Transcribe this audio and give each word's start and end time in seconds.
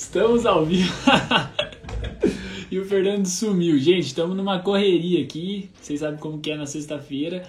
Estamos 0.00 0.46
ao 0.46 0.64
vivo. 0.64 0.90
e 2.72 2.78
o 2.78 2.86
Fernando 2.86 3.26
sumiu. 3.26 3.78
Gente, 3.78 4.06
estamos 4.06 4.34
numa 4.34 4.58
correria 4.58 5.22
aqui. 5.22 5.68
Vocês 5.78 6.00
sabem 6.00 6.18
como 6.18 6.40
que 6.40 6.50
é 6.50 6.56
na 6.56 6.64
sexta-feira. 6.64 7.46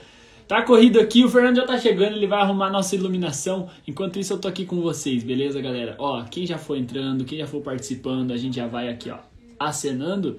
Tá 0.49 0.61
corrido 0.61 0.99
aqui, 0.99 1.23
o 1.23 1.29
Fernando 1.29 1.55
já 1.55 1.65
tá 1.65 1.77
chegando, 1.77 2.17
ele 2.17 2.27
vai 2.27 2.41
arrumar 2.41 2.69
nossa 2.69 2.93
iluminação. 2.93 3.69
Enquanto 3.87 4.19
isso, 4.19 4.33
eu 4.33 4.37
tô 4.37 4.49
aqui 4.49 4.65
com 4.65 4.81
vocês, 4.81 5.23
beleza, 5.23 5.61
galera? 5.61 5.95
Ó, 5.97 6.21
quem 6.25 6.45
já 6.45 6.57
for 6.57 6.75
entrando, 6.75 7.23
quem 7.23 7.37
já 7.37 7.47
for 7.47 7.61
participando, 7.61 8.31
a 8.33 8.37
gente 8.37 8.57
já 8.57 8.67
vai 8.67 8.89
aqui, 8.89 9.09
ó, 9.09 9.19
acenando. 9.57 10.37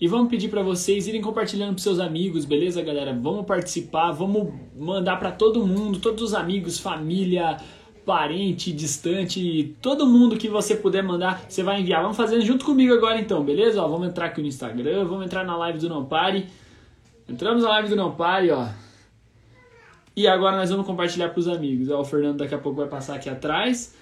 E 0.00 0.08
vamos 0.08 0.30
pedir 0.30 0.48
para 0.48 0.62
vocês 0.62 1.06
irem 1.06 1.20
compartilhando 1.20 1.72
pros 1.72 1.82
seus 1.82 2.00
amigos, 2.00 2.46
beleza, 2.46 2.80
galera? 2.80 3.12
Vamos 3.12 3.44
participar, 3.44 4.12
vamos 4.12 4.50
mandar 4.74 5.18
para 5.18 5.30
todo 5.30 5.66
mundo, 5.66 5.98
todos 5.98 6.22
os 6.22 6.34
amigos, 6.34 6.80
família, 6.80 7.58
parente, 8.06 8.72
distante, 8.72 9.74
todo 9.82 10.06
mundo 10.06 10.36
que 10.36 10.48
você 10.48 10.76
puder 10.76 11.02
mandar, 11.02 11.44
você 11.48 11.64
vai 11.64 11.80
enviar. 11.80 12.00
Vamos 12.00 12.16
fazendo 12.16 12.42
junto 12.42 12.64
comigo 12.64 12.94
agora 12.94 13.20
então, 13.20 13.44
beleza? 13.44 13.82
Ó, 13.82 13.88
vamos 13.88 14.06
entrar 14.08 14.26
aqui 14.26 14.40
no 14.40 14.46
Instagram, 14.46 15.04
vamos 15.04 15.26
entrar 15.26 15.44
na 15.44 15.56
live 15.56 15.80
do 15.80 15.88
Não 15.88 16.04
Pare. 16.04 16.46
Entramos 17.28 17.64
na 17.64 17.70
live 17.70 17.88
do 17.88 17.96
Não 17.96 18.12
Pare, 18.12 18.52
ó. 18.52 18.68
E 20.14 20.28
agora 20.28 20.56
nós 20.56 20.70
vamos 20.70 20.86
compartilhar 20.86 21.30
para 21.30 21.40
os 21.40 21.48
amigos. 21.48 21.90
Ó, 21.90 22.00
o 22.00 22.04
Fernando 22.04 22.38
daqui 22.38 22.54
a 22.54 22.58
pouco 22.58 22.78
vai 22.78 22.88
passar 22.88 23.16
aqui 23.16 23.28
atrás. 23.28 23.94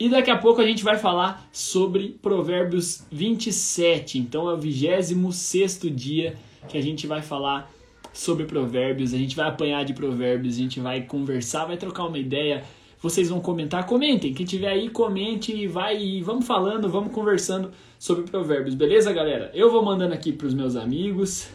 E 0.00 0.08
daqui 0.08 0.30
a 0.30 0.38
pouco 0.38 0.60
a 0.60 0.66
gente 0.66 0.82
vai 0.82 0.96
falar 0.96 1.46
sobre 1.52 2.18
Provérbios 2.22 3.04
27. 3.12 4.18
Então 4.18 4.48
é 4.48 4.54
o 4.54 4.56
26 4.56 5.80
dia 5.92 6.34
que 6.66 6.78
a 6.78 6.82
gente 6.82 7.06
vai 7.06 7.20
falar 7.20 7.70
sobre 8.12 8.46
Provérbios. 8.46 9.12
A 9.12 9.18
gente 9.18 9.36
vai 9.36 9.48
apanhar 9.48 9.84
de 9.84 9.92
Provérbios, 9.92 10.54
a 10.54 10.58
gente 10.58 10.80
vai 10.80 11.02
conversar, 11.02 11.66
vai 11.66 11.76
trocar 11.76 12.06
uma 12.06 12.18
ideia. 12.18 12.64
Vocês 13.00 13.28
vão 13.28 13.40
comentar, 13.40 13.86
comentem. 13.86 14.34
Quem 14.34 14.44
tiver 14.44 14.68
aí, 14.68 14.90
comente 14.90 15.54
e 15.54 15.68
vai 15.68 16.02
e 16.02 16.20
vamos 16.20 16.46
falando, 16.46 16.88
vamos 16.88 17.12
conversando 17.12 17.70
sobre 17.98 18.24
Provérbios, 18.24 18.74
beleza, 18.74 19.12
galera? 19.12 19.50
Eu 19.54 19.70
vou 19.70 19.84
mandando 19.84 20.14
aqui 20.14 20.32
para 20.32 20.48
os 20.48 20.54
meus 20.54 20.74
amigos. 20.74 21.48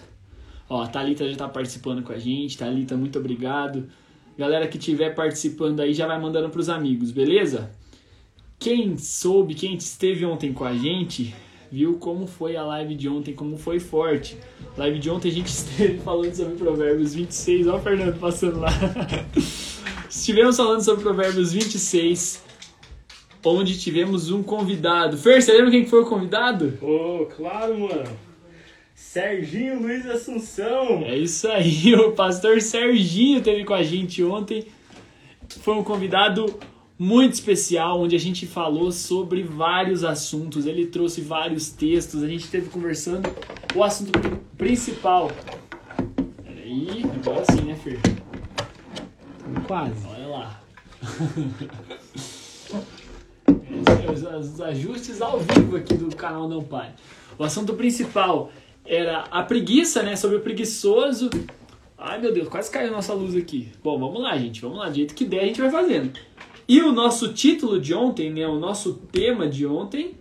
Ó, 0.69 0.81
a 0.81 0.87
Thalita 0.87 1.29
já 1.29 1.35
tá 1.35 1.49
participando 1.49 2.01
com 2.01 2.13
a 2.13 2.17
gente. 2.17 2.57
Thalita, 2.57 2.95
muito 2.95 3.19
obrigado. 3.19 3.89
Galera 4.37 4.67
que 4.67 4.77
estiver 4.77 5.13
participando 5.13 5.81
aí 5.81 5.93
já 5.93 6.07
vai 6.07 6.19
mandando 6.19 6.49
pros 6.49 6.69
amigos, 6.69 7.11
beleza? 7.11 7.69
Quem 8.57 8.97
soube, 8.97 9.53
quem 9.53 9.75
esteve 9.75 10.25
ontem 10.25 10.53
com 10.53 10.63
a 10.63 10.73
gente, 10.73 11.35
viu 11.69 11.97
como 11.97 12.25
foi 12.25 12.55
a 12.55 12.63
live 12.63 12.95
de 12.95 13.09
ontem, 13.09 13.33
como 13.33 13.57
foi 13.57 13.81
forte. 13.81 14.37
Live 14.77 14.97
de 14.97 15.09
ontem 15.09 15.27
a 15.27 15.33
gente 15.33 15.47
esteve 15.51 15.97
falando 15.97 16.33
sobre 16.33 16.55
Provérbios 16.55 17.13
26. 17.13 17.67
Ó 17.67 17.75
o 17.75 17.81
Fernando 17.81 18.17
passando 18.17 18.59
lá. 18.59 18.69
Estivemos 20.15 20.55
falando 20.55 20.81
sobre 20.81 21.01
Provérbios 21.01 21.51
26, 21.51 22.43
onde 23.43 23.79
tivemos 23.79 24.29
um 24.29 24.43
convidado. 24.43 25.17
Fer, 25.17 25.41
você 25.41 25.51
lembra 25.51 25.71
quem 25.71 25.87
foi 25.87 26.03
o 26.03 26.05
convidado? 26.05 26.77
Ô, 26.81 27.23
oh, 27.23 27.25
claro, 27.25 27.77
mano. 27.79 28.15
Serginho 28.93 29.81
Luiz 29.81 30.05
Assunção. 30.05 31.01
É 31.03 31.17
isso 31.17 31.47
aí, 31.47 31.95
o 31.97 32.11
pastor 32.11 32.61
Serginho 32.61 33.41
teve 33.41 33.65
com 33.65 33.73
a 33.73 33.81
gente 33.81 34.23
ontem. 34.23 34.67
Foi 35.49 35.73
um 35.73 35.83
convidado 35.83 36.45
muito 36.97 37.33
especial, 37.33 37.99
onde 37.99 38.15
a 38.15 38.19
gente 38.19 38.45
falou 38.45 38.91
sobre 38.91 39.41
vários 39.41 40.03
assuntos. 40.03 40.67
Ele 40.67 40.85
trouxe 40.85 41.21
vários 41.21 41.69
textos, 41.69 42.21
a 42.21 42.27
gente 42.27 42.45
esteve 42.45 42.69
conversando. 42.69 43.27
O 43.75 43.83
assunto 43.83 44.11
principal. 44.57 45.31
Peraí, 46.45 47.03
agora 47.03 47.43
sim, 47.51 47.61
né, 47.63 47.75
Fer? 47.75 47.99
Quase. 49.67 50.07
Olha 50.07 50.27
lá. 50.27 50.61
os, 54.39 54.61
ajustes 54.61 55.21
ao 55.21 55.39
vivo 55.39 55.75
aqui 55.75 55.95
do 55.95 56.15
canal 56.15 56.47
Não 56.47 56.63
Pare. 56.63 56.93
O 57.37 57.43
assunto 57.43 57.73
principal 57.73 58.51
era 58.85 59.21
a 59.31 59.43
preguiça, 59.43 60.03
né? 60.03 60.15
Sobre 60.15 60.37
o 60.37 60.41
preguiçoso. 60.41 61.29
Ai 61.97 62.19
meu 62.19 62.33
Deus, 62.33 62.49
quase 62.49 62.69
caiu 62.69 62.91
nossa 62.91 63.13
luz 63.13 63.35
aqui. 63.35 63.69
Bom, 63.83 63.97
vamos 63.97 64.21
lá, 64.21 64.37
gente. 64.37 64.61
Vamos 64.61 64.77
lá, 64.77 64.89
do 64.89 64.95
jeito 64.95 65.13
que 65.13 65.25
der, 65.25 65.41
a 65.41 65.45
gente 65.45 65.61
vai 65.61 65.69
fazendo. 65.69 66.11
E 66.67 66.81
o 66.81 66.91
nosso 66.91 67.33
título 67.33 67.79
de 67.79 67.93
ontem, 67.93 68.31
né? 68.31 68.47
O 68.47 68.59
nosso 68.59 68.93
tema 69.11 69.47
de 69.47 69.65
ontem 69.65 70.15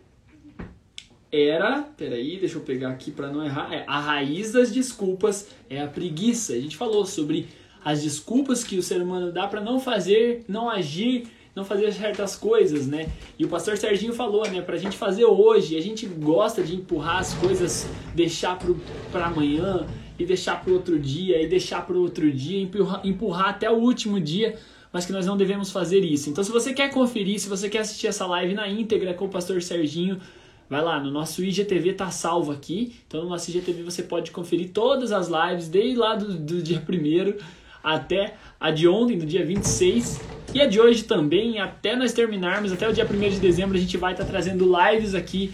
era. 1.30 1.82
Peraí, 1.82 2.38
deixa 2.38 2.58
eu 2.58 2.62
pegar 2.62 2.90
aqui 2.90 3.10
para 3.10 3.28
não 3.28 3.44
errar. 3.44 3.72
É, 3.72 3.84
a 3.86 3.98
raiz 3.98 4.52
das 4.52 4.72
desculpas 4.72 5.48
é 5.68 5.80
a 5.80 5.86
preguiça. 5.86 6.52
A 6.52 6.60
gente 6.60 6.76
falou 6.76 7.04
sobre 7.04 7.48
as 7.84 8.02
desculpas 8.02 8.62
que 8.64 8.78
o 8.78 8.82
ser 8.82 9.02
humano 9.02 9.32
dá 9.32 9.46
para 9.46 9.60
não 9.60 9.80
fazer, 9.80 10.44
não 10.48 10.68
agir 10.70 11.26
não 11.54 11.64
fazer 11.64 11.92
certas 11.92 12.34
coisas, 12.34 12.86
né? 12.86 13.10
E 13.38 13.44
o 13.44 13.48
pastor 13.48 13.76
Serginho 13.76 14.14
falou, 14.14 14.48
né, 14.48 14.62
pra 14.62 14.76
gente 14.78 14.96
fazer 14.96 15.24
hoje, 15.24 15.76
a 15.76 15.82
gente 15.82 16.06
gosta 16.06 16.62
de 16.62 16.74
empurrar 16.74 17.18
as 17.18 17.34
coisas, 17.34 17.86
deixar 18.14 18.58
pro, 18.58 18.80
pra 19.10 19.26
amanhã, 19.26 19.86
e 20.18 20.24
deixar 20.24 20.62
pro 20.62 20.74
outro 20.74 20.98
dia, 20.98 21.42
e 21.42 21.46
deixar 21.46 21.86
pro 21.86 22.00
outro 22.00 22.30
dia, 22.30 22.60
empurrar, 22.60 23.06
empurrar 23.06 23.48
até 23.50 23.70
o 23.70 23.74
último 23.74 24.20
dia, 24.20 24.58
mas 24.92 25.04
que 25.04 25.12
nós 25.12 25.26
não 25.26 25.36
devemos 25.36 25.70
fazer 25.70 26.00
isso. 26.00 26.30
Então, 26.30 26.42
se 26.44 26.50
você 26.50 26.72
quer 26.72 26.90
conferir, 26.90 27.38
se 27.38 27.48
você 27.48 27.68
quer 27.68 27.80
assistir 27.80 28.06
essa 28.06 28.26
live 28.26 28.54
na 28.54 28.68
íntegra 28.68 29.14
com 29.14 29.26
o 29.26 29.28
pastor 29.28 29.62
Serginho, 29.62 30.20
vai 30.68 30.82
lá, 30.82 31.00
no 31.00 31.10
nosso 31.10 31.42
IGTV 31.42 31.94
tá 31.94 32.10
salvo 32.10 32.52
aqui. 32.52 32.94
Então, 33.06 33.24
no 33.24 33.30
nosso 33.30 33.50
IGTV 33.50 33.82
você 33.82 34.02
pode 34.02 34.30
conferir 34.30 34.70
todas 34.70 35.12
as 35.12 35.28
lives, 35.28 35.68
desde 35.68 35.96
lá 35.96 36.14
do, 36.14 36.34
do 36.34 36.62
dia 36.62 36.78
1 36.78 37.61
até 37.82 38.34
a 38.60 38.70
de 38.70 38.86
ontem, 38.86 39.18
do 39.18 39.26
dia 39.26 39.44
26. 39.44 40.20
E 40.54 40.60
a 40.60 40.66
de 40.66 40.80
hoje 40.80 41.04
também, 41.04 41.58
até 41.58 41.96
nós 41.96 42.12
terminarmos, 42.12 42.72
até 42.72 42.88
o 42.88 42.92
dia 42.92 43.06
1 43.06 43.30
de 43.30 43.40
dezembro, 43.40 43.76
a 43.76 43.80
gente 43.80 43.96
vai 43.96 44.12
estar 44.12 44.24
tá 44.24 44.30
trazendo 44.30 44.70
lives 44.70 45.14
aqui 45.14 45.52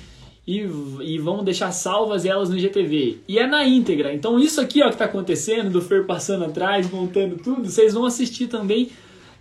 e, 0.49 0.67
e 1.03 1.19
vamos 1.19 1.45
deixar 1.45 1.71
salvas 1.73 2.25
elas 2.25 2.49
no 2.49 2.59
GTV. 2.59 3.19
E 3.29 3.39
é 3.39 3.47
na 3.47 3.65
íntegra. 3.67 4.15
Então 4.15 4.39
isso 4.39 4.61
aqui 4.61 4.83
ó, 4.83 4.87
que 4.87 4.95
está 4.95 5.05
acontecendo, 5.05 5.71
do 5.71 5.83
Fer 5.83 6.07
passando 6.07 6.47
atrás, 6.47 6.91
montando 6.91 7.37
tudo, 7.37 7.69
vocês 7.69 7.93
vão 7.93 8.07
assistir 8.07 8.47
também 8.47 8.91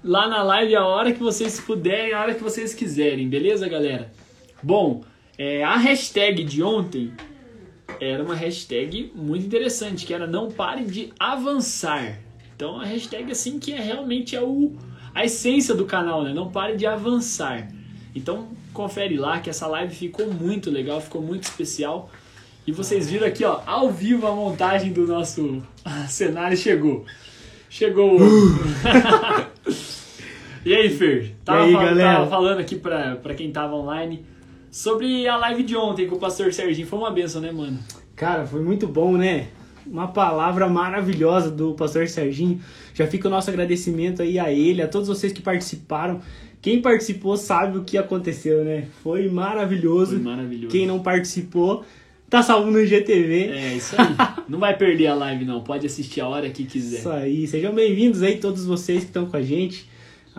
lá 0.04 0.28
na 0.28 0.44
live 0.44 0.76
a 0.76 0.86
hora 0.86 1.14
que 1.14 1.20
vocês 1.20 1.60
puderem, 1.62 2.14
a 2.14 2.22
hora 2.22 2.36
que 2.36 2.44
vocês 2.44 2.74
quiserem, 2.74 3.30
beleza, 3.30 3.70
galera? 3.70 4.12
Bom, 4.62 5.04
é, 5.38 5.64
a 5.64 5.78
hashtag 5.78 6.44
de 6.44 6.62
ontem 6.62 7.14
era 8.02 8.22
uma 8.22 8.36
hashtag 8.36 9.12
muito 9.16 9.46
interessante, 9.46 10.06
que 10.06 10.14
era 10.14 10.28
não 10.28 10.52
pare 10.52 10.84
de 10.84 11.14
avançar. 11.18 12.20
Então 12.58 12.82
a 12.82 12.86
hashtag 12.86 13.32
assim 13.32 13.60
que 13.60 13.72
é 13.72 13.80
realmente 13.80 14.36
é 14.36 14.42
o 14.42 14.74
a 15.14 15.24
essência 15.24 15.76
do 15.76 15.86
canal, 15.86 16.24
né? 16.24 16.34
Não 16.34 16.50
pare 16.50 16.76
de 16.76 16.88
avançar. 16.88 17.68
Então 18.16 18.48
confere 18.74 19.16
lá 19.16 19.40
que 19.40 19.48
essa 19.48 19.68
live 19.68 19.94
ficou 19.94 20.34
muito 20.34 20.72
legal, 20.72 21.00
ficou 21.00 21.22
muito 21.22 21.44
especial. 21.44 22.10
E 22.66 22.72
vocês 22.72 23.10
viram 23.10 23.28
aqui, 23.28 23.46
ó, 23.46 23.62
ao 23.64 23.92
vivo 23.92 24.26
a 24.26 24.34
montagem 24.34 24.92
do 24.92 25.06
nosso 25.06 25.62
cenário 26.10 26.58
chegou. 26.58 27.06
Chegou. 27.70 28.18
e 30.66 30.74
aí, 30.74 30.90
Fer? 30.90 31.36
Tava, 31.46 31.64
aí, 31.64 31.74
fal 31.74 31.96
tava 31.96 32.28
falando 32.28 32.60
aqui 32.60 32.76
pra, 32.76 33.18
pra 33.18 33.36
quem 33.36 33.52
tava 33.52 33.76
online 33.76 34.26
sobre 34.72 35.28
a 35.28 35.38
live 35.38 35.62
de 35.62 35.76
ontem 35.76 36.08
com 36.08 36.16
o 36.16 36.20
pastor 36.20 36.52
Serginho. 36.52 36.88
Foi 36.88 36.98
uma 36.98 37.12
benção, 37.12 37.40
né, 37.40 37.52
mano? 37.52 37.78
Cara, 38.16 38.48
foi 38.48 38.62
muito 38.62 38.88
bom, 38.88 39.16
né? 39.16 39.50
Uma 39.90 40.08
palavra 40.08 40.68
maravilhosa 40.68 41.50
do 41.50 41.74
pastor 41.74 42.08
Serginho. 42.08 42.60
Já 42.94 43.08
fica 43.08 43.28
o 43.28 43.32
nosso 43.32 43.50
agradecimento 43.50 44.22
aí 44.22 44.38
a 44.38 44.52
ele, 44.52 44.82
a 44.82 44.88
todos 44.88 45.08
vocês 45.08 45.32
que 45.32 45.42
participaram. 45.42 46.20
Quem 46.62 46.82
participou 46.82 47.38
sabe 47.38 47.78
o 47.78 47.84
que 47.84 47.98
aconteceu, 47.98 48.64
né? 48.64 48.88
Foi 49.04 49.30
maravilhoso. 49.30 50.16
Foi 50.16 50.24
maravilhoso. 50.24 50.72
Quem 50.72 50.88
não 50.88 51.00
participou, 51.00 51.86
tá 52.30 52.42
salvo 52.42 52.72
no 52.72 52.86
GTV. 52.86 53.50
É, 53.50 53.74
isso 53.76 53.96
aí. 54.00 54.16
não 54.50 54.60
vai 54.60 54.76
perder 54.76 55.08
a 55.08 55.16
live 55.16 55.46
não, 55.46 55.62
pode 55.62 55.86
assistir 55.86 56.22
a 56.22 56.28
hora 56.28 56.50
que 56.50 56.66
quiser. 56.66 57.00
Isso 57.00 57.10
aí. 57.10 57.48
Sejam 57.48 57.74
bem-vindos 57.74 58.24
aí 58.24 58.38
todos 58.38 58.66
vocês 58.66 59.02
que 59.02 59.08
estão 59.08 59.26
com 59.28 59.38
a 59.38 59.42
gente. 59.42 59.88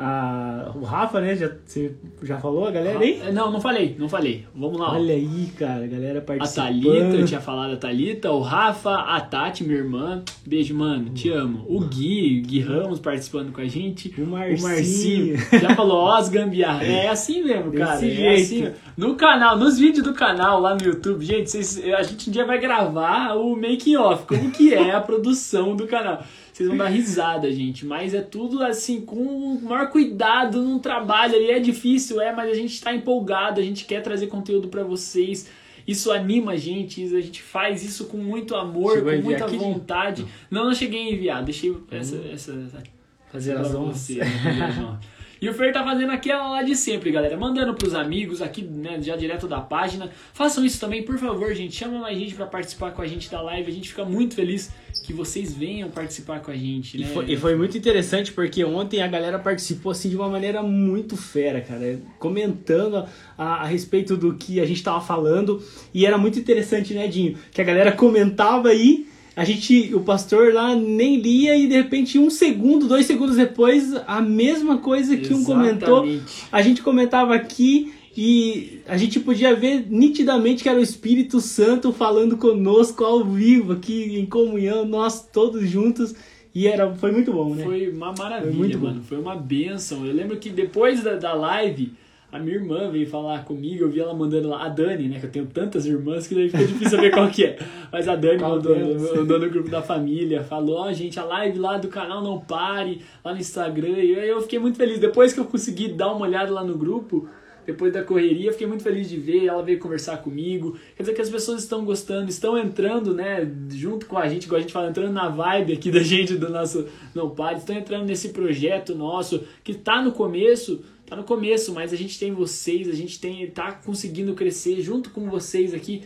Ah, 0.00 0.70
o 0.76 0.84
Rafa, 0.84 1.20
né? 1.20 1.34
Já, 1.34 1.50
você 1.66 1.92
já 2.22 2.38
falou 2.38 2.68
a 2.68 2.70
galera 2.70 3.00
aí? 3.00 3.32
Não, 3.32 3.50
não 3.50 3.60
falei, 3.60 3.96
não 3.98 4.08
falei. 4.08 4.46
Vamos 4.54 4.78
lá. 4.78 4.92
Olha 4.92 5.12
ó. 5.12 5.16
aí, 5.16 5.52
cara, 5.58 5.84
a 5.84 5.88
galera 5.88 6.20
participando. 6.20 6.64
A 6.64 6.68
Thalita, 6.68 7.16
eu 7.16 7.24
tinha 7.26 7.40
falado 7.40 7.72
a 7.72 7.76
Thalita, 7.76 8.30
o 8.30 8.40
Rafa, 8.40 8.94
a 8.94 9.20
Tati, 9.20 9.64
minha 9.64 9.78
irmã. 9.78 10.22
Beijo, 10.46 10.72
mano, 10.72 11.10
te 11.10 11.30
amo. 11.30 11.64
O 11.68 11.80
Gui, 11.80 12.40
Gui 12.42 12.60
Ramos 12.60 13.00
participando 13.00 13.50
com 13.52 13.60
a 13.60 13.66
gente. 13.66 14.14
O 14.16 14.24
Marcinho. 14.24 14.58
O 14.58 14.62
Marcinho. 14.62 15.36
Já 15.60 15.74
falou, 15.74 15.96
ó, 15.96 16.14
as 16.14 16.28
gambiarra. 16.28 16.84
É 16.84 17.08
assim 17.08 17.42
mesmo, 17.42 17.72
cara. 17.72 17.98
Desse 17.98 18.22
é 18.22 18.36
jeito. 18.36 18.68
assim. 18.68 18.80
No 18.96 19.16
canal, 19.16 19.58
nos 19.58 19.80
vídeos 19.80 20.04
do 20.04 20.14
canal 20.14 20.60
lá 20.60 20.76
no 20.76 20.82
YouTube, 20.82 21.24
gente, 21.24 21.50
vocês, 21.50 21.82
a 21.92 22.04
gente 22.04 22.30
um 22.30 22.32
dia 22.32 22.44
vai 22.44 22.60
gravar 22.60 23.34
o 23.34 23.56
making 23.56 23.96
off, 23.96 24.26
como 24.26 24.52
que 24.52 24.72
é 24.72 24.92
a 24.92 25.00
produção 25.00 25.74
do 25.74 25.88
canal. 25.88 26.22
Vocês 26.58 26.68
vão 26.68 26.76
dar 26.76 26.88
risada, 26.88 27.52
gente. 27.52 27.86
Mas 27.86 28.12
é 28.12 28.20
tudo 28.20 28.64
assim, 28.64 29.00
com 29.00 29.14
o 29.16 29.62
maior 29.62 29.90
cuidado 29.90 30.60
num 30.60 30.80
trabalho 30.80 31.36
ali. 31.36 31.52
É 31.52 31.60
difícil, 31.60 32.20
é, 32.20 32.32
mas 32.34 32.50
a 32.50 32.54
gente 32.54 32.74
está 32.74 32.92
empolgado, 32.92 33.60
a 33.60 33.62
gente 33.62 33.84
quer 33.84 34.02
trazer 34.02 34.26
conteúdo 34.26 34.66
para 34.66 34.82
vocês. 34.82 35.48
Isso 35.86 36.10
anima 36.10 36.52
a 36.52 36.56
gente, 36.56 37.00
a 37.14 37.20
gente 37.20 37.40
faz 37.40 37.84
isso 37.84 38.06
com 38.06 38.16
muito 38.16 38.56
amor, 38.56 38.96
Chegou 38.96 39.12
com 39.12 39.22
muita 39.22 39.46
vontade. 39.46 40.26
Não. 40.50 40.62
não, 40.62 40.68
não 40.70 40.74
cheguei 40.74 41.06
a 41.06 41.12
enviar, 41.12 41.44
deixei 41.44 41.72
essa, 41.92 42.16
essa, 42.16 42.52
essa 42.52 42.82
fazer 43.30 43.56
as 43.56 43.70
você. 43.70 44.18
E 45.40 45.48
o 45.48 45.54
Fer 45.54 45.72
tá 45.72 45.84
fazendo 45.84 46.10
aquela 46.10 46.48
lá 46.48 46.62
de 46.62 46.74
sempre, 46.74 47.10
galera. 47.10 47.36
Mandando 47.36 47.74
pros 47.74 47.94
amigos 47.94 48.42
aqui, 48.42 48.62
né, 48.62 49.00
já 49.00 49.16
direto 49.16 49.46
da 49.46 49.60
página. 49.60 50.10
Façam 50.32 50.64
isso 50.64 50.80
também, 50.80 51.02
por 51.02 51.18
favor, 51.18 51.54
gente. 51.54 51.74
Chama 51.74 51.98
mais 51.98 52.18
gente 52.18 52.34
para 52.34 52.46
participar 52.46 52.92
com 52.92 53.02
a 53.02 53.06
gente 53.06 53.30
da 53.30 53.40
live. 53.40 53.70
A 53.70 53.74
gente 53.74 53.88
fica 53.88 54.04
muito 54.04 54.34
feliz 54.34 54.70
que 55.08 55.12
vocês 55.12 55.54
venham 55.54 55.88
participar 55.88 56.40
com 56.40 56.50
a 56.50 56.54
gente, 56.54 56.98
né? 56.98 57.06
E 57.06 57.14
foi, 57.14 57.30
e 57.30 57.36
foi 57.36 57.56
muito 57.56 57.78
interessante 57.78 58.30
porque 58.30 58.62
ontem 58.62 59.00
a 59.00 59.06
galera 59.06 59.38
participou 59.38 59.92
assim 59.92 60.10
de 60.10 60.16
uma 60.16 60.28
maneira 60.28 60.62
muito 60.62 61.16
fera, 61.16 61.62
cara, 61.62 61.98
comentando 62.18 62.96
a, 62.96 63.08
a, 63.38 63.62
a 63.62 63.64
respeito 63.64 64.18
do 64.18 64.34
que 64.34 64.60
a 64.60 64.66
gente 64.66 64.82
tava 64.82 65.00
falando 65.00 65.62
e 65.94 66.04
era 66.04 66.18
muito 66.18 66.38
interessante, 66.38 66.92
né, 66.92 67.06
Dinho, 67.06 67.38
que 67.52 67.60
a 67.60 67.64
galera 67.64 67.92
comentava 67.92 68.68
aí 68.68 69.07
a 69.38 69.44
gente, 69.44 69.94
o 69.94 70.00
pastor 70.00 70.52
lá 70.52 70.74
nem 70.74 71.20
lia 71.20 71.56
e 71.56 71.68
de 71.68 71.74
repente 71.74 72.18
um 72.18 72.28
segundo, 72.28 72.88
dois 72.88 73.06
segundos 73.06 73.36
depois, 73.36 73.94
a 74.04 74.20
mesma 74.20 74.78
coisa 74.78 75.16
que 75.16 75.32
um 75.32 75.44
comentou, 75.44 76.04
a 76.50 76.60
gente 76.60 76.82
comentava 76.82 77.36
aqui 77.36 77.92
e 78.16 78.80
a 78.88 78.96
gente 78.96 79.20
podia 79.20 79.54
ver 79.54 79.86
nitidamente 79.88 80.64
que 80.64 80.68
era 80.68 80.76
o 80.76 80.82
Espírito 80.82 81.40
Santo 81.40 81.92
falando 81.92 82.36
conosco 82.36 83.04
ao 83.04 83.24
vivo 83.24 83.74
aqui 83.74 84.18
em 84.18 84.26
comunhão, 84.26 84.84
nós 84.84 85.24
todos 85.24 85.70
juntos. 85.70 86.16
E 86.52 86.66
era, 86.66 86.92
foi 86.96 87.12
muito 87.12 87.32
bom, 87.32 87.54
né? 87.54 87.62
Foi 87.62 87.88
uma 87.90 88.12
maravilha, 88.12 88.76
foi 88.76 88.88
mano. 88.88 89.02
Foi 89.04 89.18
uma 89.20 89.36
benção. 89.36 90.04
Eu 90.04 90.12
lembro 90.12 90.36
que 90.38 90.50
depois 90.50 91.04
da, 91.04 91.14
da 91.14 91.32
live, 91.32 91.92
a 92.30 92.38
minha 92.38 92.56
irmã 92.56 92.90
veio 92.90 93.06
falar 93.06 93.44
comigo, 93.44 93.84
eu 93.84 93.88
vi 93.88 94.00
ela 94.00 94.14
mandando 94.14 94.48
lá, 94.48 94.64
a 94.64 94.68
Dani, 94.68 95.08
né, 95.08 95.18
que 95.18 95.26
eu 95.26 95.30
tenho 95.30 95.46
tantas 95.46 95.86
irmãs 95.86 96.26
que 96.26 96.34
daí 96.34 96.50
fica 96.50 96.64
difícil 96.64 96.90
saber 96.90 97.10
qual 97.10 97.28
que 97.30 97.44
é. 97.44 97.58
Mas 97.90 98.06
a 98.06 98.14
Dani 98.14 98.42
mandou, 98.42 98.76
mandou 99.16 99.38
no 99.38 99.48
grupo 99.48 99.70
da 99.70 99.80
família, 99.80 100.42
falou, 100.42 100.76
ó, 100.76 100.88
oh, 100.88 100.92
gente, 100.92 101.18
a 101.18 101.24
live 101.24 101.58
lá 101.58 101.78
do 101.78 101.88
canal 101.88 102.22
Não 102.22 102.38
Pare, 102.38 103.00
lá 103.24 103.32
no 103.32 103.40
Instagram, 103.40 103.98
e 103.98 104.14
aí 104.14 104.28
eu 104.28 104.42
fiquei 104.42 104.58
muito 104.58 104.76
feliz. 104.76 104.98
Depois 104.98 105.32
que 105.32 105.40
eu 105.40 105.46
consegui 105.46 105.88
dar 105.88 106.12
uma 106.12 106.26
olhada 106.26 106.52
lá 106.52 106.62
no 106.62 106.76
grupo, 106.76 107.26
depois 107.68 107.92
da 107.92 108.02
correria, 108.02 108.50
fiquei 108.50 108.66
muito 108.66 108.82
feliz 108.82 109.10
de 109.10 109.18
ver, 109.18 109.44
ela 109.46 109.62
veio 109.62 109.78
conversar 109.78 110.18
comigo. 110.18 110.78
Quer 110.96 111.02
dizer 111.02 111.14
que 111.14 111.20
as 111.20 111.28
pessoas 111.28 111.62
estão 111.62 111.84
gostando, 111.84 112.30
estão 112.30 112.56
entrando, 112.56 113.12
né, 113.14 113.46
junto 113.70 114.06
com 114.06 114.16
a 114.16 114.26
gente, 114.26 114.44
igual 114.44 114.58
a 114.58 114.62
gente 114.62 114.72
fala, 114.72 114.88
entrando 114.88 115.12
na 115.12 115.28
vibe 115.28 115.74
aqui 115.74 115.90
da 115.90 116.00
gente, 116.00 116.34
do 116.34 116.48
nosso 116.48 116.86
Não 117.14 117.28
Pare, 117.28 117.58
estão 117.58 117.76
entrando 117.76 118.06
nesse 118.06 118.30
projeto 118.30 118.94
nosso, 118.94 119.44
que 119.62 119.74
tá 119.74 120.00
no 120.02 120.12
começo, 120.12 120.82
tá 121.08 121.16
no 121.16 121.24
começo, 121.24 121.72
mas 121.72 121.92
a 121.92 121.96
gente 121.96 122.18
tem 122.18 122.32
vocês, 122.32 122.88
a 122.88 122.92
gente 122.92 123.18
tem 123.18 123.46
tá 123.48 123.72
conseguindo 123.72 124.34
crescer 124.34 124.80
junto 124.82 125.10
com 125.10 125.28
vocês 125.28 125.72
aqui 125.72 126.02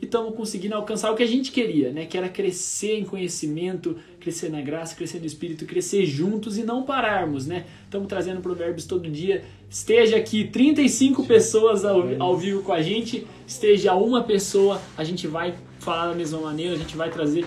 e 0.00 0.04
estamos 0.04 0.34
conseguindo 0.34 0.74
alcançar 0.74 1.10
o 1.10 1.16
que 1.16 1.22
a 1.22 1.26
gente 1.26 1.50
queria, 1.50 1.90
né? 1.90 2.06
Que 2.06 2.16
era 2.16 2.28
crescer 2.28 2.98
em 2.98 3.04
conhecimento, 3.04 3.96
crescer 4.20 4.50
na 4.50 4.60
graça, 4.60 4.94
crescer 4.94 5.18
no 5.18 5.26
espírito, 5.26 5.66
crescer 5.66 6.06
juntos 6.06 6.56
e 6.56 6.62
não 6.62 6.84
pararmos, 6.84 7.46
né? 7.46 7.64
Estamos 7.84 8.08
trazendo 8.08 8.40
provérbios 8.40 8.86
todo 8.86 9.10
dia. 9.10 9.44
Esteja 9.68 10.16
aqui 10.16 10.44
35 10.44 11.24
pessoas 11.26 11.84
ao, 11.84 12.04
ao 12.20 12.36
vivo 12.36 12.62
com 12.62 12.72
a 12.72 12.80
gente, 12.80 13.26
esteja 13.46 13.94
uma 13.94 14.22
pessoa, 14.22 14.80
a 14.96 15.02
gente 15.02 15.26
vai 15.26 15.54
falar 15.80 16.08
da 16.08 16.14
mesma 16.14 16.40
maneira, 16.40 16.74
a 16.74 16.78
gente 16.78 16.96
vai 16.96 17.10
trazer 17.10 17.44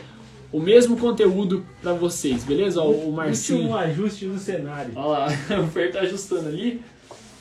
o 0.51 0.59
mesmo 0.59 0.97
conteúdo 0.97 1.65
para 1.81 1.93
vocês, 1.93 2.43
beleza? 2.43 2.81
Ó, 2.81 2.89
o 2.89 3.11
Marcinho. 3.11 3.69
Um 3.69 3.75
ajuste 3.75 4.25
no 4.25 4.37
cenário. 4.37 4.91
Olha 4.95 5.07
lá, 5.07 5.27
o 5.63 5.67
Fer 5.67 5.91
tá 5.91 6.01
ajustando 6.01 6.47
ali. 6.47 6.81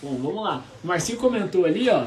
Bom, 0.02 0.16
vamos 0.16 0.42
lá. 0.42 0.64
O 0.82 0.86
Marcinho 0.86 1.18
comentou 1.18 1.64
ali, 1.64 1.88
ó. 1.88 2.06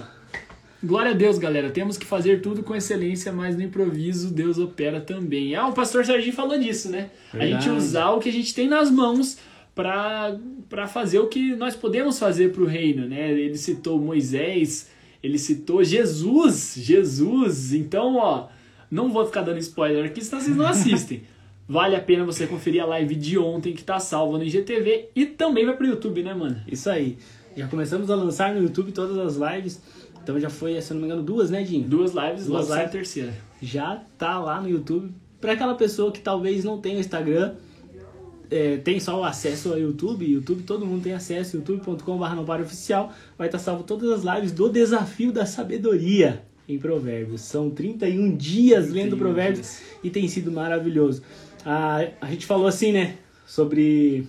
Glória 0.82 1.12
a 1.12 1.14
Deus, 1.14 1.38
galera. 1.38 1.70
Temos 1.70 1.98
que 1.98 2.06
fazer 2.06 2.42
tudo 2.42 2.64
com 2.64 2.74
excelência, 2.74 3.34
mas 3.34 3.56
no 3.56 3.62
improviso 3.62 4.34
Deus 4.34 4.58
opera 4.58 5.02
também. 5.02 5.54
Ah, 5.54 5.68
o 5.68 5.74
pastor 5.74 6.06
Serginho 6.06 6.34
falou 6.34 6.58
disso, 6.58 6.90
né? 6.90 7.10
Verdade. 7.34 7.54
A 7.54 7.60
gente 7.60 7.70
usar 7.70 8.12
o 8.12 8.20
que 8.20 8.30
a 8.30 8.32
gente 8.32 8.54
tem 8.54 8.68
nas 8.68 8.90
mãos 8.90 9.38
para 9.76 10.88
fazer 10.88 11.20
o 11.20 11.28
que 11.28 11.56
nós 11.56 11.76
podemos 11.76 12.18
fazer 12.18 12.52
para 12.54 12.64
o 12.64 12.66
reino, 12.66 13.08
né? 13.08 13.32
Ele 13.32 13.58
citou 13.58 14.00
Moisés, 14.00 14.90
ele 15.22 15.38
citou 15.38 15.84
Jesus, 15.84 16.76
Jesus. 16.78 17.74
Então, 17.74 18.16
ó, 18.16 18.48
não 18.90 19.12
vou 19.12 19.26
ficar 19.26 19.42
dando 19.42 19.60
spoiler 19.60 20.06
aqui, 20.06 20.24
senão 20.24 20.42
vocês 20.42 20.56
não 20.56 20.68
assistem. 20.68 21.24
Vale 21.68 21.96
a 21.96 22.02
pena 22.02 22.26
você 22.26 22.48
conferir 22.48 22.82
a 22.82 22.86
live 22.86 23.16
de 23.16 23.38
ontem 23.38 23.74
que 23.74 23.84
tá 23.84 24.00
salva 24.00 24.38
no 24.38 24.44
IGTV 24.44 25.10
e 25.16 25.26
também 25.26 25.66
vai 25.66 25.76
pro 25.76 25.86
YouTube, 25.86 26.24
né, 26.24 26.34
mano? 26.34 26.60
Isso 26.68 26.90
aí. 26.90 27.18
Já 27.60 27.68
começamos 27.68 28.10
a 28.10 28.16
lançar 28.16 28.56
no 28.56 28.64
YouTube 28.64 28.94
todas 28.94 29.18
as 29.18 29.36
lives. 29.36 29.82
Então 30.24 30.40
já 30.40 30.50
foi, 30.50 30.82
se 30.82 30.94
não 30.94 31.02
me 31.02 31.08
engano, 31.08 31.22
duas, 31.22 31.50
né, 31.50 31.62
Dinho? 31.62 31.84
Duas 31.86 32.14
lives, 32.14 32.46
duas 32.46 32.70
lives. 32.70 32.86
a 32.86 32.88
terceira. 32.88 33.34
Já 33.62 34.02
tá 34.18 34.40
lá 34.40 34.62
no 34.62 34.70
YouTube. 34.70 35.12
Para 35.42 35.52
aquela 35.52 35.76
pessoa 35.76 36.10
que 36.10 36.22
talvez 36.22 36.64
não 36.64 36.80
tenha 36.80 37.02
Instagram, 37.02 37.56
é, 38.50 38.78
tem 38.78 38.98
só 38.98 39.20
o 39.20 39.26
acesso 39.26 39.74
ao 39.74 39.78
YouTube, 39.78 40.26
YouTube 40.26 40.64
todo 40.64 40.86
mundo 40.86 41.04
tem 41.04 41.12
acesso, 41.12 41.58
youtube.com.br 41.58 42.62
oficial, 42.62 43.12
vai 43.38 43.50
estar 43.50 43.60
salvo 43.60 43.84
todas 43.84 44.10
as 44.10 44.36
lives 44.36 44.54
do 44.54 44.70
Desafio 44.70 45.34
da 45.34 45.46
Sabedoria 45.46 46.42
em 46.66 46.80
Provérbios. 46.80 47.42
São 47.42 47.70
31 47.70 48.38
dias 48.38 48.86
31 48.86 49.04
lendo 49.04 49.18
Provérbios 49.18 49.68
dias. 49.68 49.84
e 50.02 50.10
tem 50.10 50.26
sido 50.30 50.50
maravilhoso. 50.50 51.24
A, 51.66 52.08
a 52.22 52.28
gente 52.28 52.46
falou 52.46 52.68
assim, 52.68 52.94
né, 52.94 53.18
sobre 53.46 54.26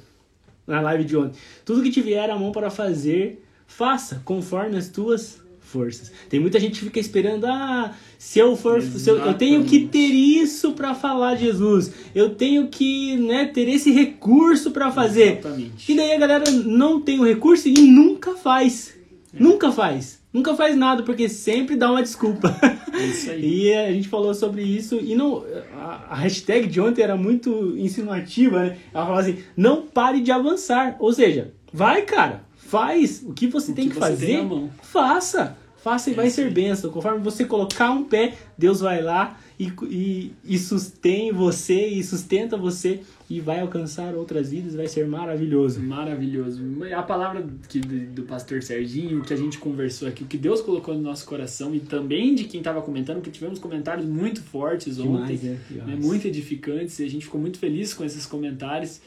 na 0.71 0.81
live 0.81 1.05
de 1.05 1.17
ontem. 1.17 1.39
Tudo 1.65 1.83
que 1.83 1.91
tiver 1.91 2.31
a 2.31 2.39
mão 2.39 2.53
para 2.53 2.71
fazer, 2.71 3.45
faça 3.67 4.23
conforme 4.25 4.77
as 4.77 4.89
tuas 4.89 5.41
forças. 5.61 6.11
Tem 6.29 6.41
muita 6.41 6.59
gente 6.59 6.81
que 6.81 6.87
fica 6.87 6.99
esperando, 6.99 7.45
ah, 7.47 7.95
se 8.19 8.39
eu 8.39 8.57
for, 8.57 8.83
se 8.83 9.09
eu, 9.09 9.19
eu, 9.19 9.35
tenho 9.35 9.65
que 9.65 9.87
ter 9.87 9.99
isso 9.99 10.73
para 10.73 10.95
falar 10.95 11.35
de 11.35 11.45
Jesus. 11.45 11.93
Eu 12.15 12.31
tenho 12.31 12.69
que, 12.69 13.17
né, 13.17 13.47
ter 13.47 13.69
esse 13.69 13.91
recurso 13.93 14.73
para 14.73 14.91
fazer. 14.91 15.39
Exatamente. 15.39 15.93
E 15.93 15.97
daí 15.97 16.13
a 16.13 16.19
galera 16.19 16.51
não 16.51 17.01
tem 17.01 17.21
o 17.21 17.25
recurso 17.25 17.69
e 17.69 17.73
nunca 17.73 18.35
faz. 18.35 18.95
É. 19.33 19.41
Nunca 19.41 19.71
faz. 19.71 20.20
Nunca 20.33 20.55
faz 20.55 20.77
nada 20.77 21.03
porque 21.03 21.29
sempre 21.29 21.75
dá 21.75 21.91
uma 21.91 22.03
desculpa. 22.03 22.57
É 22.93 23.05
isso 23.05 23.31
aí. 23.31 23.67
e 23.67 23.75
a 23.75 23.93
gente 23.93 24.09
falou 24.09 24.33
sobre 24.33 24.63
isso 24.63 24.97
e 24.97 25.15
não 25.15 25.45
a, 25.75 26.15
hashtag 26.15 26.69
de 26.69 26.81
ontem 26.81 27.03
era 27.03 27.17
muito 27.17 27.77
insinuativa, 27.77 28.63
né? 28.63 28.77
Ela 28.95 29.05
falava 29.05 29.21
assim: 29.21 29.39
"Não 29.57 29.83
pare 29.83 30.21
de 30.21 30.31
avançar". 30.31 30.97
Ou 31.01 31.13
seja, 31.13 31.53
vai, 31.73 32.03
cara, 32.03 32.45
faz 32.55 33.23
o 33.27 33.33
que 33.33 33.49
você 33.49 33.73
o 33.73 33.75
tem 33.75 33.89
que, 33.89 33.95
que 33.95 34.01
fazer. 34.01 34.27
Tem 34.27 34.71
faça. 34.83 35.57
Faça 35.83 36.11
e 36.11 36.13
é 36.13 36.17
vai 36.17 36.31
ser 36.31 36.51
bênção. 36.51 36.91
Conforme 36.91 37.21
você 37.21 37.45
colocar 37.45 37.91
um 37.91 38.05
pé, 38.05 38.35
Deus 38.57 38.81
vai 38.81 39.03
lá 39.03 39.37
e, 39.61 39.71
e, 39.91 40.33
e 40.43 40.59
sustém 40.59 41.31
você 41.33 41.87
e 41.87 42.03
sustenta 42.03 42.57
você 42.57 43.01
e 43.29 43.41
vai 43.41 43.61
alcançar 43.61 44.15
outras 44.15 44.51
vidas, 44.51 44.75
vai 44.75 44.89
ser 44.89 45.07
maravilhoso. 45.07 45.83
Maravilhoso. 45.83 46.63
A 46.97 47.03
palavra 47.03 47.47
que, 47.69 47.79
do 47.79 48.23
pastor 48.23 48.63
Serginho, 48.63 49.21
que 49.21 49.35
a 49.35 49.37
gente 49.37 49.59
conversou 49.59 50.09
aqui, 50.09 50.25
o 50.25 50.27
que 50.27 50.39
Deus 50.39 50.63
colocou 50.63 50.95
no 50.95 51.03
nosso 51.03 51.27
coração 51.27 51.75
e 51.75 51.81
também 51.81 52.35
de 52.35 52.45
quem 52.45 52.61
estava 52.61 52.81
comentando, 52.81 53.21
que 53.21 53.31
tivemos 53.31 53.59
comentários 53.59 54.07
muito 54.07 54.43
fortes 54.43 54.99
ontem, 54.99 55.37
Demais, 55.37 55.61
é. 55.71 55.75
né, 55.85 55.95
muito 55.95 56.27
edificantes, 56.27 56.99
e 56.99 57.05
a 57.05 57.11
gente 57.11 57.27
ficou 57.27 57.39
muito 57.39 57.59
feliz 57.59 57.93
com 57.93 58.03
esses 58.03 58.25
comentários. 58.25 59.03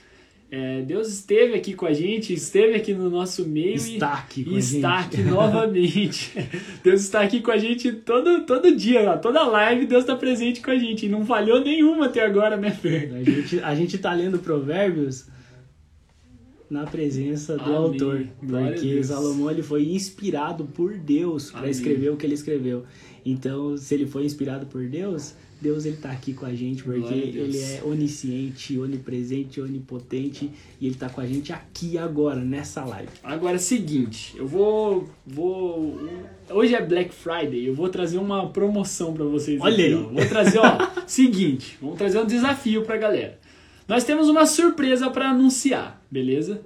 É, 0.56 0.84
Deus 0.84 1.08
esteve 1.08 1.56
aqui 1.56 1.74
com 1.74 1.88
a 1.88 1.94
gente, 1.94 2.32
esteve 2.32 2.76
aqui 2.76 2.94
no 2.94 3.10
nosso 3.10 3.44
meio 3.44 3.74
está 3.74 4.14
aqui 4.14 4.46
e, 4.48 4.60
está 4.60 5.00
aqui 5.00 5.24
novamente. 5.24 6.32
Deus 6.84 7.02
está 7.02 7.22
aqui 7.22 7.42
com 7.42 7.50
a 7.50 7.58
gente 7.58 7.92
todo, 7.92 8.46
todo 8.46 8.76
dia, 8.76 9.18
toda 9.18 9.42
live 9.42 9.88
Deus 9.88 10.04
está 10.04 10.16
presente 10.16 10.62
com 10.62 10.70
a 10.70 10.78
gente. 10.78 11.08
E 11.08 11.10
não 11.10 11.26
falhou 11.26 11.60
nenhuma 11.60 12.06
até 12.06 12.24
agora, 12.24 12.56
né, 12.56 12.70
Fer? 12.70 13.12
A 13.16 13.24
gente, 13.24 13.60
a 13.62 13.74
gente 13.74 13.98
tá 13.98 14.14
lendo 14.14 14.38
provérbios 14.38 15.26
na 16.74 16.86
presença 16.86 17.56
do 17.56 17.64
Amém. 17.64 17.76
autor. 17.76 18.28
Glória 18.42 18.74
porque 18.74 19.04
Salomão 19.04 19.52
ele 19.52 19.62
foi 19.62 19.86
inspirado 19.92 20.66
por 20.66 20.98
Deus 20.98 21.52
para 21.52 21.70
escrever 21.70 22.10
o 22.10 22.18
que 22.18 22.26
ele 22.26 22.34
escreveu. 22.34 22.84
Então, 23.24 23.78
se 23.78 23.94
ele 23.94 24.08
foi 24.08 24.26
inspirado 24.26 24.66
por 24.66 24.86
Deus, 24.86 25.36
Deus 25.62 25.86
ele 25.86 25.96
tá 25.96 26.12
aqui 26.12 26.34
com 26.34 26.46
a 26.46 26.54
gente 26.54 26.84
porque 26.84 27.14
ele 27.14 27.58
é 27.58 27.82
onisciente, 27.86 28.78
onipresente, 28.78 29.62
onipotente 29.62 30.52
e 30.82 30.88
ele 30.88 30.96
tá 30.96 31.08
com 31.08 31.22
a 31.22 31.26
gente 31.26 31.54
aqui 31.54 31.98
agora 31.98 32.42
nessa 32.42 32.84
live. 32.84 33.10
Agora 33.24 33.58
seguinte, 33.60 34.34
eu 34.36 34.46
vou 34.46 35.08
vou 35.26 36.10
hoje 36.50 36.76
é 36.76 36.86
Black 36.86 37.14
Friday, 37.14 37.66
eu 37.66 37.74
vou 37.74 37.88
trazer 37.88 38.18
uma 38.18 38.50
promoção 38.50 39.14
para 39.14 39.24
vocês. 39.24 39.62
Olha 39.62 39.74
aqui, 39.74 39.84
aí. 39.84 39.94
Ó. 39.94 40.08
Vou 40.10 40.26
trazer, 40.28 40.58
ó, 40.58 40.90
seguinte, 41.08 41.78
vamos 41.80 41.98
trazer 41.98 42.20
um 42.20 42.26
desafio 42.26 42.82
pra 42.82 42.98
galera. 42.98 43.40
Nós 43.88 44.04
temos 44.04 44.30
uma 44.30 44.46
surpresa 44.46 45.10
para 45.10 45.30
anunciar, 45.30 46.03
beleza? 46.14 46.62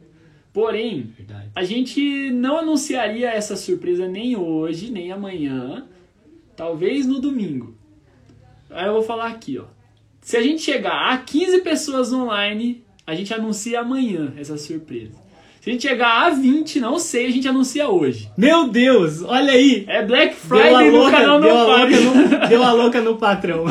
Porém, 0.52 1.14
Verdade. 1.16 1.50
a 1.56 1.64
gente 1.64 2.32
não 2.32 2.58
anunciaria 2.58 3.30
essa 3.30 3.56
surpresa 3.56 4.08
nem 4.08 4.36
hoje, 4.36 4.92
nem 4.92 5.12
amanhã, 5.12 5.86
talvez 6.56 7.06
no 7.06 7.20
domingo. 7.22 7.76
Aí 8.70 8.88
eu 8.88 8.94
vou 8.94 9.04
falar 9.04 9.28
aqui, 9.28 9.58
ó. 9.58 9.66
Se 10.20 10.36
a 10.36 10.42
gente 10.42 10.62
chegar 10.62 11.14
a 11.14 11.18
15 11.18 11.60
pessoas 11.62 12.12
online, 12.12 12.84
a 13.06 13.16
gente 13.16 13.34
anuncia 13.34 13.80
amanhã 13.80 14.34
essa 14.38 14.58
surpresa. 14.58 15.14
Se 15.62 15.70
a 15.70 15.74
gente 15.74 15.88
chegar 15.88 16.26
a 16.26 16.30
20, 16.32 16.80
não 16.80 17.00
sei, 17.00 17.28
a 17.28 17.32
gente 17.32 17.48
anuncia 17.48 17.88
hoje. 17.90 18.30
Meu 18.38 18.68
Deus, 18.68 19.22
olha 19.22 19.54
aí! 19.54 19.86
É 19.88 20.06
Black 20.06 20.36
Friday 20.36 20.92
no 20.92 21.10
canal 21.10 21.40
deu 21.40 21.54
Não 21.54 21.66
Pare. 21.68 21.94
Deu 22.50 22.64
a 22.64 22.72
louca 22.74 23.02
no 23.02 23.18
patrão. 23.18 23.64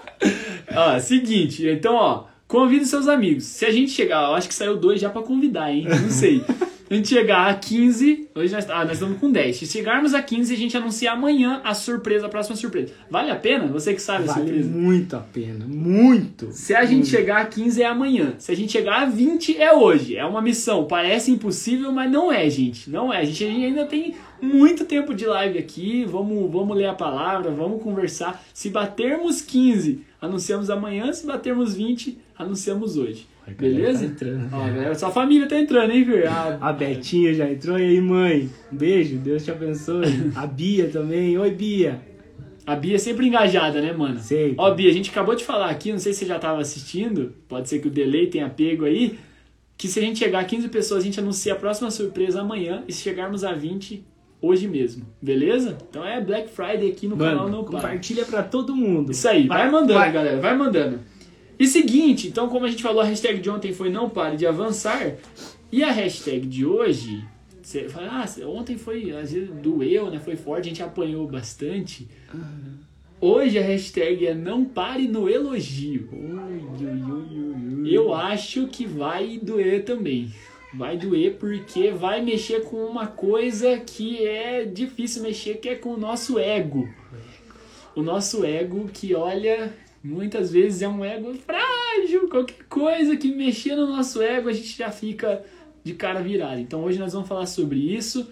ó, 0.74 0.98
seguinte, 0.98 1.66
então, 1.68 1.94
ó, 1.94 2.24
convida 2.54 2.84
seus 2.84 3.08
amigos. 3.08 3.44
Se 3.44 3.66
a 3.66 3.72
gente 3.72 3.90
chegar, 3.90 4.28
eu 4.28 4.34
acho 4.34 4.46
que 4.46 4.54
saiu 4.54 4.76
dois 4.76 5.00
já 5.00 5.10
para 5.10 5.22
convidar, 5.22 5.72
hein? 5.72 5.86
Não 5.88 6.08
sei. 6.08 6.40
a 6.88 6.94
gente 6.94 7.08
chegar 7.08 7.48
a 7.48 7.54
15, 7.54 8.28
hoje 8.32 8.54
nós, 8.54 8.70
ah, 8.70 8.84
nós 8.84 8.92
estamos 8.92 9.18
com 9.18 9.32
10. 9.32 9.56
Se 9.56 9.66
chegarmos 9.66 10.14
a 10.14 10.22
15, 10.22 10.54
a 10.54 10.56
gente 10.56 10.76
anuncia 10.76 11.10
amanhã 11.10 11.60
a 11.64 11.74
surpresa, 11.74 12.26
a 12.26 12.28
próxima 12.28 12.54
surpresa. 12.54 12.92
Vale 13.10 13.32
a 13.32 13.36
pena? 13.36 13.66
Você 13.66 13.92
que 13.92 14.00
sabe 14.00 14.28
a 14.28 14.32
Vale 14.32 14.46
surpresa. 14.46 14.70
muito 14.70 15.16
a 15.16 15.20
pena, 15.20 15.66
muito. 15.66 16.52
Se 16.52 16.76
a 16.76 16.84
gente 16.84 17.08
chegar 17.08 17.38
a 17.38 17.46
15 17.46 17.82
é 17.82 17.86
amanhã. 17.86 18.34
Se 18.38 18.52
a 18.52 18.54
gente 18.54 18.70
chegar 18.70 19.02
a 19.02 19.06
20 19.06 19.60
é 19.60 19.72
hoje. 19.72 20.16
É 20.16 20.24
uma 20.24 20.40
missão. 20.40 20.84
Parece 20.84 21.32
impossível, 21.32 21.90
mas 21.90 22.08
não 22.08 22.30
é, 22.30 22.48
gente. 22.48 22.88
Não 22.88 23.12
é. 23.12 23.18
A 23.18 23.24
gente 23.24 23.42
ainda 23.44 23.84
tem 23.84 24.14
muito 24.40 24.84
tempo 24.84 25.12
de 25.12 25.26
live 25.26 25.58
aqui. 25.58 26.04
Vamos, 26.04 26.52
vamos 26.52 26.76
ler 26.76 26.86
a 26.86 26.94
palavra, 26.94 27.50
vamos 27.50 27.82
conversar. 27.82 28.44
Se 28.52 28.70
batermos 28.70 29.40
15, 29.42 30.02
anunciamos 30.20 30.70
amanhã. 30.70 31.12
Se 31.12 31.26
batermos 31.26 31.74
20, 31.74 32.18
anunciamos 32.36 32.96
hoje. 32.96 33.26
Beleza? 33.58 34.00
Tá 34.00 34.04
entrando. 34.06 34.48
Ó, 34.52 34.58
galera, 34.66 34.94
sua 34.94 35.10
família 35.10 35.46
tá 35.46 35.58
entrando, 35.58 35.90
hein, 35.92 36.04
Fer? 36.04 36.26
A- 36.28 36.58
A 36.60 36.72
Betinha 36.72 37.34
já 37.34 37.50
entrou. 37.50 37.78
E 37.78 37.82
aí, 37.82 38.00
mãe? 38.00 38.48
Um 38.72 38.76
beijo, 38.76 39.16
Deus 39.18 39.44
te 39.44 39.50
abençoe. 39.50 40.04
A 40.34 40.46
Bia 40.46 40.88
também. 40.88 41.36
Oi, 41.36 41.50
Bia. 41.50 42.00
A 42.66 42.74
Bia 42.74 42.94
é 42.94 42.98
sempre 42.98 43.26
engajada, 43.26 43.82
né, 43.82 43.92
mano? 43.92 44.18
Sempre. 44.18 44.54
Ó, 44.56 44.70
Bia, 44.74 44.88
a 44.88 44.92
gente 44.94 45.10
acabou 45.10 45.34
de 45.34 45.44
falar 45.44 45.68
aqui, 45.68 45.92
não 45.92 45.98
sei 45.98 46.14
se 46.14 46.20
você 46.20 46.26
já 46.26 46.38
tava 46.38 46.62
assistindo, 46.62 47.34
pode 47.46 47.68
ser 47.68 47.78
que 47.80 47.88
o 47.88 47.90
delay 47.90 48.28
tenha 48.28 48.48
pego 48.48 48.86
aí, 48.86 49.18
que 49.76 49.86
se 49.86 49.98
a 49.98 50.02
gente 50.02 50.18
chegar 50.18 50.38
a 50.40 50.44
15 50.44 50.68
pessoas, 50.68 51.02
a 51.02 51.04
gente 51.04 51.20
anuncia 51.20 51.52
a 51.52 51.56
próxima 51.56 51.90
surpresa 51.90 52.40
amanhã, 52.40 52.82
e 52.88 52.92
se 52.94 53.02
chegarmos 53.02 53.44
a 53.44 53.52
20, 53.52 54.02
hoje 54.40 54.66
mesmo, 54.66 55.04
beleza? 55.20 55.76
Então 55.90 56.02
é 56.02 56.18
Black 56.22 56.48
Friday 56.48 56.90
aqui 56.90 57.06
no 57.06 57.18
canal 57.18 57.44
Mano, 57.44 57.56
Não 57.58 57.64
Para. 57.64 57.74
compartilha 57.82 58.24
pra 58.24 58.42
todo 58.42 58.74
mundo. 58.74 59.12
Isso 59.12 59.28
aí, 59.28 59.46
vai, 59.46 59.70
mandando, 59.70 59.92
vai. 59.98 60.10
galera, 60.10 60.40
vai 60.40 60.56
mandando. 60.56 61.00
E 61.58 61.66
seguinte, 61.66 62.28
então 62.28 62.48
como 62.48 62.66
a 62.66 62.70
gente 62.70 62.82
falou, 62.82 63.00
a 63.00 63.04
hashtag 63.04 63.40
de 63.40 63.50
ontem 63.50 63.72
foi 63.72 63.90
não 63.90 64.08
pare 64.10 64.36
de 64.36 64.46
avançar, 64.46 65.14
e 65.70 65.82
a 65.82 65.90
hashtag 65.90 66.46
de 66.46 66.64
hoje, 66.64 67.24
você 67.62 67.88
fala, 67.88 68.24
ah, 68.24 68.46
ontem 68.46 68.76
foi, 68.76 69.10
às 69.16 69.32
vezes 69.32 69.50
doeu, 69.62 70.10
né, 70.10 70.18
foi 70.18 70.36
forte, 70.36 70.66
a 70.66 70.68
gente 70.68 70.82
apanhou 70.82 71.26
bastante. 71.26 72.08
Hoje 73.20 73.58
a 73.58 73.62
hashtag 73.62 74.26
é 74.26 74.34
não 74.34 74.64
pare 74.64 75.08
no 75.08 75.28
elogio. 75.30 76.10
Eu 77.86 78.12
acho 78.12 78.66
que 78.66 78.84
vai 78.84 79.38
doer 79.38 79.84
também. 79.84 80.30
Vai 80.74 80.96
doer 80.98 81.36
porque 81.38 81.90
vai 81.90 82.20
mexer 82.20 82.64
com 82.64 82.84
uma 82.84 83.06
coisa 83.06 83.78
que 83.78 84.26
é 84.26 84.64
difícil 84.64 85.22
mexer, 85.22 85.54
que 85.54 85.68
é 85.68 85.74
com 85.74 85.94
o 85.94 85.98
nosso 85.98 86.38
ego. 86.38 86.88
O 87.94 88.02
nosso 88.02 88.44
ego 88.44 88.90
que, 88.92 89.14
olha, 89.14 89.72
muitas 90.04 90.50
vezes 90.52 90.82
é 90.82 90.88
um 90.88 91.04
ego 91.04 91.34
frágil. 91.34 92.28
Qualquer 92.28 92.64
coisa 92.68 93.16
que 93.16 93.34
mexer 93.34 93.74
no 93.74 93.86
nosso 93.86 94.20
ego, 94.22 94.48
a 94.48 94.52
gente 94.52 94.76
já 94.76 94.90
fica 94.90 95.42
de 95.82 95.94
cara 95.94 96.20
virada. 96.20 96.60
Então 96.60 96.84
hoje 96.84 96.98
nós 96.98 97.12
vamos 97.12 97.28
falar 97.28 97.46
sobre 97.46 97.78
isso. 97.78 98.28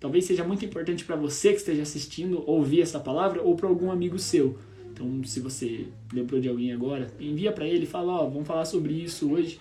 Talvez 0.00 0.24
seja 0.24 0.44
muito 0.44 0.64
importante 0.64 1.04
para 1.04 1.16
você 1.16 1.50
que 1.50 1.56
esteja 1.58 1.82
assistindo 1.82 2.42
ouvir 2.48 2.82
essa 2.82 3.00
palavra 3.00 3.42
ou 3.42 3.56
para 3.56 3.68
algum 3.68 3.90
amigo 3.90 4.18
seu. 4.18 4.56
Então, 4.92 5.22
se 5.24 5.38
você 5.38 5.86
lembrou 6.12 6.40
de 6.40 6.48
alguém 6.48 6.72
agora, 6.72 7.08
envia 7.20 7.52
para 7.52 7.66
ele, 7.66 7.86
fala, 7.86 8.12
ó, 8.12 8.28
vamos 8.28 8.46
falar 8.46 8.64
sobre 8.64 8.94
isso 8.94 9.32
hoje 9.32 9.60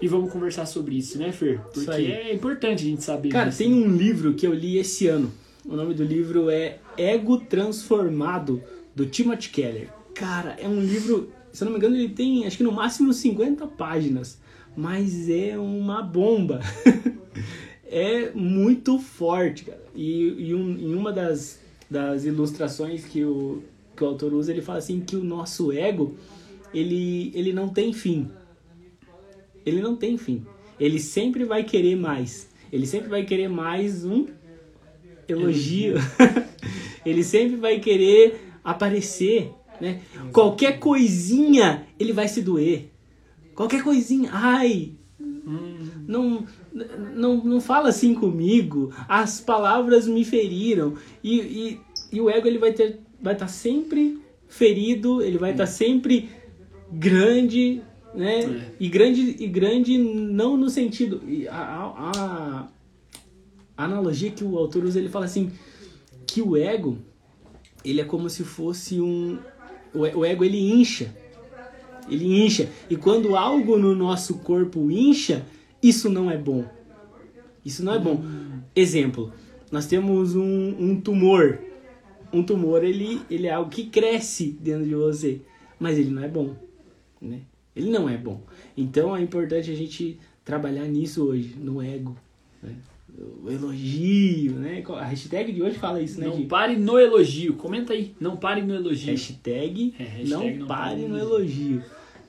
e 0.00 0.08
vamos 0.08 0.32
conversar 0.32 0.64
sobre 0.64 0.96
isso, 0.96 1.18
né, 1.18 1.30
Fer? 1.32 1.60
Porque 1.74 1.90
é 1.90 2.32
importante 2.32 2.84
a 2.84 2.86
gente 2.86 3.04
saber 3.04 3.28
Cara, 3.28 3.50
disso. 3.50 3.58
tem 3.58 3.72
um 3.72 3.94
livro 3.94 4.34
que 4.34 4.46
eu 4.46 4.54
li 4.54 4.78
esse 4.78 5.06
ano. 5.06 5.30
O 5.64 5.76
nome 5.76 5.92
do 5.92 6.04
livro 6.04 6.48
é 6.48 6.78
Ego 6.96 7.38
Transformado, 7.38 8.62
do 8.94 9.04
Timothy 9.04 9.50
Keller. 9.50 9.90
Cara, 10.18 10.56
é 10.58 10.68
um 10.68 10.80
livro, 10.80 11.30
se 11.52 11.62
eu 11.62 11.66
não 11.66 11.72
me 11.72 11.78
engano, 11.78 11.96
ele 11.96 12.08
tem 12.08 12.46
acho 12.46 12.56
que 12.56 12.62
no 12.62 12.72
máximo 12.72 13.12
50 13.12 13.66
páginas. 13.66 14.40
Mas 14.76 15.28
é 15.28 15.58
uma 15.58 16.02
bomba. 16.02 16.60
é 17.84 18.30
muito 18.30 18.98
forte, 18.98 19.64
cara. 19.64 19.82
E, 19.94 20.48
e 20.48 20.54
um- 20.54 20.78
em 20.78 20.94
uma 20.94 21.12
das, 21.12 21.60
das 21.90 22.24
ilustrações 22.24 23.04
que 23.04 23.24
o, 23.24 23.62
que 23.96 24.04
o 24.04 24.06
autor 24.06 24.32
usa, 24.34 24.52
ele 24.52 24.62
fala 24.62 24.78
assim 24.78 25.00
que 25.00 25.16
o 25.16 25.24
nosso 25.24 25.72
ego, 25.72 26.16
ele, 26.72 27.32
ele 27.34 27.52
não 27.52 27.68
tem 27.68 27.92
fim 27.92 28.30
ele 29.68 29.80
não 29.80 29.96
tem 29.96 30.16
fim. 30.16 30.44
Ele 30.78 30.98
sempre 30.98 31.44
vai 31.44 31.64
querer 31.64 31.96
mais. 31.96 32.48
Ele 32.72 32.86
sempre 32.86 33.08
vai 33.08 33.24
querer 33.24 33.48
mais 33.48 34.04
um 34.04 34.26
elogio. 35.28 35.94
ele 37.04 37.22
sempre 37.22 37.56
vai 37.56 37.78
querer 37.78 38.40
aparecer, 38.64 39.52
né? 39.80 40.00
Qualquer 40.32 40.78
coisinha 40.78 41.86
ele 41.98 42.12
vai 42.12 42.28
se 42.28 42.42
doer. 42.42 42.90
Qualquer 43.54 43.82
coisinha, 43.82 44.30
ai, 44.32 44.92
não, 46.06 46.44
não, 47.14 47.36
não 47.44 47.60
fala 47.60 47.88
assim 47.88 48.14
comigo. 48.14 48.92
As 49.08 49.40
palavras 49.40 50.06
me 50.06 50.24
feriram. 50.24 50.94
E, 51.24 51.38
e, 51.40 51.80
e 52.12 52.20
o 52.20 52.30
ego 52.30 52.46
ele 52.46 52.58
vai 52.58 52.72
ter 52.72 53.00
vai 53.20 53.32
estar 53.32 53.48
sempre 53.48 54.18
ferido, 54.46 55.20
ele 55.22 55.38
vai 55.38 55.50
estar 55.50 55.66
sempre 55.66 56.30
grande, 56.92 57.82
né? 58.14 58.40
É. 58.44 58.72
E 58.78 58.88
grande 58.88 59.36
e 59.38 59.46
grande 59.46 59.98
não 59.98 60.56
no 60.56 60.70
sentido 60.70 61.20
a, 61.50 61.56
a, 61.56 62.10
a- 62.14 62.68
a 63.76 63.84
analogia 63.84 64.30
que 64.30 64.42
o 64.44 64.56
autor 64.58 64.84
usa, 64.84 64.98
ele 64.98 65.08
fala 65.08 65.24
assim 65.26 65.50
que 66.26 66.40
o 66.42 66.56
ego 66.56 66.98
ele 67.84 68.00
é 68.00 68.04
como 68.04 68.28
se 68.28 68.42
fosse 68.44 69.00
um 69.00 69.38
o, 69.94 70.24
ego 70.24 70.44
ele 70.44 70.72
incha 70.72 71.14
ele 72.10 72.44
incha. 72.44 72.68
E 72.88 72.96
quando 72.96 73.36
algo 73.36 73.78
no 73.78 73.94
nosso 73.94 74.38
corpo 74.38 74.90
incha, 74.90 75.44
isso 75.82 76.08
não 76.08 76.30
é 76.30 76.36
bom. 76.36 76.64
Isso 77.64 77.84
não 77.84 77.94
é 77.94 77.98
bom. 77.98 78.22
Exemplo, 78.74 79.32
nós 79.70 79.86
temos 79.86 80.34
um, 80.34 80.76
um 80.78 81.00
tumor. 81.00 81.58
Um 82.32 82.42
tumor, 82.42 82.84
ele, 82.84 83.20
ele 83.30 83.46
é 83.46 83.52
algo 83.52 83.70
que 83.70 83.86
cresce 83.86 84.56
dentro 84.60 84.84
de 84.84 84.94
você. 84.94 85.40
Mas 85.78 85.98
ele 85.98 86.10
não 86.10 86.22
é 86.22 86.28
bom. 86.28 86.56
Né? 87.20 87.40
Ele 87.76 87.90
não 87.90 88.08
é 88.08 88.16
bom. 88.16 88.42
Então 88.76 89.14
é 89.14 89.20
importante 89.20 89.70
a 89.70 89.74
gente 89.74 90.18
trabalhar 90.44 90.86
nisso 90.86 91.24
hoje, 91.24 91.54
no 91.58 91.82
ego. 91.82 92.16
Né? 92.62 92.74
O 93.42 93.50
elogio, 93.50 94.52
né? 94.52 94.82
A 94.88 95.04
hashtag 95.04 95.52
de 95.52 95.60
hoje 95.62 95.76
fala 95.76 96.00
isso, 96.00 96.20
né? 96.20 96.26
Não 96.26 96.46
pare 96.46 96.76
no 96.76 96.98
elogio. 96.98 97.54
Comenta 97.54 97.92
aí. 97.92 98.14
Não 98.20 98.36
pare 98.36 98.62
no 98.62 98.74
elogio. 98.74 99.10
Hashtag, 99.10 99.94
É, 99.98 100.04
hashtag 100.04 100.28
não, 100.30 100.56
não 100.60 100.66
pare 100.68 101.00
no 101.02 101.18
elogio. 101.18 101.82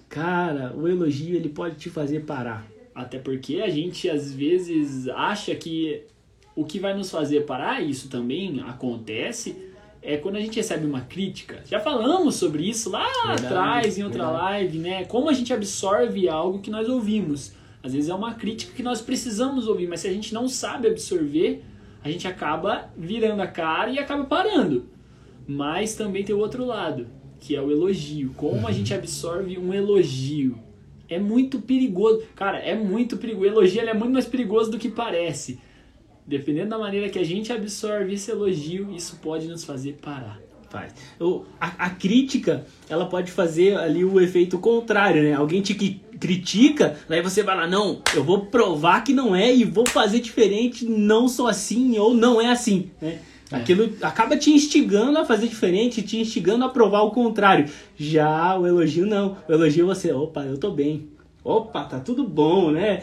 Cara, 0.08 0.74
o 0.76 0.88
elogio 0.88 1.36
ele 1.36 1.50
pode 1.50 1.76
te 1.76 1.90
fazer 1.90 2.22
parar. 2.22 2.68
Até 2.96 3.20
porque 3.20 3.62
a 3.62 3.70
gente 3.70 4.10
às 4.10 4.34
vezes 4.34 5.08
acha 5.10 5.54
que 5.56 6.02
o 6.56 6.66
que 6.66 6.80
vai 6.80 6.96
nos 6.96 7.12
fazer 7.12 7.46
parar, 7.46 7.82
isso 7.82 8.10
também 8.10 8.60
acontece, 8.62 9.56
é 10.02 10.18
quando 10.18 10.38
a 10.38 10.42
gente 10.42 10.56
recebe 10.56 10.86
uma 10.88 11.02
crítica. 11.02 11.62
Já 11.70 11.80
falamos 11.80 12.36
sobre 12.36 12.68
isso 12.68 12.90
lá 12.90 13.06
Verdade, 13.28 13.46
atrás, 13.46 13.98
em 13.98 14.04
outra 14.04 14.24
verdade. 14.26 14.44
live, 14.44 14.78
né? 14.80 15.06
Como 15.06 15.30
a 15.30 15.34
gente 15.34 15.54
absorve 15.54 16.28
algo 16.28 16.60
que 16.60 16.72
nós 16.72 16.90
ouvimos. 16.90 17.54
Às 17.82 17.94
vezes 17.94 18.10
é 18.10 18.14
uma 18.14 18.34
crítica 18.34 18.74
que 18.76 18.84
nós 18.84 19.02
precisamos 19.02 19.68
ouvir, 19.68 19.88
mas 19.88 20.02
se 20.02 20.08
a 20.08 20.14
gente 20.14 20.34
não 20.34 20.48
sabe 20.50 20.88
absorver, 20.88 21.64
a 22.04 22.10
gente 22.10 22.28
acaba 22.28 22.90
virando 22.98 23.42
a 23.42 23.48
cara 23.48 23.90
e 23.90 24.00
acaba 24.00 24.26
parando. 24.26 24.88
Mas 25.48 25.96
também 25.96 26.24
tem 26.24 26.36
o 26.36 26.40
outro 26.40 26.66
lado, 26.66 27.08
que 27.40 27.56
é 27.56 27.62
o 27.62 27.72
elogio. 27.72 28.34
Como 28.36 28.68
a 28.68 28.72
gente 28.72 28.94
absorve 28.94 29.58
um 29.58 29.74
elogio. 29.74 30.60
É 31.08 31.18
muito 31.18 31.60
perigoso. 31.62 32.24
Cara, 32.36 32.60
é 32.60 32.76
muito 32.76 33.18
perigoso. 33.18 33.46
O 33.46 33.48
elogio 33.48 33.82
é 33.82 33.94
muito 33.94 34.14
mais 34.14 34.26
perigoso 34.26 34.70
do 34.70 34.78
que 34.78 34.90
parece. 34.90 35.60
Dependendo 36.28 36.70
da 36.70 36.78
maneira 36.78 37.10
que 37.10 37.18
a 37.18 37.24
gente 37.24 37.52
absorve 37.52 38.14
esse 38.14 38.30
elogio, 38.30 38.92
isso 38.94 39.18
pode 39.22 39.48
nos 39.48 39.64
fazer 39.64 39.94
parar. 39.94 40.40
Faz. 40.70 40.94
O, 41.20 41.44
a, 41.60 41.86
a 41.86 41.90
crítica, 41.90 42.66
ela 42.88 43.06
pode 43.08 43.32
fazer 43.32 43.76
ali 43.78 44.06
o 44.06 44.20
efeito 44.22 44.60
contrário, 44.60 45.24
né? 45.24 45.34
Alguém 45.34 45.62
te 45.62 45.74
cri- 45.74 46.02
critica, 46.20 46.96
daí 47.08 47.22
você 47.24 47.42
vai 47.42 47.56
lá, 47.58 47.68
não, 47.68 48.02
eu 48.16 48.24
vou 48.24 48.42
provar 48.48 49.04
que 49.04 49.12
não 49.14 49.36
é 49.36 49.54
e 49.54 49.64
vou 49.64 49.88
fazer 49.88 50.20
diferente, 50.20 50.86
não 50.86 51.28
sou 51.28 51.48
assim 51.48 51.98
ou 51.98 52.14
não 52.14 52.40
é 52.40 52.52
assim, 52.52 52.92
né? 53.02 53.18
É. 53.52 53.56
Aquilo 53.56 53.92
acaba 54.04 54.38
te 54.38 54.52
instigando 54.52 55.18
a 55.18 55.26
fazer 55.26 55.48
diferente, 55.48 56.04
te 56.04 56.20
instigando 56.20 56.64
a 56.66 56.70
provar 56.70 57.02
o 57.02 57.10
contrário. 57.10 57.66
Já 57.98 58.56
o 58.56 58.68
elogio 58.68 59.08
não. 59.08 59.38
O 59.48 59.52
elogio 59.52 59.88
você, 59.88 60.12
opa, 60.14 60.42
eu 60.44 60.56
tô 60.60 60.70
bem. 60.70 61.08
Opa, 61.44 61.84
tá 61.86 62.00
tudo 62.00 62.24
bom, 62.24 62.70
né? 62.70 63.02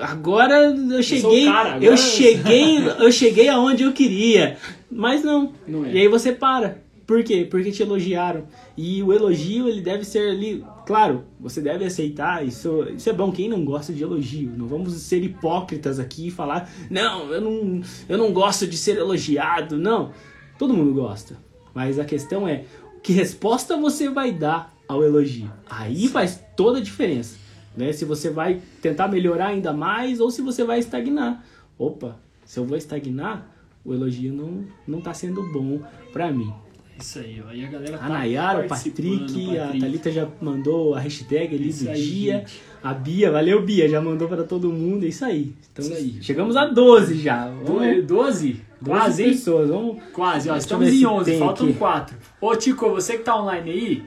Agora 0.00 0.54
eu 0.74 1.02
cheguei, 1.02 1.44
cara, 1.44 1.68
agora- 1.74 1.84
eu 1.84 1.96
cheguei, 1.98 2.78
eu 3.00 3.12
cheguei 3.12 3.48
aonde 3.48 3.82
eu 3.82 3.92
queria. 3.92 4.56
Mas 4.90 5.22
não. 5.22 5.52
Não 5.66 5.84
é. 5.84 5.92
E 5.92 5.98
aí 5.98 6.08
você 6.08 6.32
para. 6.32 6.81
Por 7.06 7.22
quê? 7.24 7.46
Porque 7.48 7.70
te 7.70 7.82
elogiaram. 7.82 8.44
E 8.76 9.02
o 9.02 9.12
elogio, 9.12 9.68
ele 9.68 9.80
deve 9.80 10.04
ser 10.04 10.30
ali. 10.30 10.64
Claro, 10.86 11.24
você 11.38 11.60
deve 11.60 11.84
aceitar. 11.84 12.46
Isso, 12.46 12.86
isso 12.94 13.08
é 13.10 13.12
bom. 13.12 13.32
Quem 13.32 13.48
não 13.48 13.64
gosta 13.64 13.92
de 13.92 14.02
elogio? 14.02 14.52
Não 14.56 14.66
vamos 14.66 14.92
ser 14.94 15.22
hipócritas 15.22 15.98
aqui 15.98 16.28
e 16.28 16.30
falar: 16.30 16.70
não 16.90 17.32
eu, 17.32 17.40
não, 17.40 17.82
eu 18.08 18.18
não 18.18 18.32
gosto 18.32 18.66
de 18.66 18.76
ser 18.76 18.98
elogiado. 18.98 19.76
Não. 19.76 20.12
Todo 20.58 20.74
mundo 20.74 20.94
gosta. 20.94 21.36
Mas 21.74 21.98
a 21.98 22.04
questão 22.04 22.46
é: 22.46 22.64
que 23.02 23.12
resposta 23.12 23.76
você 23.76 24.08
vai 24.08 24.32
dar 24.32 24.72
ao 24.86 25.02
elogio? 25.02 25.50
Aí 25.68 26.08
faz 26.08 26.42
toda 26.56 26.78
a 26.78 26.82
diferença. 26.82 27.36
Né? 27.76 27.92
Se 27.92 28.04
você 28.04 28.30
vai 28.30 28.60
tentar 28.80 29.08
melhorar 29.08 29.48
ainda 29.48 29.72
mais 29.72 30.20
ou 30.20 30.30
se 30.30 30.42
você 30.42 30.62
vai 30.62 30.78
estagnar. 30.78 31.44
opa, 31.78 32.16
se 32.44 32.58
eu 32.58 32.64
vou 32.64 32.76
estagnar, 32.76 33.50
o 33.84 33.92
elogio 33.92 34.32
não, 34.32 34.64
não 34.86 35.00
tá 35.00 35.12
sendo 35.12 35.42
bom 35.52 35.80
pra 36.12 36.30
mim. 36.30 36.52
Isso 37.00 37.18
aí, 37.18 37.42
ó. 37.46 37.52
E 37.52 37.64
a 37.64 37.68
galera 37.68 37.98
tá 37.98 38.04
A 38.04 38.08
Nayara, 38.08 38.64
o 38.64 38.68
Patrick, 38.68 39.58
a. 39.58 39.68
Thalita 39.68 40.10
já 40.12 40.28
mandou 40.40 40.94
a 40.94 41.00
hashtag 41.00 41.54
ali 41.54 41.68
Isso 41.68 41.84
do 41.84 41.90
aí, 41.90 42.02
dia. 42.02 42.38
gente. 42.38 42.60
A 42.82 42.92
Bia, 42.92 43.30
valeu 43.30 43.62
Bia, 43.62 43.88
já 43.88 44.00
mandou 44.00 44.28
pra 44.28 44.42
todo 44.44 44.70
mundo, 44.70 45.04
é 45.04 45.08
isso 45.08 45.24
aí. 45.24 45.52
Então, 45.72 45.84
Isso 45.84 45.94
aí. 45.94 46.18
chegamos 46.20 46.56
a 46.56 46.66
12 46.66 47.18
já. 47.20 47.48
Vamos, 47.48 48.04
12? 48.04 48.06
12 48.06 48.60
Quase, 48.84 49.22
hein? 49.22 49.28
pessoas, 49.30 49.68
vamos... 49.68 50.02
Quase, 50.12 50.48
ó. 50.48 50.52
Deixa 50.54 50.64
Estamos 50.66 50.88
em 50.88 50.98
se 50.98 51.06
11, 51.06 51.30
tem 51.30 51.38
faltam 51.38 51.66
aqui. 51.68 51.78
4. 51.78 52.16
Ô, 52.40 52.56
Tico, 52.56 52.90
você 52.90 53.18
que 53.18 53.22
tá 53.24 53.40
online 53.40 53.70
aí, 53.70 54.02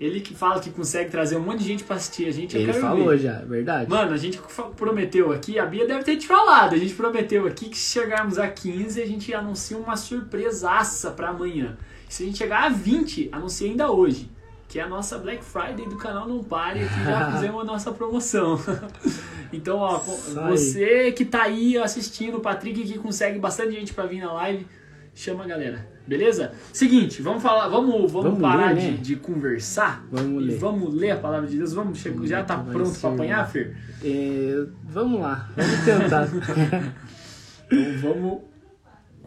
ele 0.00 0.20
que 0.20 0.34
fala 0.34 0.58
que 0.60 0.70
consegue 0.70 1.10
trazer 1.10 1.36
um 1.36 1.40
monte 1.40 1.58
de 1.58 1.64
gente 1.66 1.84
pra 1.84 1.96
assistir 1.96 2.26
a 2.26 2.30
gente, 2.30 2.56
Ele 2.56 2.72
falou 2.72 3.10
ver. 3.10 3.18
já, 3.18 3.34
é 3.34 3.44
verdade. 3.44 3.90
Mano, 3.90 4.14
a 4.14 4.16
gente 4.16 4.40
prometeu 4.74 5.30
aqui, 5.30 5.58
a 5.58 5.66
Bia 5.66 5.86
deve 5.86 6.02
ter 6.02 6.16
te 6.16 6.26
falado, 6.26 6.74
a 6.74 6.78
gente 6.78 6.94
prometeu 6.94 7.46
aqui 7.46 7.68
que 7.68 7.76
se 7.76 8.00
chegarmos 8.00 8.38
a 8.38 8.48
15, 8.48 9.02
a 9.02 9.06
gente 9.06 9.34
anuncia 9.34 9.76
uma 9.76 9.96
surpresaça 9.96 11.10
pra 11.10 11.28
amanhã. 11.28 11.76
Se 12.08 12.22
a 12.22 12.26
gente 12.26 12.38
chegar 12.38 12.64
a 12.64 12.68
20, 12.70 13.28
anuncia 13.30 13.68
ainda 13.68 13.90
hoje. 13.92 14.30
Que 14.68 14.78
é 14.78 14.82
a 14.82 14.88
nossa 14.88 15.18
Black 15.18 15.44
Friday 15.44 15.86
do 15.88 15.96
canal 15.96 16.28
Não 16.28 16.42
Pare, 16.44 16.80
que 16.80 17.04
já 17.04 17.32
fizemos 17.36 17.60
a 17.60 17.64
nossa 17.64 17.92
promoção. 17.92 18.58
então, 19.52 19.78
ó, 19.78 19.96
aí. 19.98 20.48
você 20.48 21.12
que 21.12 21.24
tá 21.24 21.42
aí 21.42 21.76
assistindo, 21.76 22.38
o 22.38 22.40
Patrick 22.40 22.84
que 22.84 22.98
consegue 22.98 23.38
bastante 23.38 23.72
gente 23.72 23.92
pra 23.92 24.06
vir 24.06 24.20
na 24.20 24.32
live, 24.32 24.66
chama 25.14 25.44
a 25.44 25.46
galera. 25.46 25.88
Beleza? 26.06 26.52
Seguinte, 26.72 27.22
vamos 27.22 27.42
falar, 27.42 27.68
vamos, 27.68 28.10
vamos, 28.10 28.24
Vamos 28.24 28.40
parar 28.40 28.74
ler, 28.74 28.80
de, 28.80 28.90
né? 28.92 28.96
de 29.00 29.16
conversar 29.16 30.04
Vamos 30.10 30.42
e 30.42 30.46
ler. 30.48 30.58
vamos 30.58 30.94
ler 30.94 31.10
a 31.12 31.16
palavra 31.16 31.48
de 31.48 31.56
Deus. 31.56 31.72
Vamos, 31.72 31.98
chegar, 31.98 32.26
já 32.26 32.42
tá 32.42 32.56
Vai 32.56 32.74
pronto 32.74 32.98
pra 32.98 33.10
apanhar? 33.10 33.48
Fer? 33.50 33.76
É, 34.02 34.66
vamos 34.88 35.20
lá, 35.20 35.48
vamos 35.56 35.84
tentar. 35.84 36.28
Então 37.72 37.98
vamos, 38.12 38.38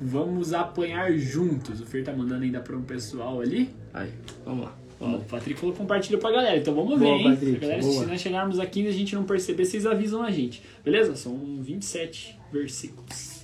vamos 0.01 0.53
apanhar 0.53 1.13
juntos. 1.13 1.79
O 1.79 1.85
Fer 1.85 2.03
tá 2.03 2.11
mandando 2.11 2.43
ainda 2.43 2.59
para 2.59 2.75
um 2.75 2.81
pessoal 2.81 3.39
ali. 3.39 3.69
aí, 3.93 4.11
vamos 4.45 4.65
lá. 4.65 4.75
Ó, 4.99 5.15
o 5.15 5.21
Patrick 5.21 5.59
falou 5.59 5.73
compartilha 5.75 6.17
pra 6.17 6.31
galera, 6.31 6.57
então 6.57 6.73
vamos 6.75 6.99
Boa, 6.99 7.17
ver, 7.17 7.23
hein? 7.23 7.31
Patrick, 7.31 7.59
galera, 7.59 7.81
boa. 7.81 8.01
se 8.01 8.05
nós 8.05 8.19
chegarmos 8.21 8.59
a 8.59 8.65
15 8.65 8.87
e 8.87 8.89
a 8.89 8.93
gente 8.93 9.15
não 9.15 9.23
perceber, 9.23 9.63
vocês 9.65 9.85
avisam 9.85 10.21
a 10.21 10.29
gente. 10.31 10.61
Beleza? 10.83 11.15
São 11.15 11.37
27 11.61 12.37
versículos. 12.51 13.42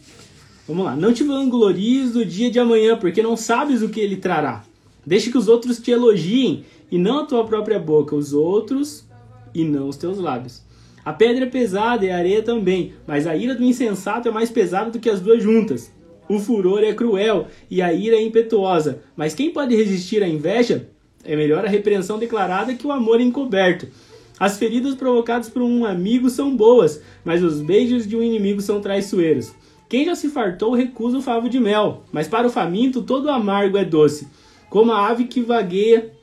Vamos 0.70 0.86
lá. 0.86 0.96
Não 0.96 1.12
te 1.12 1.24
vanglories 1.24 2.12
do 2.12 2.24
dia 2.24 2.52
de 2.52 2.60
amanhã, 2.60 2.96
porque 2.96 3.24
não 3.24 3.36
sabes 3.36 3.82
o 3.82 3.90
que 3.90 4.00
ele 4.00 4.18
trará. 4.18 4.64
Deixe 5.04 5.32
que 5.32 5.38
os 5.38 5.48
outros 5.48 5.80
te 5.80 5.90
elogiem, 5.90 6.64
e 6.92 6.98
não 7.00 7.22
a 7.22 7.26
tua 7.26 7.44
própria 7.44 7.80
boca, 7.80 8.16
os 8.16 8.34
outros, 8.34 9.04
e 9.52 9.64
não 9.64 9.88
os 9.88 9.98
teus 9.98 10.20
lábios. 10.20 10.62
A 11.04 11.12
pedra 11.12 11.46
é 11.46 11.50
pesada 11.50 12.06
e 12.06 12.12
a 12.12 12.18
areia 12.18 12.44
também, 12.44 12.94
mas 13.08 13.26
a 13.26 13.36
ira 13.36 13.56
do 13.56 13.64
insensato 13.64 14.28
é 14.28 14.32
mais 14.32 14.52
pesada 14.52 14.92
do 14.92 15.00
que 15.00 15.10
as 15.10 15.20
duas 15.20 15.42
juntas. 15.42 15.92
O 16.30 16.38
furor 16.38 16.84
é 16.84 16.94
cruel 16.94 17.48
e 17.68 17.82
a 17.82 17.92
ira 17.92 18.16
é 18.16 18.22
impetuosa, 18.22 19.02
mas 19.18 19.34
quem 19.34 19.52
pode 19.52 19.76
resistir 19.76 20.22
à 20.22 20.28
inveja? 20.28 20.88
É 21.24 21.36
melhor 21.36 21.66
a 21.66 21.70
repreensão 21.70 22.20
declarada 22.20 22.76
que 22.76 22.86
o 22.86 22.92
amor 22.92 23.20
encoberto. 23.20 23.88
As 24.40 24.60
feridas 24.60 24.94
provocadas 24.94 25.50
por 25.50 25.64
um 25.64 25.84
amigo 25.84 26.30
são 26.30 26.56
boas, 26.56 27.02
mas 27.26 27.42
os 27.42 27.60
beijos 27.60 28.08
de 28.08 28.16
um 28.16 28.22
inimigo 28.22 28.62
são 28.62 28.80
traiçoeiros. 28.80 29.52
Quem 29.90 30.06
já 30.06 30.14
se 30.14 30.30
fartou 30.30 30.76
recusa 30.76 31.18
o 31.18 31.22
favo 31.22 31.50
de 31.50 31.60
mel, 31.60 32.04
mas 32.12 32.28
para 32.28 32.46
o 32.46 32.52
faminto 32.52 33.02
todo 33.02 33.28
amargo 33.28 33.76
é 33.76 33.84
doce. 33.84 34.28
Como 34.70 34.92
a 34.92 35.08
ave 35.08 35.26
que 35.26 35.42
vagueia 35.42 36.14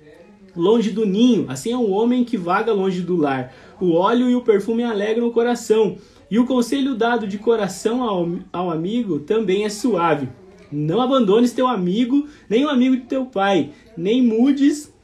longe 0.55 0.93
do 0.93 1.05
ninho, 1.05 1.47
assim 1.49 1.73
é 1.73 1.77
um 1.77 1.93
homem 1.93 2.25
que 2.25 2.37
vaga 2.37 2.73
longe 2.73 3.03
do 3.03 3.17
lar. 3.17 3.53
O 3.81 3.93
óleo 3.93 4.31
e 4.31 4.37
o 4.37 4.41
perfume 4.43 4.85
alegram 4.85 5.27
o 5.27 5.33
coração, 5.33 5.99
e 6.31 6.39
o 6.39 6.47
conselho 6.47 6.95
dado 6.95 7.27
de 7.27 7.39
coração 7.39 8.05
ao, 8.05 8.29
ao 8.53 8.71
amigo 8.71 9.19
também 9.19 9.65
é 9.65 9.69
suave. 9.69 10.29
Não 10.71 11.01
abandones 11.01 11.53
teu 11.53 11.67
amigo, 11.67 12.29
nem 12.49 12.65
o 12.65 12.69
amigo 12.69 12.97
de 12.97 13.03
teu 13.03 13.27
pai, 13.27 13.71
nem 13.97 14.23
mudes 14.23 14.95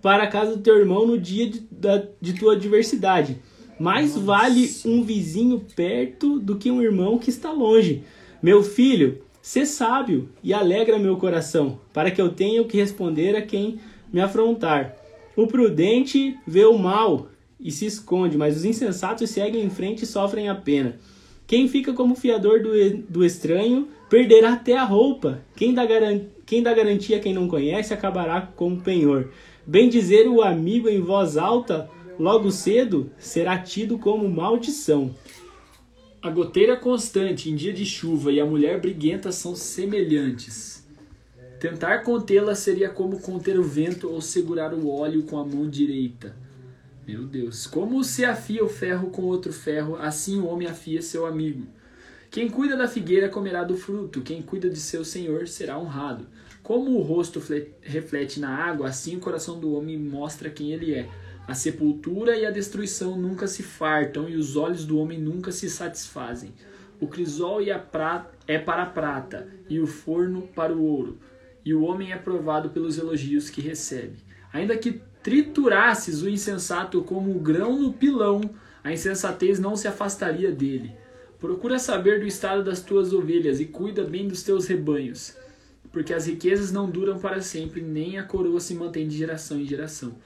para 0.00 0.24
a 0.24 0.28
casa 0.28 0.56
do 0.56 0.62
teu 0.62 0.78
irmão 0.78 1.06
no 1.06 1.18
dia 1.18 1.48
de, 1.48 1.60
da, 1.70 2.02
de 2.20 2.32
tua 2.32 2.54
adversidade. 2.54 3.38
Mais 3.78 4.16
vale 4.16 4.70
um 4.84 5.02
vizinho 5.02 5.64
perto 5.74 6.38
do 6.38 6.56
que 6.56 6.70
um 6.70 6.82
irmão 6.82 7.18
que 7.18 7.30
está 7.30 7.52
longe. 7.52 8.02
Meu 8.42 8.62
filho, 8.62 9.22
sê 9.42 9.66
sábio 9.66 10.28
e 10.42 10.52
alegra 10.52 10.98
meu 10.98 11.16
coração, 11.16 11.78
para 11.92 12.10
que 12.10 12.20
eu 12.20 12.30
tenha 12.30 12.62
o 12.62 12.66
que 12.66 12.78
responder 12.78 13.36
a 13.36 13.42
quem 13.42 13.78
me 14.12 14.20
afrontar. 14.20 14.96
O 15.36 15.46
prudente 15.46 16.36
vê 16.46 16.64
o 16.64 16.78
mal 16.78 17.28
e 17.60 17.70
se 17.70 17.86
esconde, 17.86 18.36
mas 18.36 18.56
os 18.56 18.64
insensatos 18.64 19.28
seguem 19.30 19.64
em 19.64 19.70
frente 19.70 20.02
e 20.02 20.06
sofrem 20.06 20.48
a 20.48 20.54
pena. 20.54 20.98
Quem 21.46 21.68
fica 21.68 21.92
como 21.92 22.16
fiador 22.16 22.60
do, 22.60 22.72
do 23.08 23.24
estranho 23.24 23.88
perderá 24.10 24.54
até 24.54 24.76
a 24.76 24.84
roupa. 24.84 25.42
Quem 25.54 25.72
dá, 25.72 25.84
garan 25.86 26.20
quem 26.44 26.62
dá 26.62 26.72
garantia 26.72 27.16
a 27.18 27.20
quem 27.20 27.34
não 27.34 27.48
conhece 27.48 27.92
acabará 27.92 28.40
como 28.40 28.80
penhor. 28.80 29.30
Bem 29.66 29.88
dizer 29.88 30.28
o 30.28 30.42
amigo 30.42 30.88
em 30.88 31.00
voz 31.00 31.36
alta, 31.36 31.90
logo 32.18 32.50
cedo 32.50 33.10
será 33.18 33.58
tido 33.58 33.98
como 33.98 34.28
maldição. 34.28 35.14
A 36.22 36.30
goteira 36.30 36.76
constante 36.76 37.50
em 37.50 37.54
dia 37.54 37.72
de 37.72 37.84
chuva 37.84 38.32
e 38.32 38.40
a 38.40 38.46
mulher 38.46 38.80
briguenta 38.80 39.30
são 39.30 39.54
semelhantes. 39.54 40.84
Tentar 41.60 41.98
contê-la 42.02 42.54
seria 42.54 42.88
como 42.88 43.20
conter 43.20 43.58
o 43.58 43.62
vento 43.62 44.10
ou 44.10 44.20
segurar 44.20 44.74
o 44.74 44.88
óleo 44.90 45.22
com 45.22 45.38
a 45.38 45.44
mão 45.44 45.68
direita. 45.68 46.36
Meu 47.06 47.24
Deus, 47.24 47.66
como 47.66 48.02
se 48.02 48.24
afia 48.24 48.64
o 48.64 48.68
ferro 48.68 49.10
com 49.10 49.22
outro 49.22 49.52
ferro, 49.52 49.96
assim 49.96 50.40
o 50.40 50.46
homem 50.46 50.66
afia 50.66 51.00
seu 51.00 51.24
amigo. 51.24 51.66
Quem 52.30 52.48
cuida 52.48 52.76
da 52.76 52.88
figueira 52.88 53.28
comerá 53.28 53.62
do 53.62 53.76
fruto, 53.76 54.20
quem 54.20 54.42
cuida 54.42 54.68
de 54.68 54.80
seu 54.80 55.04
senhor 55.04 55.46
será 55.46 55.78
honrado. 55.78 56.26
Como 56.62 56.98
o 56.98 57.00
rosto 57.00 57.40
fle- 57.40 57.72
reflete 57.80 58.40
na 58.40 58.50
água, 58.50 58.88
assim 58.88 59.16
o 59.16 59.20
coração 59.20 59.60
do 59.60 59.72
homem 59.72 59.96
mostra 59.96 60.50
quem 60.50 60.72
ele 60.72 60.92
é. 60.92 61.08
A 61.46 61.54
sepultura 61.54 62.36
e 62.36 62.44
a 62.44 62.50
destruição 62.50 63.16
nunca 63.16 63.46
se 63.46 63.62
fartam, 63.62 64.28
e 64.28 64.34
os 64.34 64.56
olhos 64.56 64.84
do 64.84 64.98
homem 64.98 65.18
nunca 65.18 65.52
se 65.52 65.70
satisfazem. 65.70 66.52
O 67.00 67.06
crisol 67.06 67.60
é 67.62 67.78
para 68.58 68.82
a 68.82 68.86
prata, 68.86 69.46
e 69.68 69.78
o 69.78 69.86
forno 69.86 70.42
para 70.42 70.72
o 70.72 70.82
ouro, 70.82 71.18
e 71.64 71.72
o 71.72 71.84
homem 71.84 72.12
é 72.12 72.16
provado 72.16 72.70
pelos 72.70 72.98
elogios 72.98 73.48
que 73.48 73.60
recebe. 73.60 74.16
Ainda 74.52 74.76
que 74.76 75.00
triturasses 75.22 76.22
o 76.22 76.28
insensato 76.28 77.02
como 77.02 77.30
o 77.30 77.40
grão 77.40 77.80
no 77.80 77.92
pilão, 77.92 78.40
a 78.82 78.92
insensatez 78.92 79.60
não 79.60 79.76
se 79.76 79.86
afastaria 79.86 80.50
dele. 80.50 80.92
Procura 81.38 81.78
saber 81.78 82.18
do 82.18 82.26
estado 82.26 82.64
das 82.64 82.80
tuas 82.80 83.12
ovelhas 83.12 83.60
e 83.60 83.66
cuida 83.66 84.02
bem 84.04 84.26
dos 84.26 84.42
teus 84.42 84.66
rebanhos, 84.66 85.36
porque 85.92 86.14
as 86.14 86.26
riquezas 86.26 86.72
não 86.72 86.88
duram 86.88 87.18
para 87.18 87.40
sempre, 87.40 87.82
nem 87.82 88.18
a 88.18 88.22
coroa 88.24 88.58
se 88.58 88.74
mantém 88.74 89.06
de 89.06 89.16
geração 89.16 89.60
em 89.60 89.66
geração. 89.66 90.16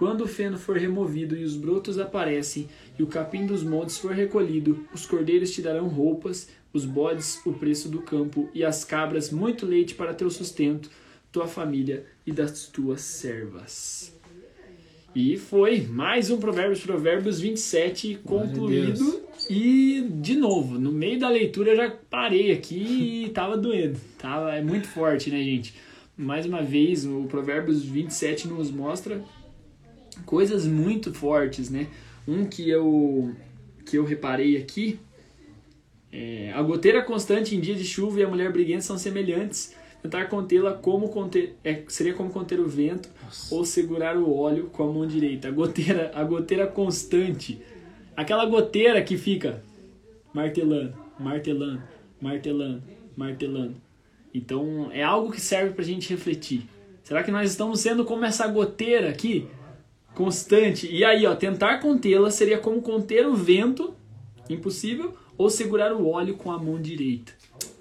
Quando 0.00 0.22
o 0.22 0.26
feno 0.26 0.56
for 0.56 0.78
removido 0.78 1.36
e 1.36 1.44
os 1.44 1.54
brotos 1.54 1.98
aparecem, 1.98 2.66
e 2.98 3.02
o 3.02 3.06
capim 3.06 3.44
dos 3.44 3.62
montes 3.62 3.98
for 3.98 4.12
recolhido, 4.12 4.86
os 4.94 5.04
cordeiros 5.04 5.50
te 5.50 5.60
darão 5.60 5.88
roupas, 5.88 6.48
os 6.72 6.86
bodes 6.86 7.38
o 7.44 7.52
preço 7.52 7.86
do 7.90 8.00
campo, 8.00 8.48
e 8.54 8.64
as 8.64 8.82
cabras 8.82 9.30
muito 9.30 9.66
leite 9.66 9.94
para 9.94 10.14
teu 10.14 10.30
sustento, 10.30 10.90
tua 11.30 11.46
família 11.46 12.06
e 12.26 12.32
das 12.32 12.66
tuas 12.68 13.02
servas. 13.02 14.18
E 15.14 15.36
foi 15.36 15.82
mais 15.82 16.30
um 16.30 16.38
Provérbios, 16.38 16.80
Provérbios 16.80 17.38
27 17.38 18.20
concluído. 18.24 19.20
E, 19.50 20.08
de 20.14 20.34
novo, 20.34 20.78
no 20.78 20.92
meio 20.92 21.18
da 21.18 21.28
leitura 21.28 21.72
eu 21.72 21.76
já 21.76 21.90
parei 21.90 22.52
aqui 22.52 23.26
e 23.26 23.28
tava 23.36 23.54
doendo. 23.54 24.00
Tava, 24.16 24.54
é 24.54 24.62
muito 24.62 24.88
forte, 24.88 25.28
né, 25.28 25.42
gente? 25.42 25.74
Mais 26.16 26.46
uma 26.46 26.62
vez, 26.62 27.04
o 27.04 27.24
Provérbios 27.24 27.84
27 27.84 28.48
nos 28.48 28.70
mostra 28.70 29.22
coisas 30.24 30.66
muito 30.66 31.12
fortes, 31.12 31.70
né? 31.70 31.88
Um 32.26 32.44
que 32.44 32.68
eu, 32.68 33.34
que 33.84 33.96
eu 33.96 34.04
reparei 34.04 34.56
aqui 34.56 34.98
é, 36.12 36.52
a 36.52 36.62
goteira 36.62 37.02
constante 37.02 37.54
em 37.54 37.60
dia 37.60 37.74
de 37.74 37.84
chuva 37.84 38.18
e 38.18 38.24
a 38.24 38.28
mulher 38.28 38.52
briguenta 38.52 38.82
são 38.82 38.98
semelhantes. 38.98 39.74
Tentar 40.02 40.26
contê-la 40.26 40.72
como 40.72 41.10
conter, 41.10 41.56
é, 41.62 41.82
seria 41.88 42.14
como 42.14 42.30
conter 42.30 42.58
o 42.58 42.66
vento 42.66 43.08
ou 43.50 43.64
segurar 43.64 44.16
o 44.16 44.34
óleo 44.34 44.70
com 44.72 44.82
a 44.82 44.92
mão 44.92 45.06
direita. 45.06 45.48
A 45.48 45.50
goteira, 45.50 46.10
a 46.14 46.24
goteira 46.24 46.66
constante, 46.66 47.60
aquela 48.16 48.46
goteira 48.46 49.02
que 49.02 49.18
fica 49.18 49.62
martelando, 50.32 50.94
martelando, 51.18 51.82
martelando, 52.20 52.82
martelando. 53.14 53.76
Então 54.32 54.90
é 54.90 55.02
algo 55.02 55.30
que 55.30 55.40
serve 55.40 55.74
pra 55.74 55.84
gente 55.84 56.08
refletir. 56.08 56.62
Será 57.04 57.22
que 57.22 57.30
nós 57.30 57.50
estamos 57.50 57.80
sendo 57.80 58.04
como 58.04 58.24
essa 58.24 58.46
goteira 58.46 59.10
aqui, 59.10 59.48
constante? 60.14 60.88
E 60.90 61.04
aí, 61.04 61.26
ó, 61.26 61.34
tentar 61.34 61.78
contê-la 61.78 62.30
seria 62.30 62.58
como 62.58 62.80
conter 62.82 63.26
o 63.26 63.34
vento, 63.34 63.94
impossível, 64.48 65.14
ou 65.36 65.48
segurar 65.48 65.92
o 65.92 66.06
óleo 66.06 66.36
com 66.36 66.50
a 66.50 66.58
mão 66.58 66.80
direita. 66.80 67.32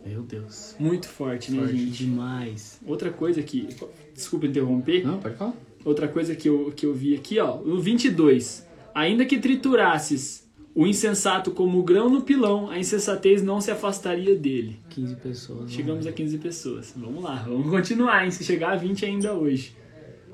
Meu 0.05 0.21
Deus. 0.21 0.75
Muito 0.79 1.07
forte, 1.07 1.51
né, 1.51 1.59
Forte 1.59 1.77
gente? 1.77 2.05
demais. 2.05 2.79
Outra 2.85 3.11
coisa 3.11 3.41
que. 3.43 3.67
Desculpa 4.13 4.45
interromper. 4.45 5.05
Não, 5.05 5.19
pode 5.19 5.35
falar. 5.35 5.53
Outra 5.83 6.07
coisa 6.07 6.35
que 6.35 6.47
eu, 6.47 6.71
que 6.75 6.85
eu 6.85 6.93
vi 6.93 7.15
aqui, 7.15 7.39
ó. 7.39 7.57
No 7.57 7.79
22. 7.79 8.65
Ainda 8.93 9.25
que 9.25 9.37
triturasses 9.39 10.49
o 10.73 10.85
insensato 10.87 11.51
como 11.51 11.79
o 11.79 11.83
grão 11.83 12.09
no 12.09 12.21
pilão, 12.21 12.69
a 12.69 12.79
insensatez 12.79 13.41
não 13.41 13.59
se 13.59 13.71
afastaria 13.71 14.35
dele. 14.35 14.79
15 14.89 15.15
pessoas. 15.17 15.71
Chegamos 15.71 16.07
a 16.07 16.11
15 16.11 16.37
pessoas. 16.37 16.93
Vamos 16.95 17.23
lá, 17.23 17.43
vamos 17.47 17.69
continuar, 17.69 18.23
hein? 18.23 18.31
Se 18.31 18.43
chegar 18.43 18.73
a 18.73 18.75
20 18.75 19.05
ainda 19.05 19.33
hoje. 19.33 19.75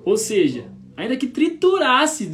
Ou 0.04 0.18
seja, 0.18 0.66
ainda 0.98 1.16
que 1.18 1.28
triturasse 1.28 2.30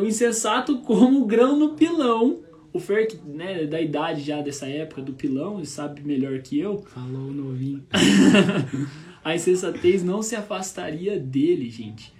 o 0.00 0.04
insensato 0.06 0.78
como 0.82 1.22
o 1.22 1.26
grão 1.26 1.58
no 1.58 1.70
pilão. 1.74 2.40
O 2.72 2.80
Fer, 2.80 3.06
que, 3.06 3.18
né, 3.28 3.66
da 3.66 3.80
idade 3.82 4.22
já 4.22 4.40
dessa 4.40 4.66
época 4.66 5.02
do 5.02 5.12
pilão, 5.12 5.58
ele 5.58 5.66
sabe 5.66 6.00
melhor 6.02 6.38
que 6.40 6.58
eu. 6.58 6.82
Falou 6.82 7.28
o 7.28 7.32
novinho. 7.32 7.84
a 9.22 9.34
insensatez 9.34 10.02
não 10.02 10.22
se 10.22 10.34
afastaria 10.34 11.18
dele, 11.18 11.68
gente. 11.70 12.12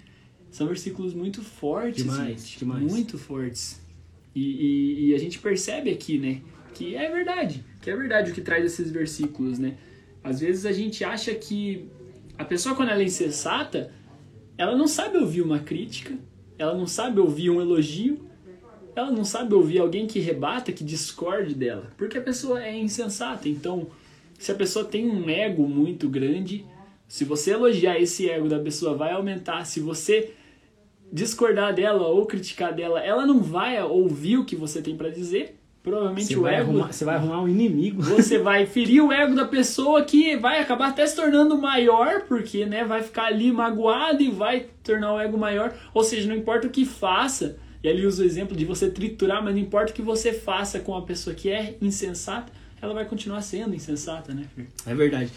São 0.51 0.67
versículos 0.67 1.13
muito 1.15 1.41
fortes, 1.41 2.03
Demais, 2.03 2.41
gente. 2.41 2.59
demais. 2.59 2.83
Muito 2.83 3.17
fortes. 3.17 3.81
E, 4.35 4.41
e- 4.41 5.09
e 5.09 5.15
a 5.15 5.17
gente 5.17 5.39
percebe 5.39 5.89
aqui, 5.89 6.19
né? 6.19 6.41
Que 6.75 6.95
é 6.95 7.09
verdade. 7.09 7.63
Que 7.81 7.89
é 7.89 7.95
verdade 7.95 8.29
o 8.31 8.33
que 8.35 8.41
traz 8.41 8.63
esses 8.63 8.91
versículos, 8.91 9.57
né? 9.57 9.75
Às 10.23 10.39
vezes 10.39 10.65
a 10.67 10.71
gente 10.71 11.03
acha 11.03 11.33
que 11.33 11.87
a 12.37 12.45
pessoa, 12.45 12.75
quando 12.75 12.89
ela 12.89 13.01
é 13.01 13.05
insensata, 13.05 13.91
ela 14.57 14.75
não 14.75 14.87
sabe 14.87 15.17
ouvir 15.17 15.41
uma 15.41 15.59
crítica, 15.59 16.17
ela 16.57 16.75
não 16.75 16.87
sabe 16.87 17.19
ouvir 17.19 17.49
um 17.49 17.61
elogio, 17.61 18.27
ela 18.95 19.11
não 19.11 19.25
sabe 19.25 19.53
ouvir 19.55 19.79
alguém 19.79 20.05
que 20.05 20.19
rebata, 20.19 20.71
que 20.71 20.83
discorde 20.83 21.55
dela. 21.55 21.91
Porque 21.97 22.17
a 22.17 22.21
pessoa 22.21 22.63
é 22.63 22.77
insensata. 22.77 23.49
Então, 23.49 23.87
se 24.37 24.51
a 24.51 24.55
pessoa 24.55 24.85
tem 24.85 25.09
um 25.09 25.29
ego 25.29 25.67
muito 25.67 26.07
grande, 26.07 26.65
se 27.07 27.25
você 27.25 27.51
elogiar 27.51 27.99
esse 27.99 28.29
ego 28.29 28.47
da 28.47 28.59
pessoa, 28.59 28.95
vai 28.95 29.11
aumentar. 29.11 29.65
Se 29.65 29.79
você 29.79 30.33
discordar 31.11 31.73
dela 31.73 32.07
ou 32.07 32.25
criticar 32.25 32.73
dela, 32.73 32.99
ela 32.99 33.25
não 33.25 33.41
vai 33.41 33.81
ouvir 33.83 34.37
o 34.37 34.45
que 34.45 34.55
você 34.55 34.81
tem 34.81 34.95
pra 34.95 35.09
dizer. 35.09 35.55
Provavelmente 35.83 36.27
Você 36.27 36.37
o 36.37 36.43
vai, 36.43 36.55
ego. 36.55 36.71
arrumar, 36.71 36.93
você 36.93 37.03
vai 37.03 37.15
arrumar 37.15 37.41
um 37.41 37.47
inimigo. 37.49 38.01
Você 38.15 38.39
vai 38.39 38.65
ferir 38.65 39.03
o 39.03 39.11
ego 39.11 39.35
da 39.35 39.45
pessoa 39.45 40.01
que 40.03 40.37
vai 40.37 40.61
acabar 40.61 40.89
até 40.89 41.05
se 41.05 41.13
tornando 41.13 41.57
maior, 41.57 42.21
porque 42.21 42.65
né, 42.65 42.85
vai 42.85 43.03
ficar 43.03 43.25
ali 43.25 43.51
magoado 43.51 44.23
e 44.23 44.31
vai 44.31 44.67
tornar 44.81 45.13
o 45.13 45.19
ego 45.19 45.37
maior. 45.37 45.75
Ou 45.93 46.01
seja, 46.01 46.27
não 46.27 46.35
importa 46.35 46.67
o 46.67 46.69
que 46.69 46.85
faça, 46.85 47.57
e 47.83 47.89
ali 47.89 48.05
usa 48.05 48.23
o 48.23 48.25
exemplo 48.25 48.55
de 48.55 48.63
você 48.63 48.89
triturar, 48.89 49.43
mas 49.43 49.53
não 49.53 49.61
importa 49.61 49.91
o 49.91 49.95
que 49.95 50.01
você 50.01 50.31
faça 50.31 50.79
com 50.79 50.95
a 50.95 51.01
pessoa 51.01 51.35
que 51.35 51.49
é 51.49 51.75
insensata, 51.81 52.49
ela 52.81 52.93
vai 52.93 53.03
continuar 53.03 53.41
sendo 53.41 53.75
insensata, 53.75 54.33
né, 54.33 54.45
Fer? 54.55 54.67
É 54.85 54.95
verdade. 54.95 55.31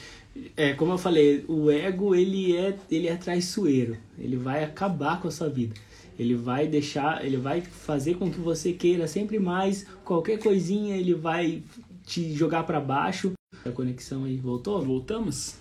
É, 0.56 0.74
como 0.74 0.92
eu 0.92 0.98
falei, 0.98 1.44
o 1.48 1.70
ego 1.70 2.14
ele 2.14 2.56
é, 2.56 2.76
ele 2.90 3.08
é 3.08 3.16
traiçoeiro. 3.16 3.96
Ele 4.18 4.36
vai 4.36 4.62
acabar 4.62 5.20
com 5.20 5.26
a 5.26 5.30
sua 5.30 5.48
vida. 5.48 5.74
Ele 6.18 6.34
vai 6.34 6.66
deixar, 6.66 7.24
ele 7.24 7.36
vai 7.36 7.60
fazer 7.60 8.14
com 8.14 8.30
que 8.30 8.40
você 8.40 8.72
queira 8.72 9.06
sempre 9.06 9.38
mais. 9.38 9.86
Qualquer 10.04 10.38
coisinha 10.38 10.96
ele 10.96 11.14
vai 11.14 11.62
te 12.04 12.32
jogar 12.32 12.62
pra 12.62 12.80
baixo. 12.80 13.32
A 13.64 13.70
conexão 13.70 14.24
aí 14.24 14.36
voltou? 14.36 14.80
Voltamos? 14.80 15.56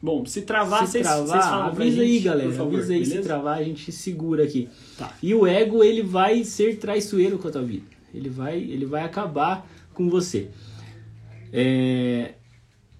Bom, 0.00 0.24
se 0.24 0.42
travar, 0.42 0.86
se 0.86 1.00
travar, 1.00 1.26
vocês 1.26 1.44
avisa 1.44 2.02
aí, 2.02 2.12
gente, 2.14 2.24
galera. 2.24 2.48
por 2.50 2.56
favor, 2.56 2.74
avisa 2.74 2.92
aí, 2.92 3.04
se 3.04 3.10
beleza? 3.10 3.28
travar, 3.28 3.58
a 3.58 3.62
gente 3.62 3.90
segura 3.90 4.44
aqui. 4.44 4.68
Tá. 4.96 5.12
E 5.22 5.34
o 5.34 5.46
ego, 5.46 5.82
ele 5.82 6.02
vai 6.02 6.44
ser 6.44 6.76
traiçoeiro 6.78 7.38
com 7.38 7.48
a 7.48 7.50
tua 7.50 7.62
vida. 7.62 7.84
Ele 8.14 8.28
vai, 8.28 8.58
ele 8.58 8.86
vai 8.86 9.02
acabar 9.02 9.68
com 9.92 10.08
você. 10.08 10.48
É, 11.52 12.34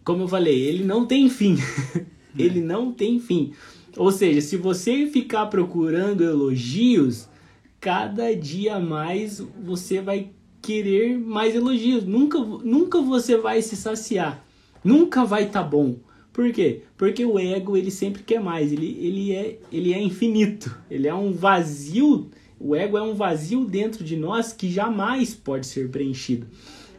como 0.03 0.23
eu 0.23 0.29
falei, 0.29 0.59
ele 0.59 0.85
não 0.85 1.07
tem 1.07 1.29
fim. 1.29 1.57
ele 2.37 2.61
não 2.61 2.93
tem 2.93 3.21
fim. 3.21 3.53
Ou 3.97 4.13
seja, 4.13 4.41
se 4.41 4.57
você 4.57 5.07
ficar 5.07 5.47
procurando 5.47 6.23
elogios, 6.23 7.29
cada 7.81 8.35
dia 8.35 8.79
mais 8.79 9.43
você 9.63 10.01
vai 10.01 10.31
querer 10.61 11.19
mais 11.19 11.55
elogios. 11.55 12.05
Nunca, 12.05 12.39
nunca 12.39 13.01
você 13.01 13.37
vai 13.37 13.63
se 13.63 13.77
saciar. 13.77 14.45
Nunca 14.85 15.25
vai 15.25 15.45
estar 15.45 15.63
bom. 15.63 15.97
Por 16.33 16.53
quê? 16.53 16.83
Porque 16.99 17.25
o 17.25 17.39
ego 17.39 17.77
ele 17.77 17.91
sempre 17.91 18.23
quer 18.23 18.41
mais. 18.41 18.71
Ele, 18.71 18.99
ele, 19.01 19.33
é, 19.33 19.59
ele 19.73 19.95
é 19.95 20.03
infinito. 20.03 20.77
Ele 20.91 21.09
é 21.09 21.15
um 21.15 21.33
vazio. 21.33 22.31
O 22.61 22.75
ego 22.75 22.99
é 22.99 23.03
um 23.03 23.15
vazio 23.15 23.65
dentro 23.65 24.05
de 24.05 24.17
nós 24.17 24.53
que 24.53 24.71
jamais 24.71 25.35
pode 25.35 25.67
ser 25.67 25.89
preenchido. 25.91 26.47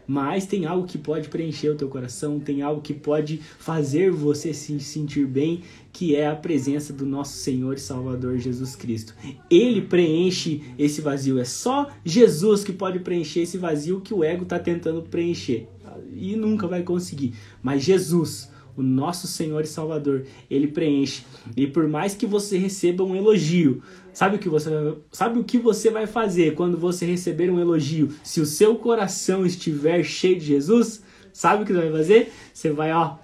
Mas 0.07 0.45
tem 0.45 0.65
algo 0.65 0.87
que 0.87 0.97
pode 0.97 1.27
preencher 1.27 1.69
o 1.69 1.75
teu 1.75 1.89
coração, 1.89 2.39
tem 2.39 2.61
algo 2.61 2.81
que 2.81 2.93
pode 2.93 3.41
fazer 3.59 4.09
você 4.09 4.53
se 4.53 4.79
sentir 4.79 5.27
bem, 5.27 5.61
que 5.91 6.15
é 6.15 6.27
a 6.27 6.35
presença 6.35 6.93
do 6.93 7.05
nosso 7.05 7.37
Senhor 7.37 7.75
e 7.75 7.79
Salvador 7.79 8.37
Jesus 8.37 8.75
Cristo. 8.75 9.13
Ele 9.49 9.81
preenche 9.81 10.61
esse 10.79 11.01
vazio. 11.01 11.39
É 11.39 11.43
só 11.43 11.89
Jesus 12.05 12.63
que 12.63 12.71
pode 12.71 12.99
preencher 12.99 13.41
esse 13.41 13.57
vazio 13.57 13.99
que 13.99 14.13
o 14.13 14.23
ego 14.23 14.43
está 14.43 14.57
tentando 14.57 15.01
preencher. 15.01 15.67
E 16.13 16.35
nunca 16.35 16.67
vai 16.67 16.83
conseguir. 16.83 17.33
Mas 17.61 17.83
Jesus, 17.83 18.49
o 18.77 18.83
nosso 18.83 19.27
Senhor 19.27 19.63
e 19.63 19.67
Salvador, 19.67 20.25
ele 20.49 20.67
preenche. 20.67 21.23
E 21.55 21.65
por 21.65 21.87
mais 21.87 22.13
que 22.13 22.25
você 22.25 22.57
receba 22.57 23.03
um 23.03 23.15
elogio, 23.15 23.81
sabe 24.17 24.37
o 24.37 24.39
que 24.39 24.49
você, 24.49 24.71
sabe 25.11 25.37
o 25.37 25.43
que 25.43 25.59
você 25.59 25.91
vai 25.91 26.07
fazer 26.07 26.55
quando 26.55 26.75
você 26.75 27.05
receber 27.05 27.51
um 27.51 27.59
elogio? 27.59 28.09
Se 28.23 28.41
o 28.41 28.47
seu 28.47 28.75
coração 28.75 29.45
estiver 29.45 30.03
cheio 30.03 30.39
de 30.39 30.45
Jesus, 30.47 31.03
sabe 31.31 31.61
o 31.61 31.65
que 31.67 31.71
você 31.71 31.81
vai 31.81 31.91
fazer? 31.91 32.33
Você 32.51 32.71
vai, 32.71 32.91
ó, 32.93 33.17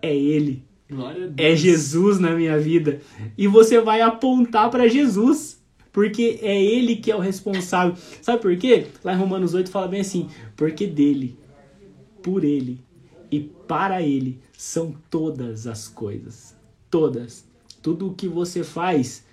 é 0.00 0.16
ele. 0.16 0.64
É 1.36 1.54
Jesus 1.54 2.18
na 2.18 2.30
minha 2.30 2.58
vida. 2.58 3.02
E 3.36 3.46
você 3.46 3.78
vai 3.78 4.00
apontar 4.00 4.70
para 4.70 4.88
Jesus. 4.88 5.62
Porque 5.92 6.38
é 6.40 6.58
ele 6.58 6.96
que 6.96 7.10
é 7.10 7.16
o 7.16 7.20
responsável. 7.20 7.94
Sabe 8.22 8.40
por 8.40 8.56
quê? 8.56 8.86
Lá 9.04 9.12
em 9.12 9.18
Romanos 9.18 9.52
8 9.52 9.70
fala 9.70 9.86
bem 9.86 10.00
assim: 10.00 10.30
porque 10.56 10.86
dele, 10.86 11.36
por 12.22 12.42
ele 12.42 12.80
e 13.30 13.38
para 13.38 14.00
ele 14.00 14.40
são 14.56 14.94
todas 15.10 15.66
as 15.66 15.88
coisas. 15.88 16.56
Todas. 16.90 17.46
Tudo 17.82 18.08
o 18.08 18.14
que 18.14 18.26
você 18.26 18.64
faz 18.64 19.27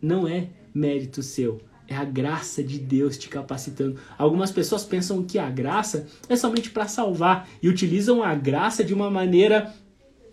não 0.00 0.26
é 0.26 0.48
mérito 0.74 1.22
seu. 1.22 1.60
É 1.86 1.96
a 1.96 2.04
graça 2.04 2.62
de 2.62 2.78
Deus 2.78 3.18
te 3.18 3.28
capacitando. 3.28 3.98
Algumas 4.16 4.52
pessoas 4.52 4.84
pensam 4.84 5.24
que 5.24 5.38
a 5.38 5.50
graça 5.50 6.06
é 6.28 6.36
somente 6.36 6.70
para 6.70 6.86
salvar 6.86 7.48
e 7.60 7.68
utilizam 7.68 8.22
a 8.22 8.34
graça 8.34 8.84
de 8.84 8.94
uma 8.94 9.10
maneira 9.10 9.74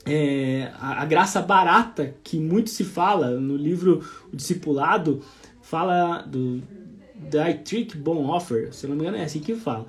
é, 0.06 0.72
a, 0.80 1.02
a 1.02 1.06
graça 1.06 1.42
barata 1.42 2.16
que 2.24 2.40
muito 2.40 2.70
se 2.70 2.84
fala 2.84 3.32
no 3.32 3.58
livro 3.58 4.04
O 4.32 4.36
Discipulado 4.36 5.22
fala 5.62 6.22
do 6.22 6.62
Dietrich 7.14 7.98
Bonhoeffer, 7.98 8.74
se 8.74 8.86
eu 8.86 8.92
não 8.92 8.96
me 8.96 9.04
engano 9.04 9.18
é 9.18 9.24
assim 9.24 9.40
que 9.40 9.56
fala. 9.56 9.86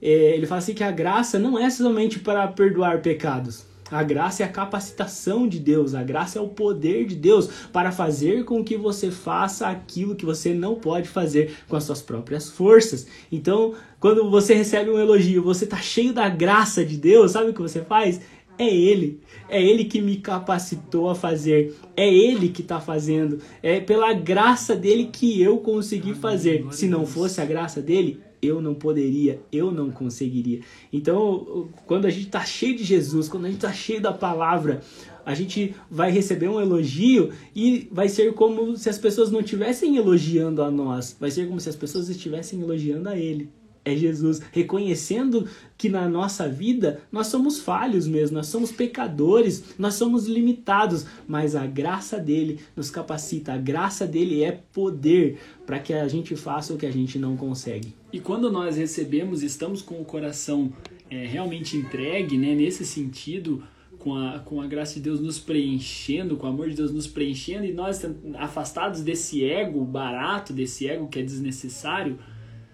É, 0.00 0.34
ele 0.36 0.46
fala 0.46 0.58
assim 0.58 0.74
que 0.74 0.84
a 0.84 0.90
graça 0.90 1.38
não 1.38 1.58
é 1.58 1.70
somente 1.70 2.18
para 2.18 2.46
perdoar 2.48 3.00
pecados. 3.00 3.64
A 3.92 4.02
graça 4.02 4.42
é 4.42 4.46
a 4.46 4.48
capacitação 4.48 5.46
de 5.46 5.60
Deus, 5.60 5.94
a 5.94 6.02
graça 6.02 6.38
é 6.38 6.42
o 6.42 6.48
poder 6.48 7.04
de 7.06 7.14
Deus 7.14 7.48
para 7.70 7.92
fazer 7.92 8.44
com 8.46 8.64
que 8.64 8.74
você 8.74 9.10
faça 9.10 9.66
aquilo 9.66 10.16
que 10.16 10.24
você 10.24 10.54
não 10.54 10.76
pode 10.76 11.08
fazer 11.08 11.54
com 11.68 11.76
as 11.76 11.84
suas 11.84 12.00
próprias 12.00 12.48
forças. 12.48 13.06
Então, 13.30 13.74
quando 14.00 14.30
você 14.30 14.54
recebe 14.54 14.90
um 14.90 14.98
elogio, 14.98 15.42
você 15.42 15.64
está 15.64 15.76
cheio 15.76 16.14
da 16.14 16.26
graça 16.28 16.82
de 16.82 16.96
Deus, 16.96 17.32
sabe 17.32 17.50
o 17.50 17.54
que 17.54 17.60
você 17.60 17.82
faz? 17.82 18.18
É 18.58 18.66
Ele. 18.66 19.20
É 19.48 19.62
Ele 19.62 19.84
que 19.84 20.00
me 20.00 20.16
capacitou 20.16 21.10
a 21.10 21.14
fazer. 21.14 21.74
É 21.94 22.08
Ele 22.08 22.48
que 22.48 22.62
está 22.62 22.80
fazendo. 22.80 23.40
É 23.62 23.80
pela 23.80 24.12
graça 24.14 24.74
dele 24.74 25.10
que 25.12 25.42
eu 25.42 25.58
consegui 25.58 26.14
fazer. 26.14 26.66
Se 26.70 26.86
não 26.86 27.04
fosse 27.04 27.40
a 27.40 27.44
graça 27.44 27.82
dele, 27.82 28.20
eu 28.42 28.60
não 28.60 28.74
poderia, 28.74 29.40
eu 29.52 29.70
não 29.70 29.90
conseguiria. 29.90 30.60
Então, 30.92 31.68
quando 31.86 32.06
a 32.06 32.10
gente 32.10 32.26
está 32.26 32.44
cheio 32.44 32.76
de 32.76 32.82
Jesus, 32.82 33.28
quando 33.28 33.44
a 33.44 33.48
gente 33.48 33.58
está 33.58 33.72
cheio 33.72 34.00
da 34.00 34.12
palavra, 34.12 34.80
a 35.24 35.32
gente 35.32 35.74
vai 35.88 36.10
receber 36.10 36.48
um 36.48 36.60
elogio 36.60 37.32
e 37.54 37.88
vai 37.92 38.08
ser 38.08 38.34
como 38.34 38.76
se 38.76 38.88
as 38.88 38.98
pessoas 38.98 39.30
não 39.30 39.40
estivessem 39.40 39.96
elogiando 39.96 40.60
a 40.60 40.70
nós. 40.70 41.16
Vai 41.20 41.30
ser 41.30 41.46
como 41.46 41.60
se 41.60 41.68
as 41.68 41.76
pessoas 41.76 42.08
estivessem 42.08 42.60
elogiando 42.60 43.08
a 43.08 43.16
Ele 43.16 43.48
é 43.84 43.96
Jesus, 43.96 44.40
reconhecendo 44.52 45.48
que 45.76 45.88
na 45.88 46.08
nossa 46.08 46.48
vida 46.48 47.00
nós 47.10 47.26
somos 47.26 47.60
falhos 47.60 48.06
mesmo, 48.06 48.36
nós 48.36 48.46
somos 48.46 48.70
pecadores, 48.70 49.74
nós 49.78 49.94
somos 49.94 50.26
limitados, 50.26 51.04
mas 51.26 51.56
a 51.56 51.66
graça 51.66 52.18
dele 52.18 52.60
nos 52.76 52.90
capacita, 52.90 53.52
a 53.52 53.58
graça 53.58 54.06
dele 54.06 54.42
é 54.44 54.60
poder 54.72 55.38
para 55.66 55.78
que 55.78 55.92
a 55.92 56.06
gente 56.06 56.36
faça 56.36 56.72
o 56.72 56.78
que 56.78 56.86
a 56.86 56.92
gente 56.92 57.18
não 57.18 57.36
consegue. 57.36 57.94
E 58.12 58.20
quando 58.20 58.50
nós 58.50 58.76
recebemos, 58.76 59.42
estamos 59.42 59.82
com 59.82 60.00
o 60.00 60.04
coração 60.04 60.72
é, 61.10 61.26
realmente 61.26 61.76
entregue, 61.76 62.38
né, 62.38 62.54
nesse 62.54 62.86
sentido, 62.86 63.62
com 63.98 64.16
a, 64.16 64.40
com 64.40 64.60
a 64.60 64.66
graça 64.66 64.94
de 64.94 65.00
Deus 65.00 65.20
nos 65.20 65.38
preenchendo, 65.38 66.36
com 66.36 66.46
o 66.46 66.50
amor 66.50 66.68
de 66.68 66.76
Deus 66.76 66.92
nos 66.92 67.06
preenchendo, 67.06 67.64
e 67.64 67.72
nós 67.72 68.04
afastados 68.34 69.00
desse 69.00 69.44
ego 69.44 69.84
barato, 69.84 70.52
desse 70.52 70.88
ego 70.88 71.08
que 71.08 71.20
é 71.20 71.22
desnecessário, 71.22 72.18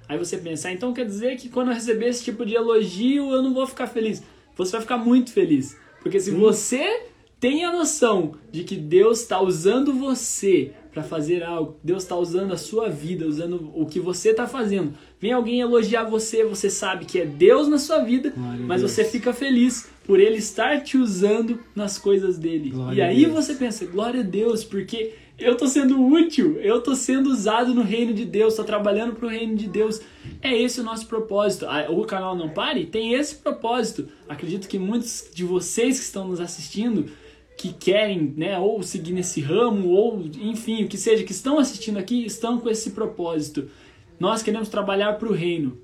Aí 0.09 0.17
você 0.17 0.39
pensar, 0.39 0.73
então 0.73 0.95
quer 0.95 1.05
dizer 1.05 1.37
que 1.37 1.49
quando 1.49 1.69
eu 1.69 1.75
receber 1.75 2.09
esse 2.09 2.25
tipo 2.25 2.47
de 2.47 2.55
elogio 2.55 3.31
eu 3.31 3.43
não 3.43 3.53
vou 3.53 3.67
ficar 3.67 3.87
feliz. 3.87 4.23
Você 4.57 4.73
vai 4.73 4.81
ficar 4.81 4.97
muito 4.97 5.33
feliz. 5.33 5.77
Porque 6.03 6.19
se 6.19 6.31
você 6.31 7.03
tem 7.41 7.65
a 7.65 7.73
noção 7.73 8.35
de 8.51 8.65
que 8.65 8.75
Deus 8.75 9.21
está 9.21 9.41
usando 9.41 9.95
você 9.95 10.73
para 10.93 11.03
fazer 11.03 11.45
algo. 11.45 11.77
Deus 11.83 12.03
está 12.03 12.17
usando 12.17 12.53
a 12.53 12.57
sua 12.57 12.89
vida, 12.89 13.27
usando 13.27 13.71
o 13.75 13.87
que 13.87 14.01
você 14.01 14.31
está 14.31 14.47
fazendo. 14.47 14.95
Vem 15.21 15.33
alguém 15.33 15.61
elogiar 15.61 16.05
você, 16.05 16.45
você 16.45 16.69
sabe 16.69 17.05
que 17.05 17.21
é 17.21 17.25
Deus 17.25 17.69
na 17.69 17.79
sua 17.79 18.01
vida, 18.01 18.31
Glória 18.31 18.67
mas 18.67 18.83
você 18.83 19.05
fica 19.05 19.33
feliz 19.33 19.89
por 20.05 20.19
Ele 20.19 20.39
estar 20.39 20.83
te 20.83 20.97
usando 20.97 21.61
nas 21.75 21.99
coisas 21.99 22.37
dele. 22.39 22.71
Glória 22.71 22.97
e 22.97 23.01
aí 23.03 23.25
você 23.27 23.55
pensa, 23.55 23.87
glória 23.87 24.21
a 24.21 24.25
Deus, 24.25 24.65
porque 24.65 25.15
eu 25.39 25.57
tô 25.57 25.69
sendo 25.69 26.05
útil, 26.05 26.59
eu 26.61 26.81
tô 26.81 26.97
sendo 26.97 27.31
usado 27.31 27.73
no 27.73 27.83
reino 27.83 28.13
de 28.13 28.25
Deus, 28.25 28.57
tô 28.57 28.65
trabalhando 28.65 29.15
pro 29.15 29.29
reino 29.29 29.55
de 29.55 29.69
Deus. 29.69 30.01
É 30.43 30.57
esse 30.57 30.81
o 30.81 30.85
nosso 30.85 31.07
propósito. 31.07 31.67
Ah, 31.67 31.87
O 31.89 32.05
canal 32.05 32.35
Não 32.35 32.49
Pare 32.49 32.87
tem 32.87 33.15
esse 33.15 33.37
propósito. 33.37 34.09
Acredito 34.29 34.67
que 34.67 34.79
muitos 34.79 35.31
de 35.33 35.45
vocês 35.45 35.99
que 35.99 36.05
estão 36.05 36.27
nos 36.27 36.41
assistindo, 36.41 37.07
que 37.57 37.73
querem, 37.73 38.35
né, 38.37 38.59
ou 38.59 38.83
seguir 38.83 39.13
nesse 39.13 39.41
ramo, 39.41 39.89
ou 39.91 40.25
enfim, 40.41 40.85
o 40.85 40.89
que 40.89 40.97
seja, 40.97 41.23
que 41.23 41.33
estão 41.33 41.59
assistindo 41.59 41.99
aqui, 41.99 42.25
estão 42.25 42.59
com 42.59 42.69
esse 42.69 42.91
propósito. 42.91 43.69
Nós 44.19 44.43
queremos 44.43 44.69
trabalhar 44.69 45.15
pro 45.15 45.33
reino. 45.33 45.79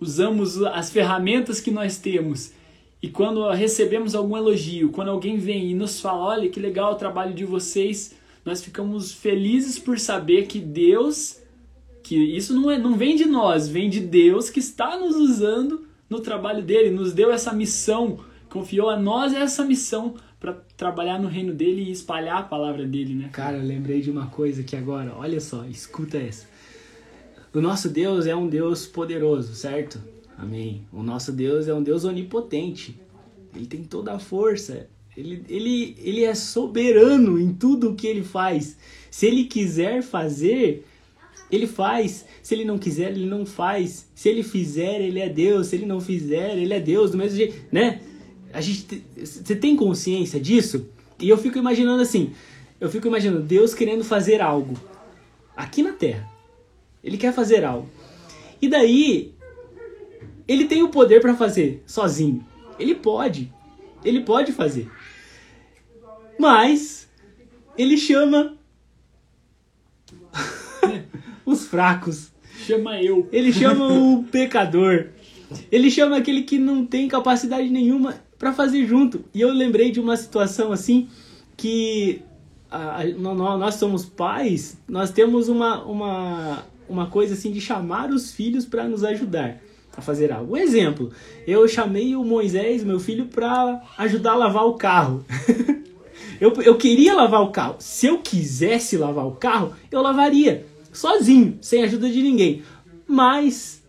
Usamos 0.00 0.60
as 0.62 0.90
ferramentas 0.90 1.60
que 1.60 1.70
nós 1.70 1.96
temos. 1.96 2.52
E 3.00 3.08
quando 3.08 3.48
recebemos 3.50 4.14
algum 4.14 4.36
elogio, 4.36 4.90
quando 4.90 5.10
alguém 5.10 5.36
vem 5.36 5.70
e 5.70 5.74
nos 5.74 6.00
fala, 6.00 6.24
olha 6.24 6.48
que 6.48 6.58
legal 6.58 6.92
o 6.92 6.96
trabalho 6.96 7.34
de 7.34 7.44
vocês, 7.44 8.14
nós 8.46 8.62
ficamos 8.62 9.12
felizes 9.12 9.76
por 9.76 9.98
saber 9.98 10.46
que 10.46 10.60
Deus, 10.60 11.42
que 12.00 12.16
isso 12.16 12.54
não, 12.54 12.70
é, 12.70 12.78
não 12.78 12.96
vem 12.96 13.16
de 13.16 13.24
nós, 13.24 13.68
vem 13.68 13.90
de 13.90 13.98
Deus 13.98 14.48
que 14.48 14.60
está 14.60 14.96
nos 14.96 15.16
usando 15.16 15.84
no 16.08 16.20
trabalho 16.20 16.62
dele, 16.62 16.90
nos 16.90 17.12
deu 17.12 17.32
essa 17.32 17.52
missão, 17.52 18.20
confiou 18.48 18.88
a 18.88 18.96
nós 18.96 19.34
essa 19.34 19.64
missão 19.64 20.14
para 20.38 20.52
trabalhar 20.76 21.18
no 21.18 21.26
reino 21.26 21.52
dele 21.52 21.82
e 21.82 21.90
espalhar 21.90 22.38
a 22.38 22.42
palavra 22.44 22.86
dele, 22.86 23.14
né? 23.14 23.30
Cara, 23.32 23.56
eu 23.56 23.64
lembrei 23.64 24.00
de 24.00 24.12
uma 24.12 24.26
coisa 24.28 24.60
aqui 24.60 24.76
agora. 24.76 25.12
Olha 25.16 25.40
só, 25.40 25.64
escuta 25.64 26.16
essa. 26.16 26.46
O 27.52 27.60
nosso 27.60 27.88
Deus 27.88 28.26
é 28.26 28.36
um 28.36 28.48
Deus 28.48 28.86
poderoso, 28.86 29.54
certo? 29.54 30.00
Amém. 30.38 30.86
O 30.92 31.02
nosso 31.02 31.32
Deus 31.32 31.66
é 31.66 31.74
um 31.74 31.82
Deus 31.82 32.04
onipotente. 32.04 32.96
Ele 33.56 33.66
tem 33.66 33.82
toda 33.82 34.12
a 34.12 34.18
força. 34.20 34.88
Ele, 35.16 35.42
ele, 35.48 35.96
ele 35.98 36.24
é 36.24 36.34
soberano 36.34 37.40
em 37.40 37.52
tudo 37.52 37.90
o 37.90 37.94
que 37.94 38.06
ele 38.06 38.22
faz. 38.22 38.76
Se 39.10 39.26
ele 39.26 39.44
quiser 39.44 40.02
fazer, 40.02 40.84
ele 41.50 41.66
faz. 41.66 42.26
Se 42.42 42.54
ele 42.54 42.64
não 42.64 42.76
quiser, 42.78 43.12
ele 43.12 43.26
não 43.26 43.46
faz. 43.46 44.08
Se 44.14 44.28
ele 44.28 44.42
fizer, 44.42 45.00
ele 45.00 45.20
é 45.20 45.28
Deus. 45.28 45.68
Se 45.68 45.76
ele 45.76 45.86
não 45.86 46.00
fizer, 46.00 46.56
ele 46.58 46.74
é 46.74 46.80
Deus. 46.80 47.12
Do 47.12 47.18
mesmo 47.18 47.36
jeito, 47.36 47.56
né? 47.72 48.00
A 48.52 48.60
gente, 48.60 48.84
te- 48.84 49.04
você 49.24 49.56
tem 49.56 49.74
consciência 49.74 50.38
disso? 50.38 50.86
E 51.18 51.28
eu 51.28 51.38
fico 51.38 51.56
imaginando 51.58 52.02
assim. 52.02 52.32
Eu 52.78 52.90
fico 52.90 53.06
imaginando 53.06 53.42
Deus 53.42 53.72
querendo 53.72 54.04
fazer 54.04 54.42
algo 54.42 54.74
aqui 55.56 55.82
na 55.82 55.92
Terra. 55.92 56.28
Ele 57.02 57.16
quer 57.16 57.32
fazer 57.32 57.64
algo. 57.64 57.88
E 58.60 58.68
daí 58.68 59.32
ele 60.46 60.66
tem 60.66 60.82
o 60.82 60.88
poder 60.90 61.20
para 61.22 61.34
fazer 61.34 61.82
sozinho. 61.86 62.44
Ele 62.78 62.94
pode. 62.94 63.50
Ele 64.04 64.20
pode 64.20 64.52
fazer. 64.52 64.88
Mas 66.38 67.08
ele 67.78 67.96
chama 67.96 68.56
os 71.44 71.66
fracos. 71.66 72.30
Chama 72.66 73.00
eu. 73.02 73.28
Ele 73.32 73.52
chama 73.52 73.86
o 73.92 74.24
pecador. 74.24 75.08
Ele 75.70 75.90
chama 75.90 76.16
aquele 76.16 76.42
que 76.42 76.58
não 76.58 76.84
tem 76.84 77.06
capacidade 77.08 77.68
nenhuma 77.68 78.14
para 78.38 78.52
fazer 78.52 78.84
junto. 78.86 79.24
E 79.32 79.40
eu 79.40 79.52
lembrei 79.52 79.90
de 79.90 80.00
uma 80.00 80.16
situação 80.16 80.72
assim 80.72 81.08
que 81.56 82.22
a- 82.70 83.00
a- 83.02 83.04
nó- 83.06 83.34
nó- 83.34 83.56
nós 83.56 83.76
somos 83.76 84.04
pais, 84.04 84.76
nós 84.88 85.10
temos 85.10 85.48
uma, 85.48 85.84
uma, 85.84 86.64
uma 86.88 87.06
coisa 87.06 87.34
assim 87.34 87.52
de 87.52 87.60
chamar 87.60 88.10
os 88.10 88.32
filhos 88.32 88.66
para 88.66 88.88
nos 88.88 89.04
ajudar 89.04 89.58
a 89.96 90.00
fazer 90.02 90.32
algo. 90.32 90.54
Um 90.54 90.56
exemplo, 90.56 91.10
eu 91.46 91.66
chamei 91.68 92.16
o 92.16 92.24
Moisés, 92.24 92.82
meu 92.84 92.98
filho, 93.00 93.26
para 93.26 93.80
ajudar 93.96 94.32
a 94.32 94.36
lavar 94.36 94.66
o 94.66 94.74
carro. 94.74 95.24
eu, 96.40 96.52
eu 96.62 96.76
queria 96.76 97.14
lavar 97.14 97.42
o 97.42 97.50
carro. 97.50 97.76
Se 97.78 98.06
eu 98.06 98.18
quisesse 98.18 98.96
lavar 98.96 99.26
o 99.26 99.32
carro, 99.32 99.72
eu 99.90 100.02
lavaria 100.02 100.66
sozinho, 100.92 101.58
sem 101.60 101.82
ajuda 101.82 102.08
de 102.08 102.22
ninguém. 102.22 102.62
Mas 103.06 103.82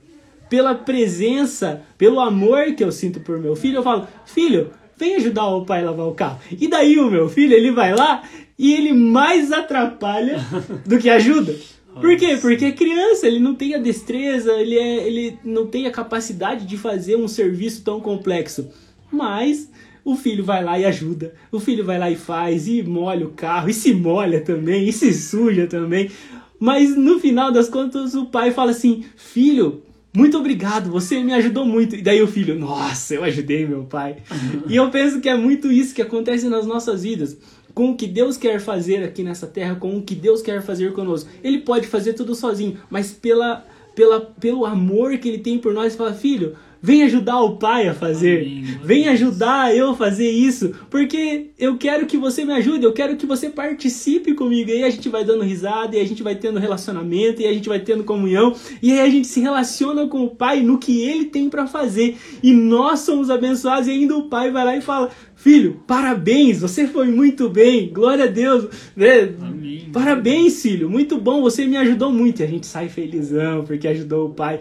pela 0.50 0.76
presença, 0.76 1.82
pelo 1.98 2.20
amor 2.20 2.74
que 2.74 2.84
eu 2.84 2.92
sinto 2.92 3.20
por 3.20 3.40
meu 3.40 3.56
filho, 3.56 3.78
eu 3.78 3.84
falo: 3.84 4.08
"Filho, 4.26 4.72
vem 4.96 5.16
ajudar 5.16 5.48
o 5.48 5.66
pai 5.66 5.82
a 5.82 5.92
lavar 5.92 6.08
o 6.08 6.14
carro". 6.14 6.40
E 6.52 6.68
daí 6.68 7.00
o 7.00 7.10
meu 7.10 7.30
filho, 7.30 7.54
ele 7.54 7.72
vai 7.72 7.96
lá 7.96 8.24
e 8.58 8.74
ele 8.74 8.94
mais 8.94 9.52
atrapalha 9.52 10.40
do 10.86 10.98
que 10.98 11.10
ajuda. 11.10 11.56
Por 12.00 12.16
quê? 12.16 12.38
Porque 12.40 12.66
é 12.66 12.72
criança, 12.72 13.28
ele 13.28 13.40
não 13.40 13.56
tem 13.56 13.74
a 13.74 13.80
destreza, 13.80 14.54
ele, 14.54 14.78
é, 14.78 15.08
ele 15.08 15.40
não 15.44 15.66
tem 15.66 15.88
a 15.88 15.92
capacidade 15.92 16.66
de 16.66 16.78
fazer 16.78 17.16
um 17.16 17.28
serviço 17.28 17.84
tão 17.84 18.00
complexo. 18.00 18.70
Mas 19.12 19.70
o 20.08 20.16
filho 20.16 20.42
vai 20.42 20.64
lá 20.64 20.80
e 20.80 20.86
ajuda, 20.86 21.34
o 21.52 21.60
filho 21.60 21.84
vai 21.84 22.00
lá 22.00 22.10
e 22.10 22.16
faz, 22.16 22.66
e 22.66 22.82
molha 22.82 23.28
o 23.28 23.32
carro, 23.32 23.70
e 23.70 23.74
se 23.74 23.94
molha 23.94 24.40
também, 24.40 24.88
e 24.88 24.94
se 24.94 25.14
suja 25.14 25.68
também. 25.68 26.10
Mas 26.58 26.96
no 26.96 27.20
final 27.20 27.52
das 27.52 27.68
contas, 27.68 28.16
o 28.16 28.28
pai 28.28 28.52
fala 28.52 28.72
assim: 28.72 29.04
Filho, 29.18 29.84
muito 30.16 30.38
obrigado, 30.38 30.90
você 30.90 31.22
me 31.22 31.34
ajudou 31.34 31.66
muito. 31.66 31.98
E 31.98 32.02
daí 32.02 32.22
o 32.22 32.28
filho, 32.28 32.58
nossa, 32.58 33.16
eu 33.16 33.24
ajudei 33.26 33.68
meu 33.68 33.84
pai. 33.84 34.16
e 34.70 34.78
eu 34.78 34.90
penso 34.90 35.20
que 35.20 35.28
é 35.28 35.36
muito 35.36 35.70
isso 35.70 35.94
que 35.94 36.02
acontece 36.02 36.48
nas 36.48 36.66
nossas 36.66 37.04
vidas. 37.04 37.38
Com 37.74 37.92
o 37.92 37.98
que 37.98 38.08
Deus 38.08 38.38
quer 38.38 38.62
fazer 38.62 39.04
aqui 39.04 39.24
nessa 39.24 39.46
terra, 39.46 39.76
com 39.76 39.98
o 39.98 40.02
que 40.02 40.16
Deus 40.16 40.42
quer 40.42 40.62
fazer 40.62 40.94
conosco. 40.94 41.30
Ele 41.44 41.60
pode 41.60 41.86
fazer 41.86 42.14
tudo 42.14 42.34
sozinho, 42.34 42.78
mas 42.90 43.12
pela, 43.12 43.66
pela, 43.94 44.22
pelo 44.22 44.66
amor 44.66 45.18
que 45.18 45.28
ele 45.28 45.40
tem 45.40 45.60
por 45.60 45.74
nós, 45.74 45.98
fala: 45.98 46.14
Filho, 46.14 46.56
vem 46.82 47.04
ajudar 47.04 47.42
o 47.42 47.58
pai 47.58 47.88
a 47.88 47.94
fazer. 47.94 48.42
Amém, 48.42 48.80
Vem 48.84 49.08
ajudar 49.10 49.76
eu 49.76 49.92
a 49.92 49.96
fazer 49.96 50.30
isso, 50.30 50.74
porque 50.90 51.52
eu 51.58 51.78
quero 51.78 52.06
que 52.06 52.18
você 52.18 52.46
me 52.46 52.54
ajude, 52.54 52.86
eu 52.86 52.94
quero 52.94 53.16
que 53.16 53.26
você 53.26 53.50
participe 53.50 54.34
comigo. 54.34 54.70
E 54.70 54.74
aí 54.74 54.84
a 54.84 54.90
gente 54.90 55.10
vai 55.10 55.24
dando 55.24 55.44
risada, 55.44 55.96
e 55.96 56.00
a 56.00 56.06
gente 56.06 56.24
vai 56.24 56.36
tendo 56.36 56.60
relacionamento, 56.60 57.42
e 57.42 57.48
a 57.48 57.54
gente 57.54 57.70
vai 57.70 57.80
tendo 57.80 58.04
comunhão, 58.04 58.56
e 58.82 58.92
aí 58.92 59.02
a 59.02 59.10
gente 59.10 59.28
se 59.28 59.40
relaciona 59.40 60.08
com 60.08 60.24
o 60.24 60.30
pai 60.30 60.62
no 60.62 60.78
que 60.78 61.02
ele 61.02 61.26
tem 61.26 61.50
pra 61.50 61.68
fazer. 61.68 62.18
E 62.42 62.54
nós 62.54 63.02
somos 63.02 63.30
abençoados, 63.30 63.88
e 63.88 63.92
ainda 63.92 64.16
o 64.16 64.30
pai 64.30 64.52
vai 64.52 64.66
lá 64.66 64.78
e 64.78 64.82
fala: 64.82 65.10
Filho, 65.36 65.82
parabéns, 65.86 66.62
você 66.62 66.88
foi 66.88 67.08
muito 67.08 67.48
bem, 67.48 67.90
glória 67.94 68.26
a 68.26 68.28
Deus, 68.28 68.68
né? 68.96 69.34
Amém. 69.40 69.88
Parabéns, 69.94 70.62
filho, 70.62 70.90
muito 70.90 71.18
bom, 71.20 71.42
você 71.42 71.66
me 71.66 71.78
ajudou 71.78 72.12
muito. 72.12 72.42
E 72.42 72.44
a 72.44 72.48
gente 72.48 72.66
sai 72.66 72.90
felizão 72.90 73.64
porque 73.64 73.88
ajudou 73.88 74.28
o 74.28 74.34
pai. 74.34 74.60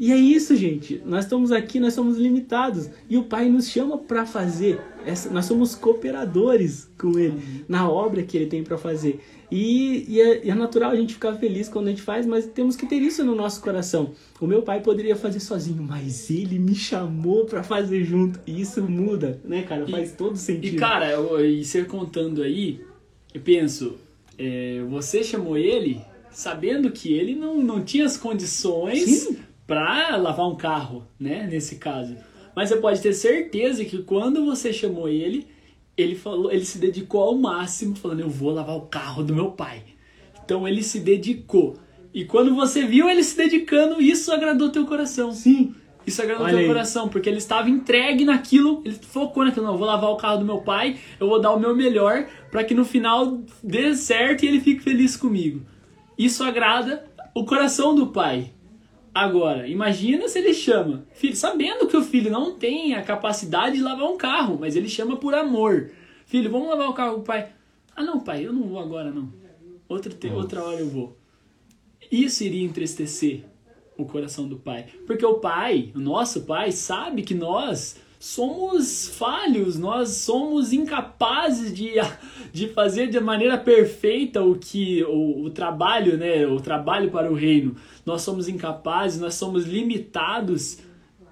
E 0.00 0.10
é 0.10 0.16
isso, 0.16 0.56
gente. 0.56 1.00
Nós 1.04 1.26
estamos 1.26 1.52
aqui, 1.52 1.78
nós 1.78 1.92
somos 1.92 2.16
limitados. 2.16 2.88
E 3.08 3.18
o 3.18 3.24
pai 3.24 3.50
nos 3.50 3.68
chama 3.68 3.98
para 3.98 4.24
fazer. 4.24 4.80
Essa, 5.04 5.28
nós 5.28 5.44
somos 5.44 5.74
cooperadores 5.74 6.90
com 6.98 7.18
ele 7.18 7.64
na 7.68 7.88
obra 7.88 8.22
que 8.22 8.34
ele 8.36 8.46
tem 8.46 8.64
para 8.64 8.78
fazer. 8.78 9.20
E, 9.50 10.06
e 10.08 10.20
é, 10.20 10.46
e 10.46 10.50
é 10.50 10.54
natural 10.54 10.92
a 10.92 10.96
gente 10.96 11.12
ficar 11.14 11.34
feliz 11.34 11.68
quando 11.68 11.88
a 11.88 11.90
gente 11.90 12.00
faz, 12.02 12.24
mas 12.24 12.46
temos 12.46 12.76
que 12.76 12.86
ter 12.86 12.96
isso 13.02 13.22
no 13.24 13.34
nosso 13.34 13.60
coração. 13.60 14.12
O 14.40 14.46
meu 14.46 14.62
pai 14.62 14.80
poderia 14.80 15.14
fazer 15.16 15.40
sozinho, 15.40 15.82
mas 15.82 16.30
ele 16.30 16.58
me 16.58 16.74
chamou 16.74 17.44
para 17.44 17.62
fazer 17.62 18.02
junto. 18.04 18.40
E 18.46 18.58
isso 18.60 18.82
muda, 18.82 19.38
né, 19.44 19.62
cara? 19.62 19.84
E- 19.86 19.90
Faz 19.90 20.12
todo 20.12 20.36
sentido. 20.36 20.76
E 20.76 20.78
cara, 20.78 21.10
eu- 21.10 21.44
e 21.44 21.62
você 21.64 21.84
contando 21.84 22.42
aí, 22.42 22.80
eu 23.34 23.40
penso, 23.42 23.96
é, 24.38 24.82
você 24.88 25.22
chamou 25.22 25.58
ele 25.58 26.00
sabendo 26.30 26.90
que 26.90 27.12
ele 27.12 27.34
não, 27.34 27.60
não 27.60 27.82
tinha 27.84 28.06
as 28.06 28.16
condições 28.16 29.04
Sim. 29.04 29.36
Pra 29.70 30.16
lavar 30.16 30.48
um 30.48 30.56
carro, 30.56 31.06
né? 31.18 31.46
Nesse 31.48 31.76
caso. 31.76 32.16
Mas 32.56 32.68
você 32.68 32.76
pode 32.78 33.00
ter 33.00 33.12
certeza 33.12 33.84
que 33.84 34.02
quando 34.02 34.44
você 34.44 34.72
chamou 34.72 35.08
ele, 35.08 35.46
ele 35.96 36.16
falou, 36.16 36.50
ele 36.50 36.64
se 36.64 36.76
dedicou 36.76 37.22
ao 37.22 37.36
máximo, 37.36 37.94
falando, 37.94 38.18
eu 38.18 38.28
vou 38.28 38.50
lavar 38.50 38.76
o 38.76 38.86
carro 38.86 39.22
do 39.22 39.32
meu 39.32 39.52
pai. 39.52 39.84
Então 40.44 40.66
ele 40.66 40.82
se 40.82 40.98
dedicou. 40.98 41.76
E 42.12 42.24
quando 42.24 42.52
você 42.52 42.84
viu 42.84 43.08
ele 43.08 43.22
se 43.22 43.36
dedicando, 43.36 44.02
isso 44.02 44.32
agradou 44.32 44.70
teu 44.70 44.84
coração. 44.84 45.30
Sim. 45.30 45.72
Isso 46.04 46.20
agradou 46.20 46.46
Olha 46.46 46.54
teu 46.54 46.62
aí. 46.62 46.66
coração, 46.66 47.08
porque 47.08 47.28
ele 47.28 47.38
estava 47.38 47.70
entregue 47.70 48.24
naquilo, 48.24 48.82
ele 48.84 48.96
focou 48.96 49.44
naquilo, 49.44 49.66
não, 49.66 49.74
eu 49.74 49.78
vou 49.78 49.86
lavar 49.86 50.10
o 50.10 50.16
carro 50.16 50.38
do 50.38 50.44
meu 50.44 50.58
pai, 50.58 50.98
eu 51.20 51.28
vou 51.28 51.40
dar 51.40 51.52
o 51.52 51.60
meu 51.60 51.76
melhor 51.76 52.26
para 52.50 52.64
que 52.64 52.74
no 52.74 52.84
final 52.84 53.40
dê 53.62 53.94
certo 53.94 54.42
e 54.42 54.48
ele 54.48 54.58
fique 54.58 54.82
feliz 54.82 55.16
comigo. 55.16 55.62
Isso 56.18 56.42
agrada 56.42 57.04
o 57.32 57.44
coração 57.44 57.94
do 57.94 58.08
pai. 58.08 58.52
Agora, 59.14 59.66
imagina 59.66 60.28
se 60.28 60.38
ele 60.38 60.54
chama, 60.54 61.04
filho, 61.12 61.34
sabendo 61.34 61.88
que 61.88 61.96
o 61.96 62.02
filho 62.02 62.30
não 62.30 62.54
tem 62.54 62.94
a 62.94 63.02
capacidade 63.02 63.76
de 63.76 63.82
lavar 63.82 64.08
um 64.08 64.16
carro, 64.16 64.56
mas 64.60 64.76
ele 64.76 64.88
chama 64.88 65.16
por 65.16 65.34
amor. 65.34 65.90
Filho, 66.26 66.50
vamos 66.50 66.68
lavar 66.68 66.88
o 66.88 66.94
carro 66.94 67.22
pai. 67.22 67.50
Ah, 67.96 68.04
não, 68.04 68.20
pai, 68.20 68.46
eu 68.46 68.52
não 68.52 68.62
vou 68.62 68.78
agora 68.78 69.10
não. 69.10 69.32
Outra, 69.88 70.12
outra 70.32 70.62
hora 70.62 70.78
eu 70.78 70.88
vou. 70.88 71.16
Isso 72.10 72.44
iria 72.44 72.64
entristecer 72.64 73.44
o 73.96 74.04
coração 74.04 74.48
do 74.48 74.56
pai. 74.56 74.86
Porque 75.06 75.26
o 75.26 75.34
pai, 75.34 75.90
o 75.94 75.98
nosso 75.98 76.42
pai, 76.42 76.70
sabe 76.70 77.22
que 77.22 77.34
nós 77.34 78.00
somos 78.20 79.08
falhos, 79.08 79.78
nós 79.78 80.10
somos 80.10 80.74
incapazes 80.74 81.74
de, 81.74 81.94
de 82.52 82.68
fazer 82.68 83.08
de 83.08 83.18
maneira 83.18 83.56
perfeita 83.56 84.44
o 84.44 84.56
que 84.56 85.02
o, 85.04 85.44
o 85.44 85.50
trabalho, 85.50 86.18
né, 86.18 86.46
o 86.46 86.60
trabalho 86.60 87.10
para 87.10 87.32
o 87.32 87.34
reino. 87.34 87.74
Nós 88.04 88.20
somos 88.20 88.46
incapazes, 88.46 89.18
nós 89.18 89.34
somos 89.34 89.64
limitados 89.64 90.80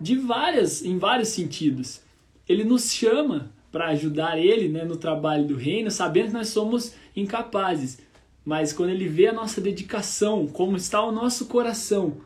de 0.00 0.16
várias, 0.16 0.82
em 0.82 0.96
vários 0.96 1.28
sentidos. 1.28 2.00
Ele 2.48 2.64
nos 2.64 2.90
chama 2.90 3.52
para 3.70 3.88
ajudar 3.88 4.38
ele, 4.38 4.70
né, 4.70 4.82
no 4.82 4.96
trabalho 4.96 5.46
do 5.46 5.56
reino, 5.56 5.90
sabendo 5.90 6.28
que 6.28 6.32
nós 6.32 6.48
somos 6.48 6.94
incapazes. 7.14 7.98
Mas 8.42 8.72
quando 8.72 8.90
ele 8.90 9.06
vê 9.06 9.26
a 9.26 9.32
nossa 9.34 9.60
dedicação, 9.60 10.46
como 10.46 10.78
está 10.78 11.04
o 11.04 11.12
nosso 11.12 11.48
coração, 11.48 12.16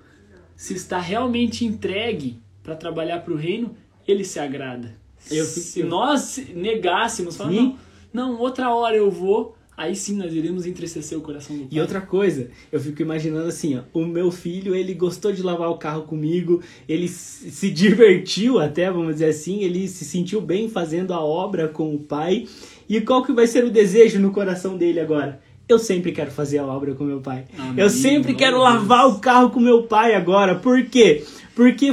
se 0.55 0.75
está 0.75 1.01
realmente 1.01 1.65
entregue 1.65 2.39
para 2.63 2.77
trabalhar 2.77 3.25
para 3.25 3.35
o 3.35 3.37
reino, 3.37 3.77
ele 4.07 4.25
se 4.25 4.39
agrada. 4.39 4.95
Eu, 5.31 5.45
se 5.45 5.83
nós 5.83 6.41
negássemos, 6.55 7.37
falar, 7.37 7.53
não, 7.53 7.79
não, 8.13 8.41
outra 8.41 8.75
hora 8.75 8.97
eu 8.97 9.11
vou, 9.11 9.57
aí 9.77 9.95
sim 9.95 10.17
nós 10.17 10.35
iremos 10.35 10.67
entristecer 10.67 11.17
o 11.17 11.21
coração 11.21 11.57
do 11.57 11.63
pai. 11.63 11.69
E 11.71 11.81
outra 11.81 12.01
coisa, 12.01 12.51
eu 12.71 12.81
fico 12.81 13.03
imaginando 13.03 13.47
assim, 13.47 13.79
ó, 13.79 13.83
o 13.95 14.05
meu 14.05 14.31
filho, 14.31 14.75
ele 14.75 14.95
gostou 14.95 15.33
de 15.33 15.43
lavar 15.43 15.71
o 15.71 15.79
carro 15.79 16.03
comigo, 16.03 16.61
ele 16.89 17.09
se 17.09 17.71
divertiu 17.71 18.59
até, 18.59 18.91
vamos 18.91 19.15
dizer 19.15 19.27
assim, 19.27 19.63
ele 19.63 19.89
se 19.89 20.05
sentiu 20.05 20.41
bem 20.41 20.69
fazendo 20.69 21.15
a 21.15 21.21
obra 21.21 21.69
com 21.69 21.95
o 21.95 21.99
pai. 21.99 22.47
E 22.89 23.01
qual 23.01 23.25
que 23.25 23.33
vai 23.33 23.47
ser 23.47 23.65
o 23.65 23.71
desejo 23.71 24.19
no 24.19 24.33
coração 24.33 24.77
dele 24.77 25.01
agora? 25.01 25.41
Eu 25.69 25.79
sempre 25.79 26.13
quero 26.13 26.31
fazer 26.31 26.59
a 26.59 26.67
obra 26.67 26.95
com 26.95 27.05
meu 27.05 27.21
pai. 27.21 27.45
Amém. 27.57 27.83
Eu 27.83 27.89
sempre 27.89 28.35
quero 28.35 28.59
lavar 28.59 29.09
o 29.09 29.21
carro 29.21 29.51
com 29.51 29.61
meu 29.61 29.85
pai 29.85 30.15
agora. 30.15 30.57
Por 30.57 30.85
quê? 30.85 31.25
Porque 31.25 31.42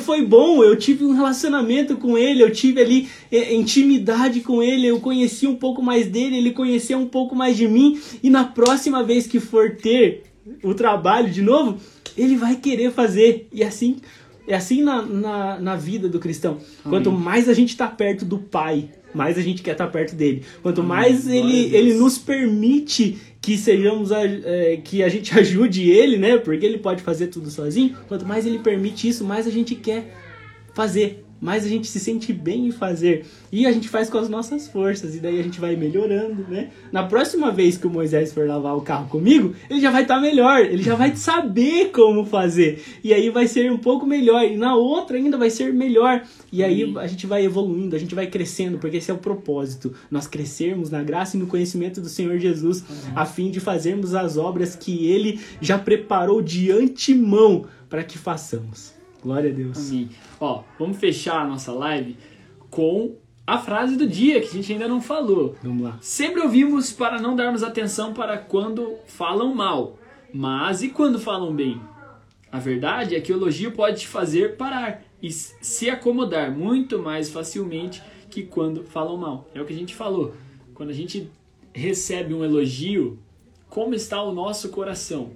foi 0.02 0.26
bom, 0.26 0.63
eu 0.63 0.76
tive 0.76 1.04
um 1.04 1.13
relacionamento 1.13 1.98
com 1.98 2.17
ele, 2.17 2.41
eu 2.41 2.52
tive 2.52 2.82
ali 2.82 3.10
é, 3.32 3.54
intimidade 3.54 4.41
com 4.41 4.63
ele, 4.63 4.88
eu 4.88 5.00
conheci 5.00 5.48
um 5.48 5.56
pouco 5.56 5.82
mais 5.82 6.08
dele, 6.08 6.38
ele 6.38 6.52
conhecia 6.52 6.98
um 6.98 7.08
pouco 7.08 7.36
mais 7.36 7.58
de 7.58 7.67
mim, 7.67 8.00
e 8.24 8.30
na 8.30 8.43
próxima 8.43 9.04
vez 9.04 9.28
que 9.28 9.39
for 9.39 9.76
ter 9.76 10.24
o 10.63 10.74
trabalho 10.74 11.30
de 11.30 11.41
novo, 11.41 11.78
ele 12.17 12.36
vai 12.36 12.56
querer 12.56 12.91
fazer. 12.91 13.48
E 13.52 13.63
assim, 13.63 13.98
é 14.48 14.56
assim 14.56 14.82
na, 14.82 15.02
na, 15.02 15.60
na 15.60 15.76
vida 15.76 16.10
do 16.10 16.19
cristão. 16.19 16.54
Amém. 16.54 17.00
Quanto 17.00 17.12
mais 17.12 17.48
a 17.48 17.54
gente 17.54 17.69
está 17.69 17.88
perto 17.88 18.26
do 18.26 18.38
Pai, 18.38 18.89
mais 19.13 19.38
a 19.38 19.41
gente 19.41 19.62
quer 19.62 19.72
estar 19.72 19.86
tá 19.86 19.91
perto 19.91 20.15
dele. 20.15 20.43
Quanto 20.62 20.84
mais 20.84 21.28
ele, 21.28 21.76
ele 21.76 21.93
nos 21.93 22.17
permite 22.17 23.17
que 23.41 23.58
sejamos 23.58 24.12
a, 24.12 24.23
é, 24.25 24.78
que 24.78 25.04
a 25.04 25.10
gente 25.10 25.34
ajude 25.38 25.89
ele, 25.89 26.17
né? 26.17 26.38
Porque 26.38 26.65
ele 26.65 26.78
pode 26.78 27.02
fazer 27.02 27.28
tudo 27.28 27.49
sozinho. 27.49 27.95
Quanto 28.08 28.25
mais 28.25 28.45
ele 28.45 28.60
permite 28.60 29.08
isso, 29.08 29.23
mais 29.23 29.47
a 29.47 29.52
gente 29.52 29.75
quer 29.75 30.13
fazer 30.73 31.25
mais 31.41 31.65
a 31.65 31.69
gente 31.69 31.88
se 31.88 31.99
sente 31.99 32.34
bem 32.34 32.67
em 32.67 32.71
fazer. 32.71 33.25
E 33.52 33.65
a 33.65 33.71
gente 33.71 33.89
faz 33.89 34.10
com 34.10 34.17
as 34.17 34.30
nossas 34.30 34.67
forças, 34.67 35.15
e 35.15 35.19
daí 35.19 35.39
a 35.39 35.43
gente 35.43 35.60
vai 35.60 35.75
melhorando, 35.75 36.45
né? 36.47 36.69
Na 36.91 37.04
próxima 37.04 37.52
vez 37.52 37.78
que 37.78 37.88
o 37.88 37.89
Moisés 37.89 38.34
for 38.34 38.47
lavar 38.47 38.75
o 38.75 38.82
carro 38.82 39.08
comigo, 39.08 39.54
ele 39.69 39.80
já 39.80 39.91
vai 39.91 40.04
estar 40.04 40.15
tá 40.15 40.21
melhor, 40.21 40.60
ele 40.60 40.84
já 40.84 40.95
vai 40.95 41.15
saber 41.15 41.91
como 41.91 42.25
fazer. 42.25 42.84
E 43.04 43.13
aí 43.13 43.30
vai 43.30 43.47
ser 43.47 43.71
um 43.71 43.78
pouco 43.78 44.06
melhor, 44.06 44.43
e 44.43 44.58
na 44.58 44.75
outra 44.75 45.17
ainda 45.17 45.38
vai 45.38 45.49
ser 45.49 45.73
melhor. 45.73 46.23
E 46.52 46.63
aí 46.63 46.95
a 46.97 47.08
gente 47.08 47.25
vai 47.25 47.45
evoluindo, 47.45 47.95
a 47.95 47.99
gente 47.99 48.13
vai 48.13 48.28
crescendo, 48.28 48.78
porque 48.78 48.97
esse 48.97 49.10
é 49.10 49.13
o 49.13 49.17
propósito. 49.17 49.93
Nós 50.12 50.28
crescermos 50.28 50.89
na 50.89 51.04
graça 51.04 51.38
e 51.38 51.39
no 51.39 51.47
conhecimento 51.47 52.02
do 52.02 52.10
Senhor 52.10 52.38
Jesus, 52.38 52.82
uhum. 52.82 53.13
a 53.15 53.25
fim 53.25 53.49
de 53.49 53.60
fazermos 53.60 54.13
as 54.13 54.38
obras 54.38 54.75
que 54.75 55.08
ele 55.08 55.39
já 55.62 55.78
preparou 55.78 56.41
de 56.41 56.71
antemão 56.71 57.65
para 57.89 58.04
que 58.04 58.17
façamos. 58.17 58.99
Glória 59.22 59.52
a 59.52 59.54
Deus. 59.54 59.90
Amém. 59.90 60.10
Ó, 60.40 60.64
vamos 60.78 60.98
fechar 60.98 61.42
a 61.42 61.48
nossa 61.48 61.72
live 61.72 62.18
com 62.70 63.16
a 63.46 63.58
frase 63.58 63.96
do 63.96 64.08
dia 64.08 64.40
que 64.42 64.48
a 64.48 64.52
gente 64.52 64.72
ainda 64.72 64.88
não 64.88 65.02
falou. 65.02 65.56
Vamos 65.64 65.84
lá. 65.84 65.98
Sempre 66.02 66.42
ouvimos 66.42 66.94
para 66.94 67.20
não 67.20 67.36
darmos 67.36 67.64
atenção 67.64 68.14
para 68.14 68.38
quando 68.38 68.96
falam 69.08 69.54
mal, 69.54 69.98
mas 70.34 70.84
e 70.84 70.90
quando 70.90 71.20
falam 71.20 71.54
bem? 71.54 71.82
A 72.52 72.60
verdade 72.60 73.16
é 73.16 73.22
que 73.22 73.32
o 73.34 73.36
elogio 73.36 73.72
pode 73.72 74.02
te 74.02 74.08
fazer 74.08 74.56
parar 74.56 75.04
e 75.22 75.32
se 75.32 75.90
acomodar 75.90 76.52
muito 76.52 77.00
mais 77.00 77.30
facilmente 77.30 78.02
que 78.30 78.44
quando 78.44 78.84
falam 78.84 79.18
mal. 79.18 79.50
É 79.54 79.62
o 79.62 79.66
que 79.66 79.74
a 79.74 79.78
gente 79.78 79.96
falou. 79.96 80.34
Quando 80.74 80.90
a 80.90 80.94
gente 80.94 81.30
recebe 81.74 82.34
um 82.34 82.44
elogio, 82.44 83.20
como 83.68 83.94
está 83.94 84.22
o 84.22 84.34
nosso 84.34 84.70
coração? 84.70 85.32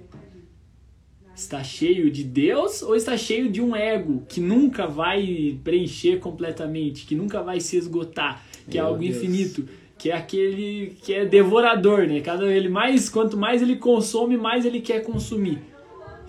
Está 1.34 1.64
cheio 1.64 2.10
de 2.10 2.22
Deus 2.22 2.80
ou 2.80 2.94
está 2.94 3.16
cheio 3.16 3.50
de 3.50 3.60
um 3.60 3.74
ego 3.74 4.22
que 4.28 4.40
nunca 4.40 4.86
vai 4.86 5.58
preencher 5.64 6.20
completamente, 6.20 7.04
que 7.04 7.16
nunca 7.16 7.42
vai 7.42 7.58
se 7.58 7.76
esgotar, 7.76 8.40
que 8.70 8.78
é 8.78 8.80
Meu 8.80 8.84
é 8.84 8.92
algo 8.92 9.02
Deus. 9.02 9.16
infinito, 9.16 9.68
que 9.98 10.10
é 10.10 10.16
aquele 10.16 10.96
que 11.02 11.12
é 11.12 11.24
devorador, 11.24 12.06
né? 12.06 12.20
Cada 12.20 12.46
ele 12.46 12.68
mais, 12.68 13.08
quanto 13.08 13.36
mais 13.36 13.62
ele 13.62 13.76
consome, 13.76 14.36
mais 14.36 14.64
ele 14.64 14.80
quer 14.80 15.02
consumir. 15.02 15.58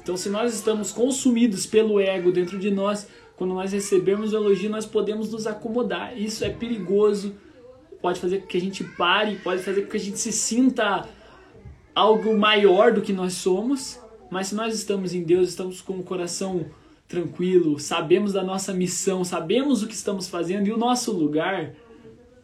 Então, 0.02 0.18
se 0.18 0.28
nós 0.30 0.54
estamos 0.54 0.92
consumidos 0.92 1.68
pelo 1.68 2.00
ego 2.00 2.32
dentro 2.32 2.58
de 2.58 2.72
nós, 2.72 3.08
quando 3.36 3.54
nós 3.54 3.74
recebemos 3.74 4.34
o 4.34 4.38
elogio, 4.38 4.70
nós 4.70 4.86
podemos 4.88 5.32
nos 5.32 5.46
acomodar. 5.46 6.18
Isso 6.18 6.44
é 6.44 6.50
perigoso, 6.50 7.36
pode 8.02 8.20
fazer 8.20 8.40
com 8.40 8.48
que 8.48 8.58
a 8.58 8.62
gente 8.62 8.84
pare, 8.84 9.36
pode 9.44 9.62
fazer 9.62 9.84
com 9.84 9.90
que 9.90 9.98
a 9.98 10.00
gente 10.00 10.20
se 10.20 10.32
sinta 10.32 11.08
algo 11.94 12.36
maior 12.38 12.92
do 12.92 13.02
que 13.02 13.14
nós 13.14 13.34
somos 13.34 14.00
mas 14.30 14.48
se 14.48 14.56
nós 14.56 14.74
estamos 14.74 15.14
em 15.14 15.24
Deus, 15.24 15.50
estamos 15.50 15.82
com 15.82 15.94
o 15.94 16.04
coração 16.04 16.66
tranquilo, 17.08 17.80
sabemos 17.80 18.34
da 18.34 18.44
nossa 18.44 18.74
missão, 18.74 19.24
sabemos 19.24 19.84
o 19.84 19.88
que 19.88 19.94
estamos 19.94 20.28
fazendo 20.28 20.68
e 20.68 20.72
o 20.72 20.78
nosso 20.78 21.12
lugar, 21.12 21.74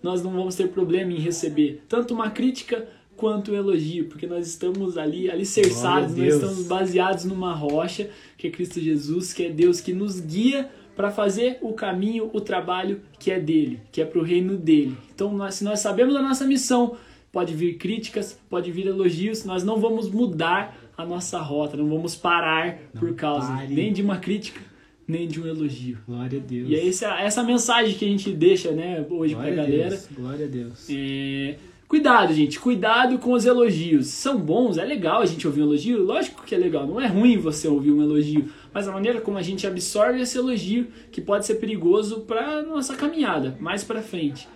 nós 0.02 0.24
não 0.24 0.32
vamos 0.32 0.56
ter 0.56 0.70
problema 0.70 1.12
em 1.12 1.20
receber 1.20 1.84
tanto 1.88 2.14
uma 2.14 2.30
crítica 2.30 2.88
quanto 3.16 3.52
um 3.52 3.56
elogio, 3.56 4.06
porque 4.06 4.26
nós 4.26 4.48
estamos 4.48 4.98
ali 4.98 5.30
alicerçados, 5.30 6.16
nós 6.16 6.34
estamos 6.34 6.68
baseados 6.68 7.26
numa 7.26 7.54
rocha, 7.54 8.10
que 8.38 8.48
é 8.48 8.52
Cristo 8.52 8.80
Jesus, 8.80 9.32
que 9.32 9.46
é 9.46 9.50
Deus 9.50 9.80
que 9.80 9.94
nos 9.94 10.20
guia 10.20 10.70
para 10.96 11.12
fazer 11.12 11.60
o 11.62 11.74
caminho, 11.74 12.30
o 12.34 12.42
trabalho 12.42 13.02
que 13.20 13.32
é 13.32 13.40
dele, 13.40 13.80
que 13.92 14.02
é 14.02 14.06
para 14.06 14.20
o 14.20 14.24
reino 14.24 14.58
dele. 14.58 14.98
Então, 15.14 15.32
nós, 15.34 15.56
se 15.56 15.64
nós 15.64 15.80
sabemos 15.80 16.14
da 16.14 16.22
nossa 16.22 16.46
missão, 16.46 16.98
pode 17.32 17.54
vir 17.54 17.78
críticas, 17.78 18.40
pode 18.50 18.72
vir 18.72 18.88
elogios, 18.88 19.46
nós 19.46 19.64
não 19.64 19.80
vamos 19.80 20.10
mudar 20.10 20.78
a 21.02 21.06
nossa 21.06 21.40
rota, 21.40 21.76
não 21.76 21.90
vamos 21.90 22.16
parar 22.16 22.80
não 22.94 23.02
por 23.02 23.14
causa 23.16 23.54
pare. 23.54 23.74
nem 23.74 23.92
de 23.92 24.02
uma 24.02 24.18
crítica, 24.18 24.62
nem 25.08 25.28
de 25.28 25.42
um 25.42 25.48
elogio. 25.48 25.98
Glória 26.08 26.40
a 26.40 26.42
Deus. 26.42 26.70
E 26.70 26.76
é 26.76 26.88
essa, 26.88 27.20
essa 27.20 27.44
mensagem 27.44 27.96
que 27.96 28.06
a 28.06 28.08
gente 28.08 28.32
deixa 28.32 28.72
né, 28.72 29.06
hoje 29.10 29.34
Glória 29.34 29.54
pra 29.54 29.64
galera. 29.64 29.90
Deus. 29.90 30.08
Glória 30.16 30.46
a 30.46 30.50
Deus. 30.50 30.88
É... 30.90 31.56
Cuidado, 31.88 32.34
gente, 32.34 32.58
cuidado 32.58 33.20
com 33.20 33.34
os 33.34 33.46
elogios. 33.46 34.08
São 34.08 34.40
bons, 34.40 34.78
é 34.78 34.86
legal 34.86 35.22
a 35.22 35.26
gente 35.26 35.46
ouvir 35.46 35.62
um 35.62 35.66
elogio, 35.66 36.02
lógico 36.02 36.46
que 36.46 36.56
é 36.56 36.58
legal, 36.58 36.88
não 36.88 37.02
é 37.02 37.08
ruim 37.08 37.38
você 37.38 37.68
ouvir 37.68 37.92
um 37.92 38.02
elogio, 38.02 38.50
mas 38.74 38.88
a 38.88 38.94
maneira 38.94 39.20
como 39.20 39.38
a 39.38 39.42
gente 39.42 39.68
absorve 39.68 40.22
esse 40.22 40.38
elogio 40.38 40.88
que 41.12 41.20
pode 41.20 41.46
ser 41.46 41.56
perigoso 41.56 42.22
para 42.22 42.62
nossa 42.62 42.96
caminhada 42.96 43.58
mais 43.60 43.84
para 43.84 44.02
frente 44.02 44.48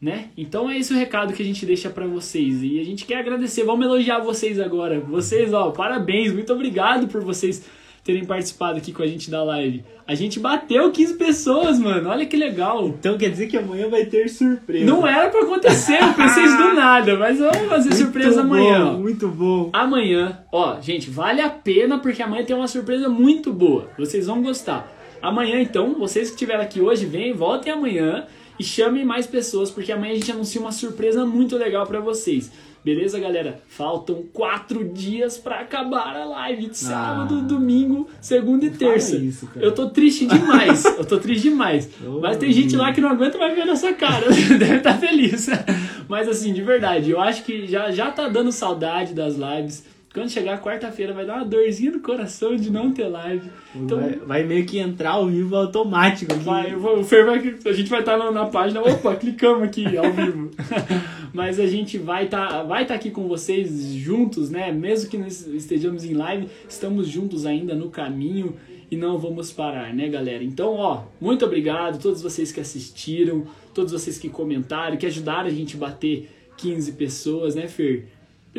né? 0.00 0.28
Então 0.36 0.70
é 0.70 0.78
esse 0.78 0.92
o 0.92 0.96
recado 0.96 1.32
que 1.32 1.42
a 1.42 1.44
gente 1.44 1.66
deixa 1.66 1.90
para 1.90 2.06
vocês 2.06 2.62
e 2.62 2.78
a 2.78 2.84
gente 2.84 3.04
quer 3.04 3.18
agradecer, 3.18 3.64
vamos 3.64 3.84
elogiar 3.84 4.20
vocês 4.20 4.60
agora. 4.60 5.00
Vocês, 5.00 5.52
ó, 5.52 5.70
parabéns, 5.70 6.32
muito 6.32 6.52
obrigado 6.52 7.08
por 7.08 7.22
vocês 7.22 7.64
terem 8.04 8.24
participado 8.24 8.78
aqui 8.78 8.90
com 8.90 9.02
a 9.02 9.06
gente 9.06 9.30
da 9.30 9.44
live. 9.44 9.84
A 10.06 10.14
gente 10.14 10.40
bateu 10.40 10.90
15 10.90 11.14
pessoas, 11.18 11.78
mano. 11.78 12.08
Olha 12.08 12.24
que 12.24 12.38
legal. 12.38 12.88
Então 12.88 13.18
quer 13.18 13.28
dizer 13.28 13.48
que 13.48 13.56
amanhã 13.58 13.90
vai 13.90 14.06
ter 14.06 14.30
surpresa. 14.30 14.86
Não 14.86 15.06
era 15.06 15.28
para 15.28 15.42
acontecer, 15.42 16.02
eu 16.02 16.14
pensei 16.14 16.44
isso 16.44 16.56
do 16.56 16.72
nada, 16.74 17.16
mas 17.16 17.38
vamos 17.38 17.68
fazer 17.68 17.90
muito 17.90 17.96
surpresa 17.96 18.42
bom, 18.42 18.54
amanhã. 18.54 18.92
Muito 18.92 19.28
bom. 19.28 19.68
Amanhã, 19.74 20.38
ó, 20.50 20.80
gente, 20.80 21.10
vale 21.10 21.42
a 21.42 21.50
pena 21.50 21.98
porque 21.98 22.22
amanhã 22.22 22.44
tem 22.44 22.56
uma 22.56 22.68
surpresa 22.68 23.10
muito 23.10 23.52
boa. 23.52 23.90
Vocês 23.98 24.26
vão 24.26 24.40
gostar. 24.40 24.90
Amanhã, 25.20 25.60
então, 25.60 25.94
vocês 25.94 26.28
que 26.28 26.34
estiveram 26.34 26.62
aqui 26.62 26.80
hoje, 26.80 27.04
vem, 27.04 27.34
voltem 27.34 27.72
amanhã 27.72 28.24
e 28.58 28.64
chame 28.64 29.04
mais 29.04 29.26
pessoas, 29.26 29.70
porque 29.70 29.92
amanhã 29.92 30.12
a 30.12 30.16
gente 30.16 30.32
anuncia 30.32 30.60
uma 30.60 30.72
surpresa 30.72 31.24
muito 31.24 31.56
legal 31.56 31.86
para 31.86 32.00
vocês. 32.00 32.50
Beleza, 32.84 33.18
galera? 33.18 33.60
Faltam 33.68 34.22
quatro 34.32 34.84
dias 34.84 35.36
para 35.36 35.60
acabar 35.60 36.16
a 36.16 36.24
live 36.24 36.68
de 36.68 36.78
sábado, 36.78 37.40
ah, 37.42 37.46
domingo, 37.46 38.08
segunda 38.20 38.64
e 38.64 38.70
terça. 38.70 39.16
Isso, 39.16 39.48
eu 39.56 39.72
tô 39.72 39.90
triste 39.90 40.26
demais. 40.26 40.84
eu 40.84 41.04
tô 41.04 41.18
triste 41.18 41.50
demais. 41.50 41.88
Oh, 42.08 42.20
Mas 42.20 42.38
tem 42.38 42.52
gente 42.52 42.76
lá 42.76 42.92
que 42.92 43.00
não 43.00 43.10
aguenta 43.10 43.36
mais 43.36 43.54
ver 43.54 43.64
nossa 43.66 43.92
cara. 43.92 44.28
Deve 44.30 44.76
estar 44.76 44.94
tá 44.94 44.98
feliz. 44.98 45.48
Mas 46.08 46.28
assim, 46.28 46.52
de 46.52 46.62
verdade, 46.62 47.10
eu 47.10 47.20
acho 47.20 47.44
que 47.44 47.66
já, 47.66 47.90
já 47.90 48.10
tá 48.10 48.28
dando 48.28 48.50
saudade 48.52 49.12
das 49.12 49.34
lives. 49.34 49.84
Quando 50.12 50.30
chegar 50.30 50.60
quarta-feira 50.62 51.12
vai 51.12 51.26
dar 51.26 51.36
uma 51.36 51.44
dorzinha 51.44 51.92
no 51.92 52.00
coração 52.00 52.56
de 52.56 52.70
não 52.70 52.90
ter 52.90 53.08
live. 53.08 53.50
Então, 53.74 54.00
vai, 54.00 54.12
vai 54.12 54.42
meio 54.42 54.64
que 54.64 54.78
entrar 54.78 55.10
ao 55.10 55.26
vivo 55.26 55.54
automático. 55.54 56.34
Vai, 56.36 56.74
vou, 56.74 57.00
o 57.00 57.04
Fer 57.04 57.26
vai, 57.26 57.38
a 57.38 57.72
gente 57.72 57.90
vai 57.90 58.00
estar 58.00 58.16
tá 58.16 58.18
na, 58.18 58.32
na, 58.32 58.46
página, 58.46 58.80
opa, 58.80 59.14
clicamos 59.16 59.64
aqui 59.64 59.96
ao 59.98 60.10
vivo. 60.10 60.50
Mas 61.32 61.60
a 61.60 61.66
gente 61.66 61.98
vai 61.98 62.24
estar 62.24 62.48
tá, 62.48 62.62
vai 62.62 62.86
tá 62.86 62.94
aqui 62.94 63.10
com 63.10 63.28
vocês 63.28 63.84
juntos, 63.94 64.48
né? 64.48 64.72
Mesmo 64.72 65.10
que 65.10 65.18
nós 65.18 65.46
estejamos 65.46 66.04
em 66.04 66.14
live, 66.14 66.48
estamos 66.66 67.06
juntos 67.06 67.44
ainda 67.44 67.74
no 67.74 67.90
caminho 67.90 68.56
e 68.90 68.96
não 68.96 69.18
vamos 69.18 69.52
parar, 69.52 69.94
né, 69.94 70.08
galera? 70.08 70.42
Então, 70.42 70.74
ó, 70.74 71.04
muito 71.20 71.44
obrigado 71.44 71.96
a 71.96 71.98
todos 71.98 72.22
vocês 72.22 72.50
que 72.50 72.60
assistiram, 72.60 73.46
todos 73.74 73.92
vocês 73.92 74.18
que 74.18 74.30
comentaram, 74.30 74.96
que 74.96 75.04
ajudaram 75.04 75.48
a 75.48 75.52
gente 75.52 75.76
a 75.76 75.80
bater 75.80 76.30
15 76.56 76.92
pessoas, 76.92 77.54
né, 77.54 77.68
Fer? 77.68 78.06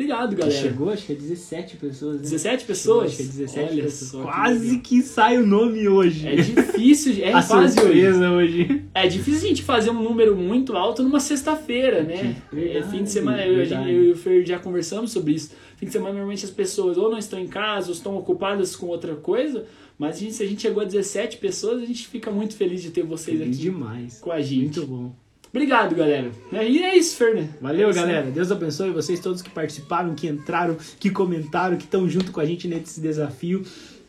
Obrigado, 0.00 0.34
galera. 0.34 0.58
Chegou, 0.62 0.88
acho 0.90 1.04
que 1.06 1.12
é 1.12 1.14
17 1.16 1.76
pessoas. 1.76 2.16
Né? 2.16 2.22
17 2.22 2.64
pessoas? 2.64 3.06
Acho 3.08 3.16
que 3.16 3.22
é 3.22 3.26
17 3.26 3.72
Olha 3.72 3.82
pessoas. 3.82 4.24
que 4.24 4.32
Quase 4.32 4.78
que 4.78 5.02
sai 5.02 5.36
o 5.38 5.46
nome 5.46 5.86
hoje. 5.88 6.26
É 6.26 6.36
difícil, 6.36 7.14
é 7.22 7.32
a 7.34 7.42
quase 7.42 7.78
hoje. 7.80 8.06
hoje. 8.06 8.84
É 8.94 9.06
difícil 9.06 9.44
a 9.44 9.48
gente 9.48 9.62
fazer 9.62 9.90
um 9.90 10.02
número 10.02 10.34
muito 10.34 10.74
alto 10.74 11.02
numa 11.02 11.20
sexta-feira, 11.20 12.02
né? 12.02 12.36
Verdade, 12.50 12.78
É, 12.78 12.82
fim 12.90 13.02
de 13.02 13.10
semana, 13.10 13.44
eu, 13.44 13.62
eu 13.62 14.04
e 14.04 14.10
o 14.12 14.16
Fer 14.16 14.44
já 14.46 14.58
conversamos 14.58 15.12
sobre 15.12 15.34
isso. 15.34 15.52
Fim 15.76 15.86
de 15.86 15.92
semana, 15.92 16.12
normalmente 16.12 16.44
as 16.44 16.50
pessoas 16.50 16.96
ou 16.96 17.10
não 17.10 17.18
estão 17.18 17.38
em 17.38 17.46
casa, 17.46 17.88
ou 17.88 17.92
estão 17.94 18.16
ocupadas 18.16 18.74
com 18.74 18.86
outra 18.86 19.14
coisa. 19.14 19.64
Mas 19.98 20.16
a 20.16 20.18
gente- 20.20 20.32
se 20.34 20.42
a 20.42 20.46
gente 20.46 20.62
chegou 20.62 20.82
a 20.82 20.86
17 20.86 21.36
pessoas, 21.36 21.82
a 21.82 21.84
gente 21.86 22.06
fica 22.08 22.30
muito 22.30 22.54
feliz 22.56 22.82
de 22.82 22.90
ter 22.90 23.02
vocês 23.02 23.38
Feliz 23.38 23.54
aqui 23.56 23.64
demais. 23.64 24.18
com 24.18 24.32
a 24.32 24.40
gente. 24.40 24.78
Muito 24.78 24.86
bom. 24.86 25.12
Obrigado, 25.50 25.94
galera. 25.96 26.30
E 26.52 26.82
é 26.82 26.96
isso, 26.96 27.16
Fer, 27.16 27.34
né? 27.34 27.48
Valeu, 27.60 27.90
É 27.90 27.92
galera. 27.92 28.30
Deus 28.30 28.50
abençoe 28.52 28.90
vocês 28.90 29.18
todos 29.18 29.42
que 29.42 29.50
participaram, 29.50 30.14
que 30.14 30.28
entraram, 30.28 30.76
que 30.98 31.10
comentaram, 31.10 31.76
que 31.76 31.84
estão 31.84 32.08
junto 32.08 32.30
com 32.30 32.40
a 32.40 32.44
gente 32.44 32.68
nesse 32.68 33.00
desafio. 33.00 33.64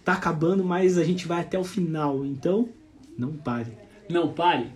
Tá 0.06 0.14
acabando, 0.14 0.64
mas 0.64 0.98
a 0.98 1.04
gente 1.04 1.28
vai 1.28 1.42
até 1.42 1.58
o 1.58 1.64
final. 1.64 2.24
Então, 2.26 2.70
não 3.18 3.34
pare. 3.34 3.72
Não 4.10 4.28
pare. 4.30 4.68